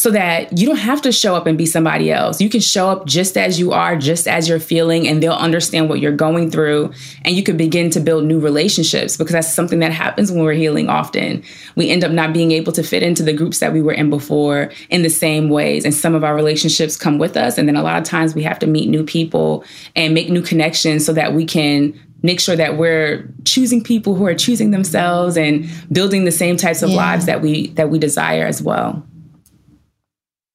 so 0.00 0.10
that 0.10 0.56
you 0.56 0.66
don't 0.66 0.78
have 0.78 1.02
to 1.02 1.12
show 1.12 1.34
up 1.34 1.46
and 1.46 1.58
be 1.58 1.66
somebody 1.66 2.10
else. 2.10 2.40
You 2.40 2.48
can 2.48 2.60
show 2.60 2.88
up 2.88 3.04
just 3.04 3.36
as 3.36 3.60
you 3.60 3.72
are, 3.72 3.96
just 3.96 4.26
as 4.26 4.48
you're 4.48 4.58
feeling, 4.58 5.06
and 5.06 5.22
they'll 5.22 5.32
understand 5.34 5.90
what 5.90 6.00
you're 6.00 6.10
going 6.16 6.50
through. 6.50 6.94
And 7.22 7.36
you 7.36 7.42
can 7.42 7.58
begin 7.58 7.90
to 7.90 8.00
build 8.00 8.24
new 8.24 8.40
relationships 8.40 9.18
because 9.18 9.34
that's 9.34 9.52
something 9.52 9.80
that 9.80 9.92
happens 9.92 10.32
when 10.32 10.42
we're 10.42 10.54
healing 10.54 10.88
often. 10.88 11.44
We 11.76 11.90
end 11.90 12.02
up 12.02 12.12
not 12.12 12.32
being 12.32 12.50
able 12.50 12.72
to 12.72 12.82
fit 12.82 13.02
into 13.02 13.22
the 13.22 13.34
groups 13.34 13.58
that 13.58 13.74
we 13.74 13.82
were 13.82 13.92
in 13.92 14.08
before 14.08 14.72
in 14.88 15.02
the 15.02 15.10
same 15.10 15.50
ways. 15.50 15.84
And 15.84 15.92
some 15.92 16.14
of 16.14 16.24
our 16.24 16.34
relationships 16.34 16.96
come 16.96 17.18
with 17.18 17.36
us. 17.36 17.58
And 17.58 17.68
then 17.68 17.76
a 17.76 17.82
lot 17.82 17.98
of 17.98 18.04
times 18.04 18.34
we 18.34 18.42
have 18.44 18.58
to 18.60 18.66
meet 18.66 18.88
new 18.88 19.04
people 19.04 19.66
and 19.94 20.14
make 20.14 20.30
new 20.30 20.40
connections 20.40 21.04
so 21.04 21.12
that 21.12 21.34
we 21.34 21.44
can 21.44 21.92
make 22.22 22.40
sure 22.40 22.56
that 22.56 22.78
we're 22.78 23.30
choosing 23.44 23.82
people 23.82 24.14
who 24.14 24.24
are 24.24 24.34
choosing 24.34 24.70
themselves 24.70 25.36
and 25.36 25.68
building 25.92 26.24
the 26.24 26.32
same 26.32 26.56
types 26.56 26.80
of 26.80 26.88
yeah. 26.88 26.96
lives 26.96 27.26
that 27.26 27.42
we 27.42 27.68
that 27.72 27.90
we 27.90 27.98
desire 27.98 28.46
as 28.46 28.62
well. 28.62 29.06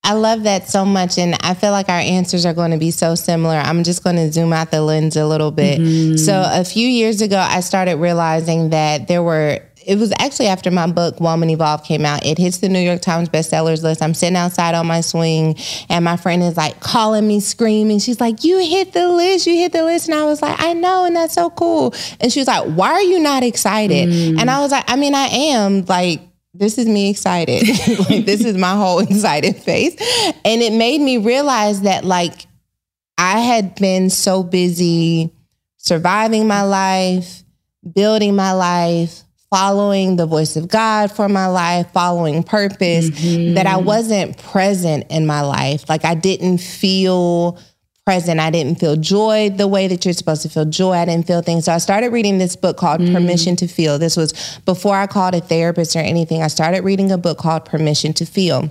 I 0.05 0.13
love 0.13 0.43
that 0.43 0.69
so 0.69 0.85
much. 0.85 1.17
And 1.17 1.35
I 1.41 1.55
feel 1.55 1.71
like 1.71 1.89
our 1.89 1.99
answers 1.99 2.45
are 2.45 2.53
going 2.53 2.71
to 2.71 2.77
be 2.77 2.91
so 2.91 3.15
similar. 3.15 3.55
I'm 3.55 3.83
just 3.83 4.03
going 4.03 4.15
to 4.17 4.31
zoom 4.31 4.53
out 4.53 4.71
the 4.71 4.81
lens 4.81 5.17
a 5.17 5.25
little 5.25 5.51
bit. 5.51 5.79
Mm-hmm. 5.79 6.17
So, 6.17 6.43
a 6.45 6.63
few 6.63 6.87
years 6.87 7.21
ago, 7.21 7.37
I 7.37 7.61
started 7.61 7.97
realizing 7.97 8.69
that 8.69 9.07
there 9.07 9.23
were 9.23 9.61
it 9.85 9.99
was 9.99 10.11
actually 10.19 10.47
after 10.47 10.71
my 10.71 10.87
book 10.87 11.19
Woman 11.19 11.49
Evolve 11.49 11.83
came 11.83 12.05
out. 12.05 12.25
It 12.25 12.37
hits 12.37 12.57
the 12.57 12.69
New 12.69 12.79
York 12.79 13.01
Times 13.01 13.29
bestsellers 13.29 13.83
list. 13.83 14.01
I'm 14.01 14.13
sitting 14.13 14.35
outside 14.35 14.73
on 14.73 14.87
my 14.87 15.01
swing, 15.01 15.55
and 15.89 16.03
my 16.03 16.17
friend 16.17 16.41
is 16.41 16.57
like 16.57 16.79
calling 16.79 17.27
me, 17.27 17.39
screaming. 17.39 17.99
She's 17.99 18.19
like, 18.19 18.43
"You 18.43 18.59
hit 18.59 18.93
the 18.93 19.09
list! 19.09 19.45
You 19.47 19.55
hit 19.55 19.73
the 19.73 19.83
list!" 19.83 20.07
And 20.07 20.15
I 20.15 20.25
was 20.25 20.41
like, 20.41 20.59
"I 20.59 20.73
know, 20.73 21.05
and 21.05 21.15
that's 21.15 21.33
so 21.33 21.49
cool." 21.51 21.93
And 22.19 22.31
she 22.31 22.39
was 22.39 22.47
like, 22.47 22.65
"Why 22.65 22.91
are 22.91 23.01
you 23.01 23.19
not 23.19 23.43
excited?" 23.43 24.09
Mm. 24.09 24.39
And 24.39 24.49
I 24.49 24.59
was 24.61 24.71
like, 24.71 24.85
"I 24.87 24.95
mean, 24.95 25.15
I 25.15 25.27
am 25.27 25.85
like." 25.85 26.21
This 26.57 26.77
is 26.77 26.87
me 26.87 27.09
excited. 27.09 27.67
like 28.09 28.25
this 28.25 28.43
is 28.43 28.57
my 28.57 28.75
whole 28.75 28.99
excited 29.07 29.57
face. 29.57 29.95
And 30.43 30.61
it 30.61 30.73
made 30.73 31.01
me 31.01 31.17
realize 31.17 31.81
that 31.81 32.05
like 32.05 32.47
I 33.17 33.39
had 33.39 33.75
been 33.75 34.09
so 34.09 34.43
busy 34.43 35.31
surviving 35.77 36.47
my 36.47 36.63
life, 36.63 37.43
building 37.93 38.35
my 38.35 38.53
life, 38.53 39.21
following 39.49 40.15
the 40.15 40.25
voice 40.25 40.55
of 40.55 40.67
God 40.67 41.11
for 41.11 41.29
my 41.29 41.47
life, 41.47 41.91
following 41.91 42.43
purpose, 42.43 43.09
mm-hmm. 43.09 43.53
that 43.53 43.67
I 43.67 43.77
wasn't 43.77 44.37
present 44.37 45.05
in 45.09 45.25
my 45.25 45.41
life. 45.41 45.87
Like 45.87 46.03
I 46.03 46.15
didn't 46.15 46.57
feel 46.57 47.59
present. 48.05 48.39
I 48.39 48.51
didn't 48.51 48.79
feel 48.79 48.95
joy 48.95 49.49
the 49.49 49.67
way 49.67 49.87
that 49.87 50.05
you're 50.05 50.13
supposed 50.13 50.43
to 50.43 50.49
feel 50.49 50.65
joy. 50.65 50.91
I 50.91 51.05
didn't 51.05 51.25
feel 51.25 51.41
things. 51.41 51.65
So 51.65 51.73
I 51.73 51.79
started 51.79 52.13
reading 52.13 52.37
this 52.37 52.55
book 52.55 52.77
called 52.77 53.01
mm. 53.01 53.11
Permission 53.11 53.55
to 53.55 53.67
Feel. 53.67 53.97
This 53.97 54.15
was 54.15 54.59
before 54.63 54.95
I 54.95 55.07
called 55.07 55.33
a 55.33 55.41
therapist 55.41 55.95
or 55.95 55.99
anything. 55.99 56.43
I 56.43 56.47
started 56.47 56.83
reading 56.83 57.11
a 57.11 57.17
book 57.17 57.39
called 57.39 57.65
Permission 57.65 58.13
to 58.13 58.25
Feel. 58.25 58.69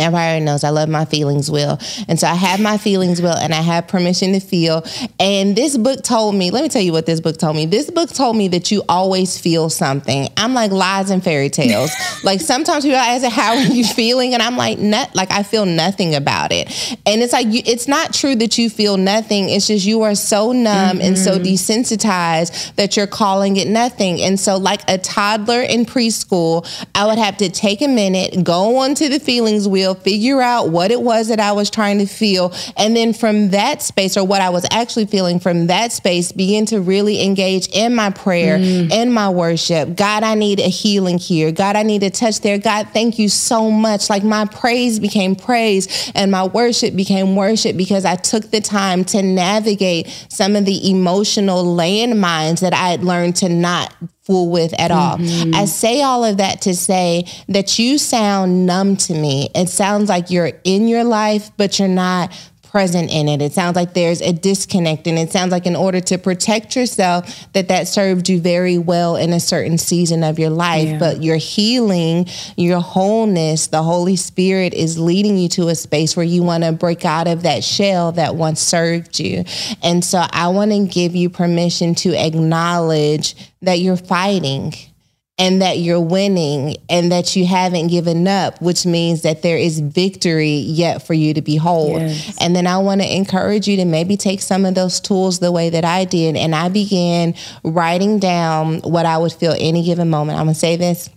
Everybody 0.00 0.40
knows 0.40 0.64
I 0.64 0.70
love 0.70 0.88
my 0.88 1.04
feelings 1.04 1.50
well. 1.50 1.78
And 2.08 2.18
so 2.18 2.26
I 2.26 2.34
have 2.34 2.60
my 2.60 2.78
feelings 2.78 3.20
well 3.22 3.36
and 3.36 3.52
I 3.52 3.60
have 3.60 3.88
permission 3.88 4.32
to 4.32 4.40
feel. 4.40 4.84
And 5.18 5.56
this 5.56 5.76
book 5.76 6.02
told 6.02 6.34
me, 6.34 6.50
let 6.50 6.62
me 6.62 6.68
tell 6.68 6.82
you 6.82 6.92
what 6.92 7.06
this 7.06 7.20
book 7.20 7.38
told 7.38 7.56
me. 7.56 7.66
This 7.66 7.90
book 7.90 8.10
told 8.10 8.36
me 8.36 8.48
that 8.48 8.70
you 8.70 8.82
always 8.88 9.38
feel 9.38 9.70
something. 9.70 10.28
I'm 10.36 10.54
like 10.54 10.70
lies 10.70 11.10
and 11.10 11.22
fairy 11.22 11.50
tales. 11.50 11.90
like 12.24 12.40
sometimes 12.40 12.84
people 12.84 12.98
ask, 12.98 13.24
how 13.26 13.56
are 13.56 13.62
you 13.62 13.84
feeling? 13.84 14.34
And 14.34 14.42
I'm 14.42 14.56
like, 14.56 14.78
not, 14.78 15.14
like 15.14 15.30
I 15.32 15.42
feel 15.42 15.66
nothing 15.66 16.14
about 16.14 16.52
it. 16.52 16.68
And 17.06 17.22
it's 17.22 17.32
like, 17.32 17.46
you, 17.48 17.62
it's 17.64 17.88
not 17.88 18.14
true 18.14 18.34
that 18.36 18.58
you 18.58 18.70
feel 18.70 18.96
nothing. 18.96 19.48
It's 19.48 19.66
just 19.66 19.86
you 19.86 20.02
are 20.02 20.14
so 20.14 20.52
numb 20.52 20.98
mm-hmm. 20.98 21.06
and 21.06 21.18
so 21.18 21.32
mm-hmm. 21.32 21.44
desensitized 21.44 22.74
that 22.76 22.96
you're 22.96 23.06
calling 23.06 23.56
it 23.56 23.68
nothing. 23.68 24.20
And 24.20 24.38
so 24.38 24.56
like 24.56 24.80
a 24.88 24.98
toddler 24.98 25.62
in 25.62 25.84
preschool, 25.84 26.66
I 26.94 27.06
would 27.06 27.18
have 27.18 27.36
to 27.38 27.48
take 27.48 27.82
a 27.82 27.88
minute, 27.88 28.44
go 28.44 28.76
onto 28.78 29.08
the 29.08 29.20
feelings 29.20 29.66
wheel 29.68 29.87
feel, 29.94 30.02
figure 30.02 30.40
out 30.40 30.70
what 30.70 30.90
it 30.90 31.00
was 31.00 31.28
that 31.28 31.40
I 31.40 31.52
was 31.52 31.70
trying 31.70 31.98
to 31.98 32.06
feel. 32.06 32.52
And 32.76 32.96
then 32.96 33.12
from 33.12 33.50
that 33.50 33.82
space, 33.82 34.16
or 34.16 34.24
what 34.24 34.40
I 34.40 34.50
was 34.50 34.66
actually 34.70 35.06
feeling 35.06 35.40
from 35.40 35.66
that 35.68 35.92
space, 35.92 36.32
begin 36.32 36.66
to 36.66 36.80
really 36.80 37.22
engage 37.22 37.68
in 37.68 37.94
my 37.94 38.10
prayer, 38.10 38.58
mm. 38.58 38.90
in 38.90 39.12
my 39.12 39.28
worship. 39.28 39.96
God, 39.96 40.22
I 40.22 40.34
need 40.34 40.60
a 40.60 40.68
healing 40.68 41.18
here. 41.18 41.52
God, 41.52 41.76
I 41.76 41.82
need 41.82 42.02
a 42.02 42.10
touch 42.10 42.40
there. 42.40 42.58
God, 42.58 42.88
thank 42.92 43.18
you 43.18 43.28
so 43.28 43.70
much. 43.70 44.10
Like 44.10 44.24
my 44.24 44.44
praise 44.46 44.98
became 44.98 45.36
praise 45.36 46.10
and 46.14 46.30
my 46.30 46.46
worship 46.46 46.96
became 46.96 47.36
worship 47.36 47.76
because 47.76 48.04
I 48.04 48.16
took 48.16 48.50
the 48.50 48.60
time 48.60 49.04
to 49.06 49.22
navigate 49.22 50.08
some 50.28 50.56
of 50.56 50.64
the 50.64 50.90
emotional 50.90 51.64
landmines 51.64 52.60
that 52.60 52.74
I 52.74 52.90
had 52.90 53.04
learned 53.04 53.36
to 53.36 53.48
not 53.48 53.94
fool 54.28 54.50
with 54.50 54.78
at 54.78 54.90
all. 54.90 55.16
Mm-hmm. 55.16 55.54
I 55.54 55.64
say 55.64 56.02
all 56.02 56.22
of 56.22 56.36
that 56.36 56.60
to 56.62 56.74
say 56.74 57.24
that 57.48 57.78
you 57.78 57.96
sound 57.96 58.66
numb 58.66 58.96
to 58.98 59.14
me. 59.14 59.48
It 59.54 59.70
sounds 59.70 60.10
like 60.10 60.30
you're 60.30 60.52
in 60.64 60.86
your 60.86 61.02
life, 61.02 61.50
but 61.56 61.78
you're 61.78 61.88
not 61.88 62.30
present 62.70 63.10
in 63.10 63.28
it. 63.28 63.40
It 63.40 63.52
sounds 63.52 63.76
like 63.76 63.94
there's 63.94 64.20
a 64.20 64.32
disconnect 64.32 65.06
and 65.06 65.18
it 65.18 65.30
sounds 65.30 65.52
like 65.52 65.66
in 65.66 65.76
order 65.76 66.00
to 66.02 66.18
protect 66.18 66.76
yourself 66.76 67.46
that 67.52 67.68
that 67.68 67.88
served 67.88 68.28
you 68.28 68.40
very 68.40 68.78
well 68.78 69.16
in 69.16 69.32
a 69.32 69.40
certain 69.40 69.78
season 69.78 70.22
of 70.22 70.38
your 70.38 70.50
life, 70.50 70.88
yeah. 70.88 70.98
but 70.98 71.22
your 71.22 71.36
healing, 71.36 72.26
your 72.56 72.80
wholeness, 72.80 73.68
the 73.68 73.82
Holy 73.82 74.16
Spirit 74.16 74.74
is 74.74 74.98
leading 74.98 75.36
you 75.38 75.48
to 75.50 75.68
a 75.68 75.74
space 75.74 76.16
where 76.16 76.26
you 76.26 76.42
want 76.42 76.64
to 76.64 76.72
break 76.72 77.04
out 77.04 77.26
of 77.26 77.42
that 77.42 77.64
shell 77.64 78.12
that 78.12 78.34
once 78.34 78.60
served 78.60 79.18
you. 79.18 79.44
And 79.82 80.04
so 80.04 80.24
I 80.30 80.48
want 80.48 80.70
to 80.72 80.86
give 80.86 81.14
you 81.14 81.30
permission 81.30 81.94
to 81.96 82.14
acknowledge 82.14 83.34
that 83.62 83.80
you're 83.80 83.96
fighting 83.96 84.72
and 85.38 85.62
that 85.62 85.78
you're 85.78 86.00
winning 86.00 86.76
and 86.88 87.12
that 87.12 87.36
you 87.36 87.46
haven't 87.46 87.88
given 87.88 88.26
up, 88.26 88.60
which 88.60 88.84
means 88.84 89.22
that 89.22 89.42
there 89.42 89.56
is 89.56 89.80
victory 89.80 90.56
yet 90.56 91.06
for 91.06 91.14
you 91.14 91.32
to 91.34 91.42
behold. 91.42 92.00
Yes. 92.00 92.36
And 92.40 92.56
then 92.56 92.66
I 92.66 92.78
want 92.78 93.00
to 93.02 93.16
encourage 93.16 93.68
you 93.68 93.76
to 93.76 93.84
maybe 93.84 94.16
take 94.16 94.40
some 94.40 94.64
of 94.64 94.74
those 94.74 95.00
tools 95.00 95.38
the 95.38 95.52
way 95.52 95.70
that 95.70 95.84
I 95.84 96.04
did. 96.04 96.36
And 96.36 96.54
I 96.54 96.68
began 96.68 97.34
writing 97.62 98.18
down 98.18 98.80
what 98.80 99.06
I 99.06 99.18
would 99.18 99.32
feel 99.32 99.54
any 99.58 99.84
given 99.84 100.10
moment. 100.10 100.38
I'm 100.38 100.46
going 100.46 100.54
to 100.54 100.60
say 100.60 100.76
this 100.76 101.08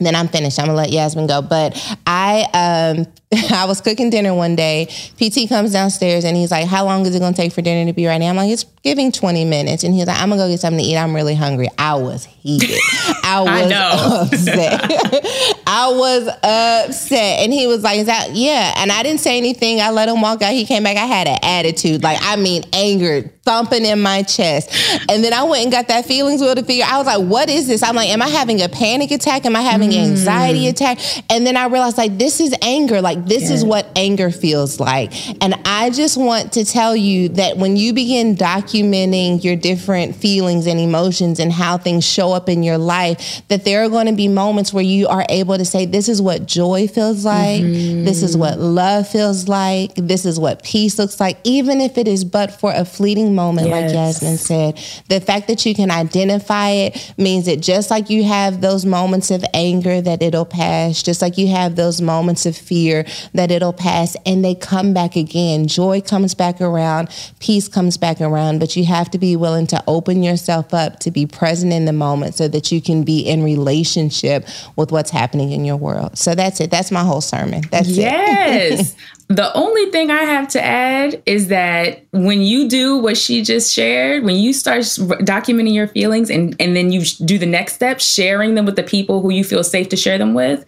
then 0.00 0.14
I'm 0.14 0.28
finished. 0.28 0.58
I'm 0.58 0.66
gonna 0.66 0.76
let 0.76 0.90
Yasmine 0.90 1.26
go. 1.26 1.42
But 1.42 1.76
I 2.06 2.46
um 2.54 3.06
I 3.52 3.64
was 3.66 3.80
cooking 3.80 4.10
dinner 4.10 4.34
one 4.34 4.56
day. 4.56 4.86
PT 4.86 5.48
comes 5.48 5.70
downstairs 5.72 6.24
and 6.24 6.36
he's 6.36 6.50
like, 6.50 6.66
How 6.66 6.84
long 6.84 7.06
is 7.06 7.14
it 7.14 7.20
gonna 7.20 7.36
take 7.36 7.52
for 7.52 7.62
dinner 7.62 7.88
to 7.88 7.94
be 7.94 8.04
ready? 8.06 8.26
I'm 8.26 8.34
like, 8.34 8.50
It's 8.50 8.64
giving 8.82 9.12
20 9.12 9.44
minutes. 9.44 9.84
And 9.84 9.94
he's 9.94 10.08
like, 10.08 10.20
I'm 10.20 10.30
gonna 10.30 10.42
go 10.42 10.48
get 10.48 10.58
something 10.58 10.82
to 10.82 10.84
eat. 10.84 10.96
I'm 10.96 11.14
really 11.14 11.36
hungry. 11.36 11.68
I 11.78 11.94
was 11.94 12.24
heated. 12.24 12.80
I 13.22 13.40
was 13.46 13.72
I 13.72 14.22
upset. 14.22 15.62
I 15.66 15.92
was 15.92 16.26
upset. 16.26 17.40
And 17.40 17.52
he 17.52 17.68
was 17.68 17.84
like, 17.84 18.00
Is 18.00 18.06
that 18.06 18.30
yeah? 18.32 18.74
And 18.76 18.90
I 18.90 19.04
didn't 19.04 19.20
say 19.20 19.36
anything. 19.36 19.80
I 19.80 19.90
let 19.90 20.08
him 20.08 20.20
walk 20.20 20.42
out. 20.42 20.52
He 20.52 20.66
came 20.66 20.82
back. 20.82 20.96
I 20.96 21.06
had 21.06 21.28
an 21.28 21.38
attitude. 21.40 22.02
Like, 22.02 22.18
I 22.20 22.34
mean, 22.34 22.64
anger 22.72 23.30
thumping 23.44 23.84
in 23.84 24.00
my 24.00 24.22
chest. 24.22 24.70
And 25.08 25.24
then 25.24 25.32
I 25.32 25.42
went 25.42 25.64
and 25.64 25.72
got 25.72 25.88
that 25.88 26.04
feelings 26.04 26.40
wheel 26.40 26.54
to 26.54 26.62
figure. 26.62 26.84
I 26.86 26.98
was 26.98 27.06
like, 27.06 27.20
what 27.20 27.48
is 27.48 27.66
this? 27.66 27.82
I'm 27.82 27.94
like, 27.94 28.08
am 28.08 28.22
I 28.22 28.28
having 28.28 28.62
a 28.62 28.68
panic 28.68 29.10
attack? 29.10 29.44
Am 29.46 29.56
I 29.56 29.62
having 29.62 29.90
mm. 29.90 30.02
anxiety 30.02 30.68
attack? 30.68 30.98
And 31.30 31.46
then 31.46 31.56
I 31.56 31.66
realized 31.66 31.98
like 31.98 32.16
this 32.18 32.40
is 32.40 32.54
anger. 32.62 33.00
Like 33.00 33.19
this 33.20 33.48
yeah. 33.48 33.56
is 33.56 33.64
what 33.64 33.86
anger 33.96 34.30
feels 34.30 34.80
like. 34.80 35.12
And 35.42 35.54
I 35.64 35.90
just 35.90 36.16
want 36.16 36.52
to 36.54 36.64
tell 36.64 36.96
you 36.96 37.28
that 37.30 37.56
when 37.56 37.76
you 37.76 37.92
begin 37.92 38.36
documenting 38.36 38.60
documenting 38.70 39.42
your 39.42 39.56
different 39.56 40.16
feelings 40.16 40.66
and 40.66 40.78
emotions 40.78 41.40
and 41.40 41.52
how 41.52 41.78
things 41.78 42.04
show 42.04 42.32
up 42.32 42.48
in 42.48 42.62
your 42.62 42.78
life, 42.78 43.42
that 43.48 43.64
there 43.64 43.84
are 43.84 43.88
going 43.88 44.06
to 44.06 44.12
be 44.12 44.28
moments 44.28 44.72
where 44.72 44.84
you 44.84 45.08
are 45.08 45.24
able 45.28 45.56
to 45.56 45.64
say, 45.64 45.86
this 45.86 46.08
is 46.08 46.20
what 46.20 46.46
joy 46.46 46.86
feels 46.86 47.24
like. 47.24 47.62
Mm-hmm. 47.62 48.04
This 48.04 48.22
is 48.22 48.36
what 48.36 48.58
love 48.58 49.08
feels 49.08 49.48
like. 49.48 49.94
This 49.94 50.24
is 50.24 50.38
what 50.38 50.62
peace 50.62 50.98
looks 50.98 51.20
like, 51.20 51.38
even 51.44 51.80
if 51.80 51.98
it 51.98 52.08
is 52.08 52.24
but 52.24 52.52
for 52.52 52.72
a 52.72 52.84
fleeting 52.84 53.34
moment, 53.34 53.68
yes. 53.68 53.82
like 53.84 53.94
Yasmine 53.94 54.38
said. 54.38 55.04
The 55.08 55.20
fact 55.20 55.48
that 55.48 55.64
you 55.66 55.74
can 55.74 55.90
identify 55.90 56.70
it 56.70 57.14
means 57.16 57.46
that 57.46 57.60
just 57.60 57.90
like 57.90 58.10
you 58.10 58.24
have 58.24 58.60
those 58.60 58.84
moments 58.84 59.30
of 59.30 59.44
anger, 59.54 60.00
that 60.00 60.22
it'll 60.22 60.44
pass, 60.44 61.02
just 61.02 61.22
like 61.22 61.38
you 61.38 61.48
have 61.48 61.76
those 61.76 62.00
moments 62.00 62.46
of 62.46 62.56
fear, 62.56 63.04
that 63.34 63.50
it'll 63.50 63.72
pass, 63.72 64.16
and 64.26 64.44
they 64.44 64.54
come 64.54 64.92
back 64.92 65.16
again. 65.16 65.66
Joy 65.66 66.00
comes 66.00 66.34
back 66.34 66.60
around, 66.60 67.08
peace 67.38 67.68
comes 67.68 67.96
back 67.96 68.20
around, 68.20 68.58
but 68.58 68.76
you 68.76 68.84
have 68.84 69.10
to 69.10 69.18
be 69.18 69.36
willing 69.36 69.66
to 69.68 69.82
open 69.86 70.22
yourself 70.22 70.72
up 70.74 71.00
to 71.00 71.10
be 71.10 71.26
present 71.26 71.72
in 71.72 71.84
the 71.84 71.92
moment 71.92 72.34
so 72.34 72.48
that 72.48 72.72
you 72.72 72.80
can 72.80 73.02
be 73.02 73.20
in 73.20 73.42
relationship 73.42 74.46
with 74.76 74.92
what's 74.92 75.10
happening 75.10 75.52
in 75.52 75.64
your 75.64 75.76
world. 75.76 76.18
So 76.18 76.34
that's 76.34 76.60
it. 76.60 76.70
That's 76.70 76.90
my 76.90 77.02
whole 77.02 77.20
sermon. 77.20 77.62
That's 77.70 77.88
yes. 77.88 78.72
it. 78.72 78.78
Yes. 78.78 78.96
The 79.30 79.54
only 79.56 79.92
thing 79.92 80.10
I 80.10 80.24
have 80.24 80.48
to 80.48 80.60
add 80.60 81.22
is 81.24 81.48
that 81.48 82.04
when 82.10 82.42
you 82.42 82.68
do 82.68 82.98
what 82.98 83.16
she 83.16 83.42
just 83.42 83.72
shared, 83.72 84.24
when 84.24 84.34
you 84.34 84.52
start 84.52 84.80
documenting 84.80 85.72
your 85.72 85.86
feelings 85.86 86.30
and, 86.30 86.56
and 86.58 86.74
then 86.74 86.90
you 86.90 87.02
do 87.24 87.38
the 87.38 87.46
next 87.46 87.74
step, 87.74 88.00
sharing 88.00 88.56
them 88.56 88.66
with 88.66 88.74
the 88.74 88.82
people 88.82 89.22
who 89.22 89.30
you 89.30 89.44
feel 89.44 89.62
safe 89.62 89.88
to 89.90 89.96
share 89.96 90.18
them 90.18 90.34
with, 90.34 90.64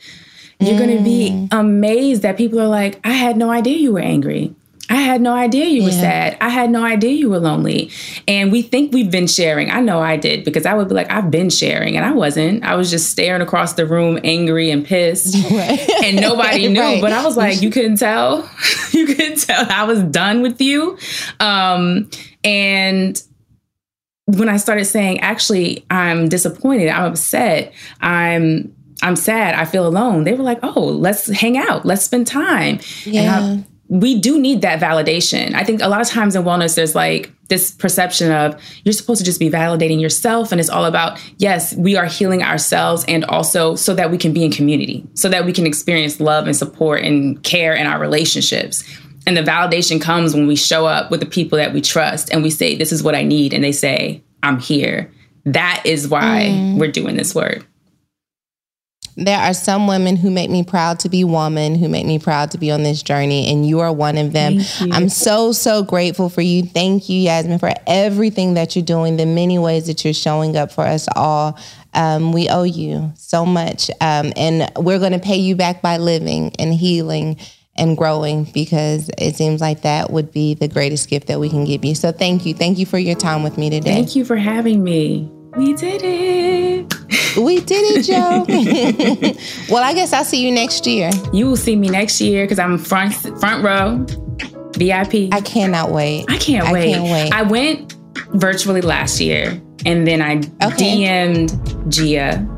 you're 0.66 0.76
mm. 0.76 0.86
going 0.86 0.98
to 0.98 1.04
be 1.04 1.48
amazed 1.50 2.22
that 2.22 2.36
people 2.36 2.60
are 2.60 2.68
like, 2.68 3.00
I 3.04 3.12
had 3.12 3.36
no 3.36 3.50
idea 3.50 3.76
you 3.78 3.92
were 3.92 4.00
angry. 4.00 4.54
I 4.92 4.96
had 4.96 5.22
no 5.22 5.32
idea 5.32 5.66
you 5.66 5.84
were 5.84 5.90
yeah. 5.90 6.00
sad. 6.00 6.36
I 6.40 6.50
had 6.50 6.68
no 6.68 6.84
idea 6.84 7.12
you 7.12 7.30
were 7.30 7.38
lonely. 7.38 7.90
And 8.28 8.52
we 8.52 8.60
think 8.60 8.92
we've 8.92 9.10
been 9.10 9.26
sharing. 9.26 9.70
I 9.70 9.80
know 9.80 10.00
I 10.00 10.18
did 10.18 10.44
because 10.44 10.66
I 10.66 10.74
would 10.74 10.88
be 10.88 10.94
like, 10.94 11.10
I've 11.10 11.30
been 11.30 11.48
sharing. 11.48 11.96
And 11.96 12.04
I 12.04 12.12
wasn't. 12.12 12.62
I 12.62 12.74
was 12.74 12.90
just 12.90 13.10
staring 13.10 13.40
across 13.40 13.72
the 13.72 13.86
room, 13.86 14.18
angry 14.22 14.70
and 14.70 14.84
pissed. 14.84 15.36
Right. 15.52 15.88
And 16.04 16.16
nobody 16.16 16.68
knew. 16.68 16.80
right. 16.80 17.00
But 17.00 17.12
I 17.12 17.24
was 17.24 17.36
like, 17.36 17.60
you 17.60 17.70
couldn't 17.70 17.96
tell. 17.96 18.48
you 18.92 19.06
couldn't 19.06 19.38
tell 19.38 19.66
I 19.70 19.84
was 19.84 20.02
done 20.02 20.40
with 20.40 20.60
you. 20.60 20.98
Um, 21.40 22.08
and 22.42 23.22
when 24.26 24.48
I 24.48 24.56
started 24.56 24.86
saying, 24.86 25.20
actually, 25.20 25.84
I'm 25.90 26.28
disappointed, 26.28 26.88
I'm 26.88 27.12
upset, 27.12 27.74
I'm 28.00 28.74
I'm 29.02 29.16
sad, 29.16 29.54
I 29.54 29.64
feel 29.64 29.86
alone. 29.86 30.24
They 30.24 30.32
were 30.32 30.44
like, 30.44 30.60
"Oh, 30.62 30.80
let's 30.80 31.26
hang 31.26 31.58
out, 31.58 31.84
let's 31.84 32.04
spend 32.04 32.26
time." 32.26 32.80
Yeah 33.04 33.58
we 33.92 34.18
do 34.18 34.40
need 34.40 34.62
that 34.62 34.80
validation. 34.80 35.52
I 35.54 35.64
think 35.64 35.82
a 35.82 35.88
lot 35.88 36.00
of 36.00 36.08
times 36.08 36.34
in 36.34 36.44
wellness, 36.44 36.76
there's 36.76 36.94
like 36.94 37.30
this 37.48 37.70
perception 37.70 38.32
of 38.32 38.58
you're 38.84 38.94
supposed 38.94 39.18
to 39.18 39.24
just 39.24 39.38
be 39.38 39.50
validating 39.50 40.00
yourself. 40.00 40.50
And 40.50 40.58
it's 40.58 40.70
all 40.70 40.86
about, 40.86 41.20
yes, 41.36 41.76
we 41.76 41.94
are 41.94 42.06
healing 42.06 42.42
ourselves 42.42 43.04
and 43.06 43.22
also 43.26 43.74
so 43.74 43.94
that 43.94 44.10
we 44.10 44.16
can 44.16 44.32
be 44.32 44.44
in 44.44 44.50
community, 44.50 45.06
so 45.12 45.28
that 45.28 45.44
we 45.44 45.52
can 45.52 45.66
experience 45.66 46.20
love 46.20 46.46
and 46.46 46.56
support 46.56 47.02
and 47.02 47.42
care 47.42 47.74
in 47.74 47.86
our 47.86 48.00
relationships. 48.00 48.82
And 49.26 49.36
the 49.36 49.42
validation 49.42 50.00
comes 50.00 50.32
when 50.32 50.46
we 50.46 50.56
show 50.56 50.86
up 50.86 51.10
with 51.10 51.20
the 51.20 51.26
people 51.26 51.58
that 51.58 51.74
we 51.74 51.82
trust 51.82 52.32
and 52.32 52.42
we 52.42 52.48
say, 52.48 52.74
This 52.74 52.92
is 52.92 53.02
what 53.02 53.14
I 53.14 53.24
need. 53.24 53.52
And 53.52 53.62
they 53.62 53.72
say, 53.72 54.22
I'm 54.42 54.58
here. 54.58 55.12
That 55.44 55.82
is 55.84 56.08
why 56.08 56.48
mm. 56.50 56.78
we're 56.78 56.90
doing 56.90 57.16
this 57.16 57.34
work 57.34 57.66
there 59.16 59.38
are 59.38 59.54
some 59.54 59.86
women 59.86 60.16
who 60.16 60.30
make 60.30 60.50
me 60.50 60.62
proud 60.62 61.00
to 61.00 61.08
be 61.08 61.24
woman, 61.24 61.74
who 61.74 61.88
make 61.88 62.06
me 62.06 62.18
proud 62.18 62.50
to 62.52 62.58
be 62.58 62.70
on 62.70 62.82
this 62.82 63.02
journey, 63.02 63.50
and 63.50 63.66
you 63.66 63.80
are 63.80 63.92
one 63.92 64.16
of 64.18 64.32
them. 64.32 64.58
I'm 64.80 65.08
so, 65.08 65.52
so 65.52 65.82
grateful 65.82 66.28
for 66.28 66.40
you. 66.40 66.62
Thank 66.62 67.08
you, 67.08 67.18
Yasmine, 67.20 67.58
for 67.58 67.72
everything 67.86 68.54
that 68.54 68.74
you're 68.74 68.84
doing, 68.84 69.16
the 69.16 69.26
many 69.26 69.58
ways 69.58 69.86
that 69.86 70.04
you're 70.04 70.14
showing 70.14 70.56
up 70.56 70.72
for 70.72 70.84
us 70.84 71.08
all. 71.14 71.58
Um, 71.94 72.32
we 72.32 72.48
owe 72.48 72.62
you 72.62 73.12
so 73.16 73.44
much. 73.44 73.90
Um, 74.00 74.32
and 74.36 74.70
we're 74.76 74.98
going 74.98 75.12
to 75.12 75.18
pay 75.18 75.36
you 75.36 75.56
back 75.56 75.82
by 75.82 75.98
living 75.98 76.54
and 76.58 76.72
healing 76.72 77.38
and 77.76 77.96
growing 77.96 78.44
because 78.44 79.10
it 79.18 79.36
seems 79.36 79.60
like 79.60 79.82
that 79.82 80.10
would 80.10 80.32
be 80.32 80.54
the 80.54 80.68
greatest 80.68 81.08
gift 81.08 81.28
that 81.28 81.40
we 81.40 81.48
can 81.48 81.64
give 81.64 81.84
you. 81.84 81.94
So 81.94 82.12
thank 82.12 82.46
you. 82.46 82.54
Thank 82.54 82.78
you 82.78 82.86
for 82.86 82.98
your 82.98 83.16
time 83.16 83.42
with 83.42 83.58
me 83.58 83.70
today. 83.70 83.92
Thank 83.92 84.16
you 84.16 84.24
for 84.24 84.36
having 84.36 84.82
me. 84.82 85.30
We 85.56 85.74
did 85.74 86.00
it. 86.02 86.94
We 87.36 87.60
did 87.60 87.98
it, 87.98 88.02
Joe. 88.04 88.44
well, 89.70 89.84
I 89.84 89.92
guess 89.92 90.14
I'll 90.14 90.24
see 90.24 90.42
you 90.42 90.50
next 90.50 90.86
year. 90.86 91.10
You 91.32 91.46
will 91.46 91.56
see 91.56 91.76
me 91.76 91.88
next 91.88 92.22
year 92.22 92.44
because 92.44 92.58
I'm 92.58 92.78
front 92.78 93.12
front 93.38 93.62
row, 93.62 94.06
VIP. 94.76 95.28
I 95.30 95.42
cannot 95.42 95.90
wait. 95.90 96.24
I 96.30 96.38
can't 96.38 96.68
I 96.68 96.72
wait. 96.72 96.94
Can't 96.94 97.04
wait. 97.04 97.32
I 97.32 97.42
went 97.42 97.96
virtually 98.32 98.80
last 98.80 99.20
year, 99.20 99.60
and 99.84 100.06
then 100.06 100.22
I 100.22 100.36
okay. 100.66 100.96
DM'd 100.96 101.92
Gia, 101.92 102.48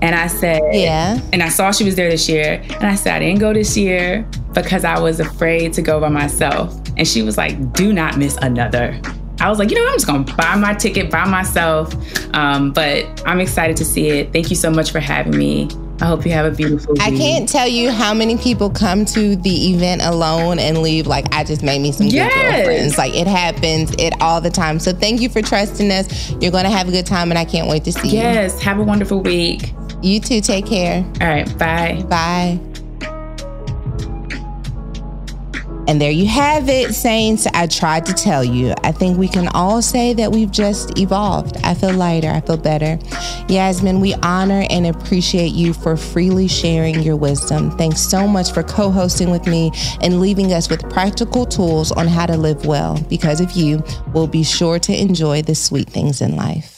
and 0.00 0.14
I 0.14 0.26
said, 0.26 0.62
"Yeah." 0.72 1.20
And 1.34 1.42
I 1.42 1.50
saw 1.50 1.70
she 1.70 1.84
was 1.84 1.96
there 1.96 2.08
this 2.08 2.30
year, 2.30 2.62
and 2.66 2.84
I 2.84 2.94
said 2.94 3.16
I 3.16 3.18
didn't 3.18 3.40
go 3.40 3.52
this 3.52 3.76
year 3.76 4.26
because 4.54 4.86
I 4.86 4.98
was 4.98 5.20
afraid 5.20 5.74
to 5.74 5.82
go 5.82 6.00
by 6.00 6.08
myself. 6.08 6.74
And 6.96 7.06
she 7.06 7.20
was 7.20 7.36
like, 7.36 7.74
"Do 7.74 7.92
not 7.92 8.16
miss 8.16 8.38
another." 8.38 8.98
I 9.40 9.48
was 9.48 9.58
like, 9.58 9.70
you 9.70 9.76
know, 9.76 9.86
I'm 9.86 9.94
just 9.94 10.06
gonna 10.06 10.24
buy 10.36 10.56
my 10.56 10.74
ticket 10.74 11.10
by 11.10 11.24
myself. 11.24 11.94
Um, 12.34 12.72
but 12.72 13.22
I'm 13.26 13.40
excited 13.40 13.76
to 13.78 13.84
see 13.84 14.08
it. 14.08 14.32
Thank 14.32 14.50
you 14.50 14.56
so 14.56 14.70
much 14.70 14.90
for 14.90 15.00
having 15.00 15.36
me. 15.36 15.68
I 16.00 16.06
hope 16.06 16.24
you 16.24 16.30
have 16.32 16.46
a 16.46 16.54
beautiful 16.54 16.94
week. 16.94 17.02
I 17.02 17.10
can't 17.10 17.48
tell 17.48 17.66
you 17.66 17.90
how 17.90 18.14
many 18.14 18.36
people 18.36 18.70
come 18.70 19.04
to 19.06 19.34
the 19.34 19.70
event 19.70 20.02
alone 20.02 20.58
and 20.58 20.78
leave 20.78 21.08
like 21.08 21.32
I 21.34 21.42
just 21.42 21.62
made 21.62 21.80
me 21.80 21.90
some 21.90 22.06
yes. 22.06 22.32
good 22.32 22.40
girlfriends. 22.40 22.98
Like 22.98 23.14
it 23.14 23.26
happens 23.26 23.92
it 23.98 24.14
all 24.20 24.40
the 24.40 24.50
time. 24.50 24.78
So 24.78 24.92
thank 24.92 25.20
you 25.20 25.28
for 25.28 25.42
trusting 25.42 25.90
us. 25.90 26.30
You're 26.40 26.52
gonna 26.52 26.70
have 26.70 26.88
a 26.88 26.92
good 26.92 27.06
time 27.06 27.30
and 27.30 27.38
I 27.38 27.44
can't 27.44 27.68
wait 27.68 27.84
to 27.84 27.92
see 27.92 28.08
yes. 28.08 28.12
you. 28.12 28.18
Yes, 28.20 28.62
have 28.62 28.78
a 28.78 28.84
wonderful 28.84 29.22
week. 29.22 29.72
You 30.02 30.20
too. 30.20 30.40
Take 30.40 30.66
care. 30.66 31.04
All 31.20 31.28
right. 31.28 31.58
Bye. 31.58 32.04
Bye. 32.08 32.60
And 35.88 35.98
there 35.98 36.10
you 36.10 36.26
have 36.26 36.68
it, 36.68 36.94
Saints. 36.94 37.46
I 37.54 37.66
tried 37.66 38.04
to 38.06 38.12
tell 38.12 38.44
you. 38.44 38.74
I 38.84 38.92
think 38.92 39.16
we 39.16 39.26
can 39.26 39.48
all 39.48 39.80
say 39.80 40.12
that 40.12 40.30
we've 40.30 40.50
just 40.50 40.98
evolved. 40.98 41.56
I 41.64 41.72
feel 41.72 41.94
lighter. 41.94 42.28
I 42.28 42.42
feel 42.42 42.58
better. 42.58 42.98
Yasmine, 43.48 43.98
we 43.98 44.12
honor 44.16 44.66
and 44.68 44.86
appreciate 44.86 45.52
you 45.54 45.72
for 45.72 45.96
freely 45.96 46.46
sharing 46.46 47.00
your 47.00 47.16
wisdom. 47.16 47.70
Thanks 47.78 48.02
so 48.02 48.28
much 48.28 48.52
for 48.52 48.62
co 48.62 48.90
hosting 48.90 49.30
with 49.30 49.46
me 49.46 49.72
and 50.02 50.20
leaving 50.20 50.52
us 50.52 50.68
with 50.68 50.88
practical 50.90 51.46
tools 51.46 51.90
on 51.90 52.06
how 52.06 52.26
to 52.26 52.36
live 52.36 52.66
well. 52.66 53.02
Because 53.08 53.40
of 53.40 53.52
you, 53.52 53.82
we'll 54.12 54.26
be 54.26 54.44
sure 54.44 54.78
to 54.80 54.94
enjoy 54.94 55.40
the 55.40 55.54
sweet 55.54 55.88
things 55.88 56.20
in 56.20 56.36
life. 56.36 56.77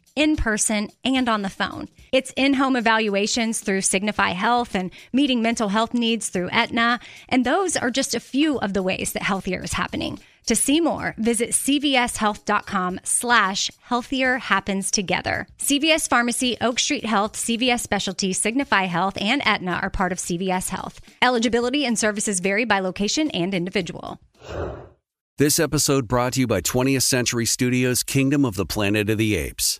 in 0.15 0.35
person 0.35 0.89
and 1.03 1.27
on 1.29 1.41
the 1.41 1.49
phone. 1.49 1.89
It's 2.11 2.33
in 2.35 2.55
home 2.55 2.75
evaluations 2.75 3.59
through 3.59 3.81
Signify 3.81 4.29
Health 4.29 4.75
and 4.75 4.91
meeting 5.13 5.41
mental 5.41 5.69
health 5.69 5.93
needs 5.93 6.29
through 6.29 6.49
Aetna. 6.51 6.99
And 7.29 7.45
those 7.45 7.77
are 7.77 7.91
just 7.91 8.15
a 8.15 8.19
few 8.19 8.59
of 8.59 8.73
the 8.73 8.83
ways 8.83 9.13
that 9.13 9.23
healthier 9.23 9.63
is 9.63 9.73
happening. 9.73 10.19
To 10.47 10.55
see 10.55 10.81
more, 10.81 11.13
visit 11.17 11.51
cvshealth.com 11.51 12.99
slash 13.03 13.71
healthier 13.81 14.39
happens 14.39 14.89
together. 14.89 15.47
CVS 15.59 16.09
Pharmacy, 16.09 16.57
Oak 16.59 16.79
Street 16.79 17.05
Health, 17.05 17.33
CVS 17.33 17.81
Specialty, 17.81 18.33
Signify 18.33 18.85
Health, 18.85 19.17
and 19.21 19.41
Aetna 19.45 19.79
are 19.81 19.91
part 19.91 20.11
of 20.11 20.17
CVS 20.17 20.69
Health. 20.69 20.99
Eligibility 21.21 21.85
and 21.85 21.97
services 21.97 22.39
vary 22.39 22.65
by 22.65 22.79
location 22.79 23.29
and 23.31 23.53
individual. 23.53 24.19
This 25.37 25.59
episode 25.59 26.07
brought 26.07 26.33
to 26.33 26.41
you 26.41 26.47
by 26.47 26.61
20th 26.61 27.03
Century 27.03 27.45
Studios' 27.45 28.03
Kingdom 28.03 28.43
of 28.43 28.55
the 28.55 28.65
Planet 28.65 29.09
of 29.09 29.17
the 29.17 29.35
Apes. 29.35 29.79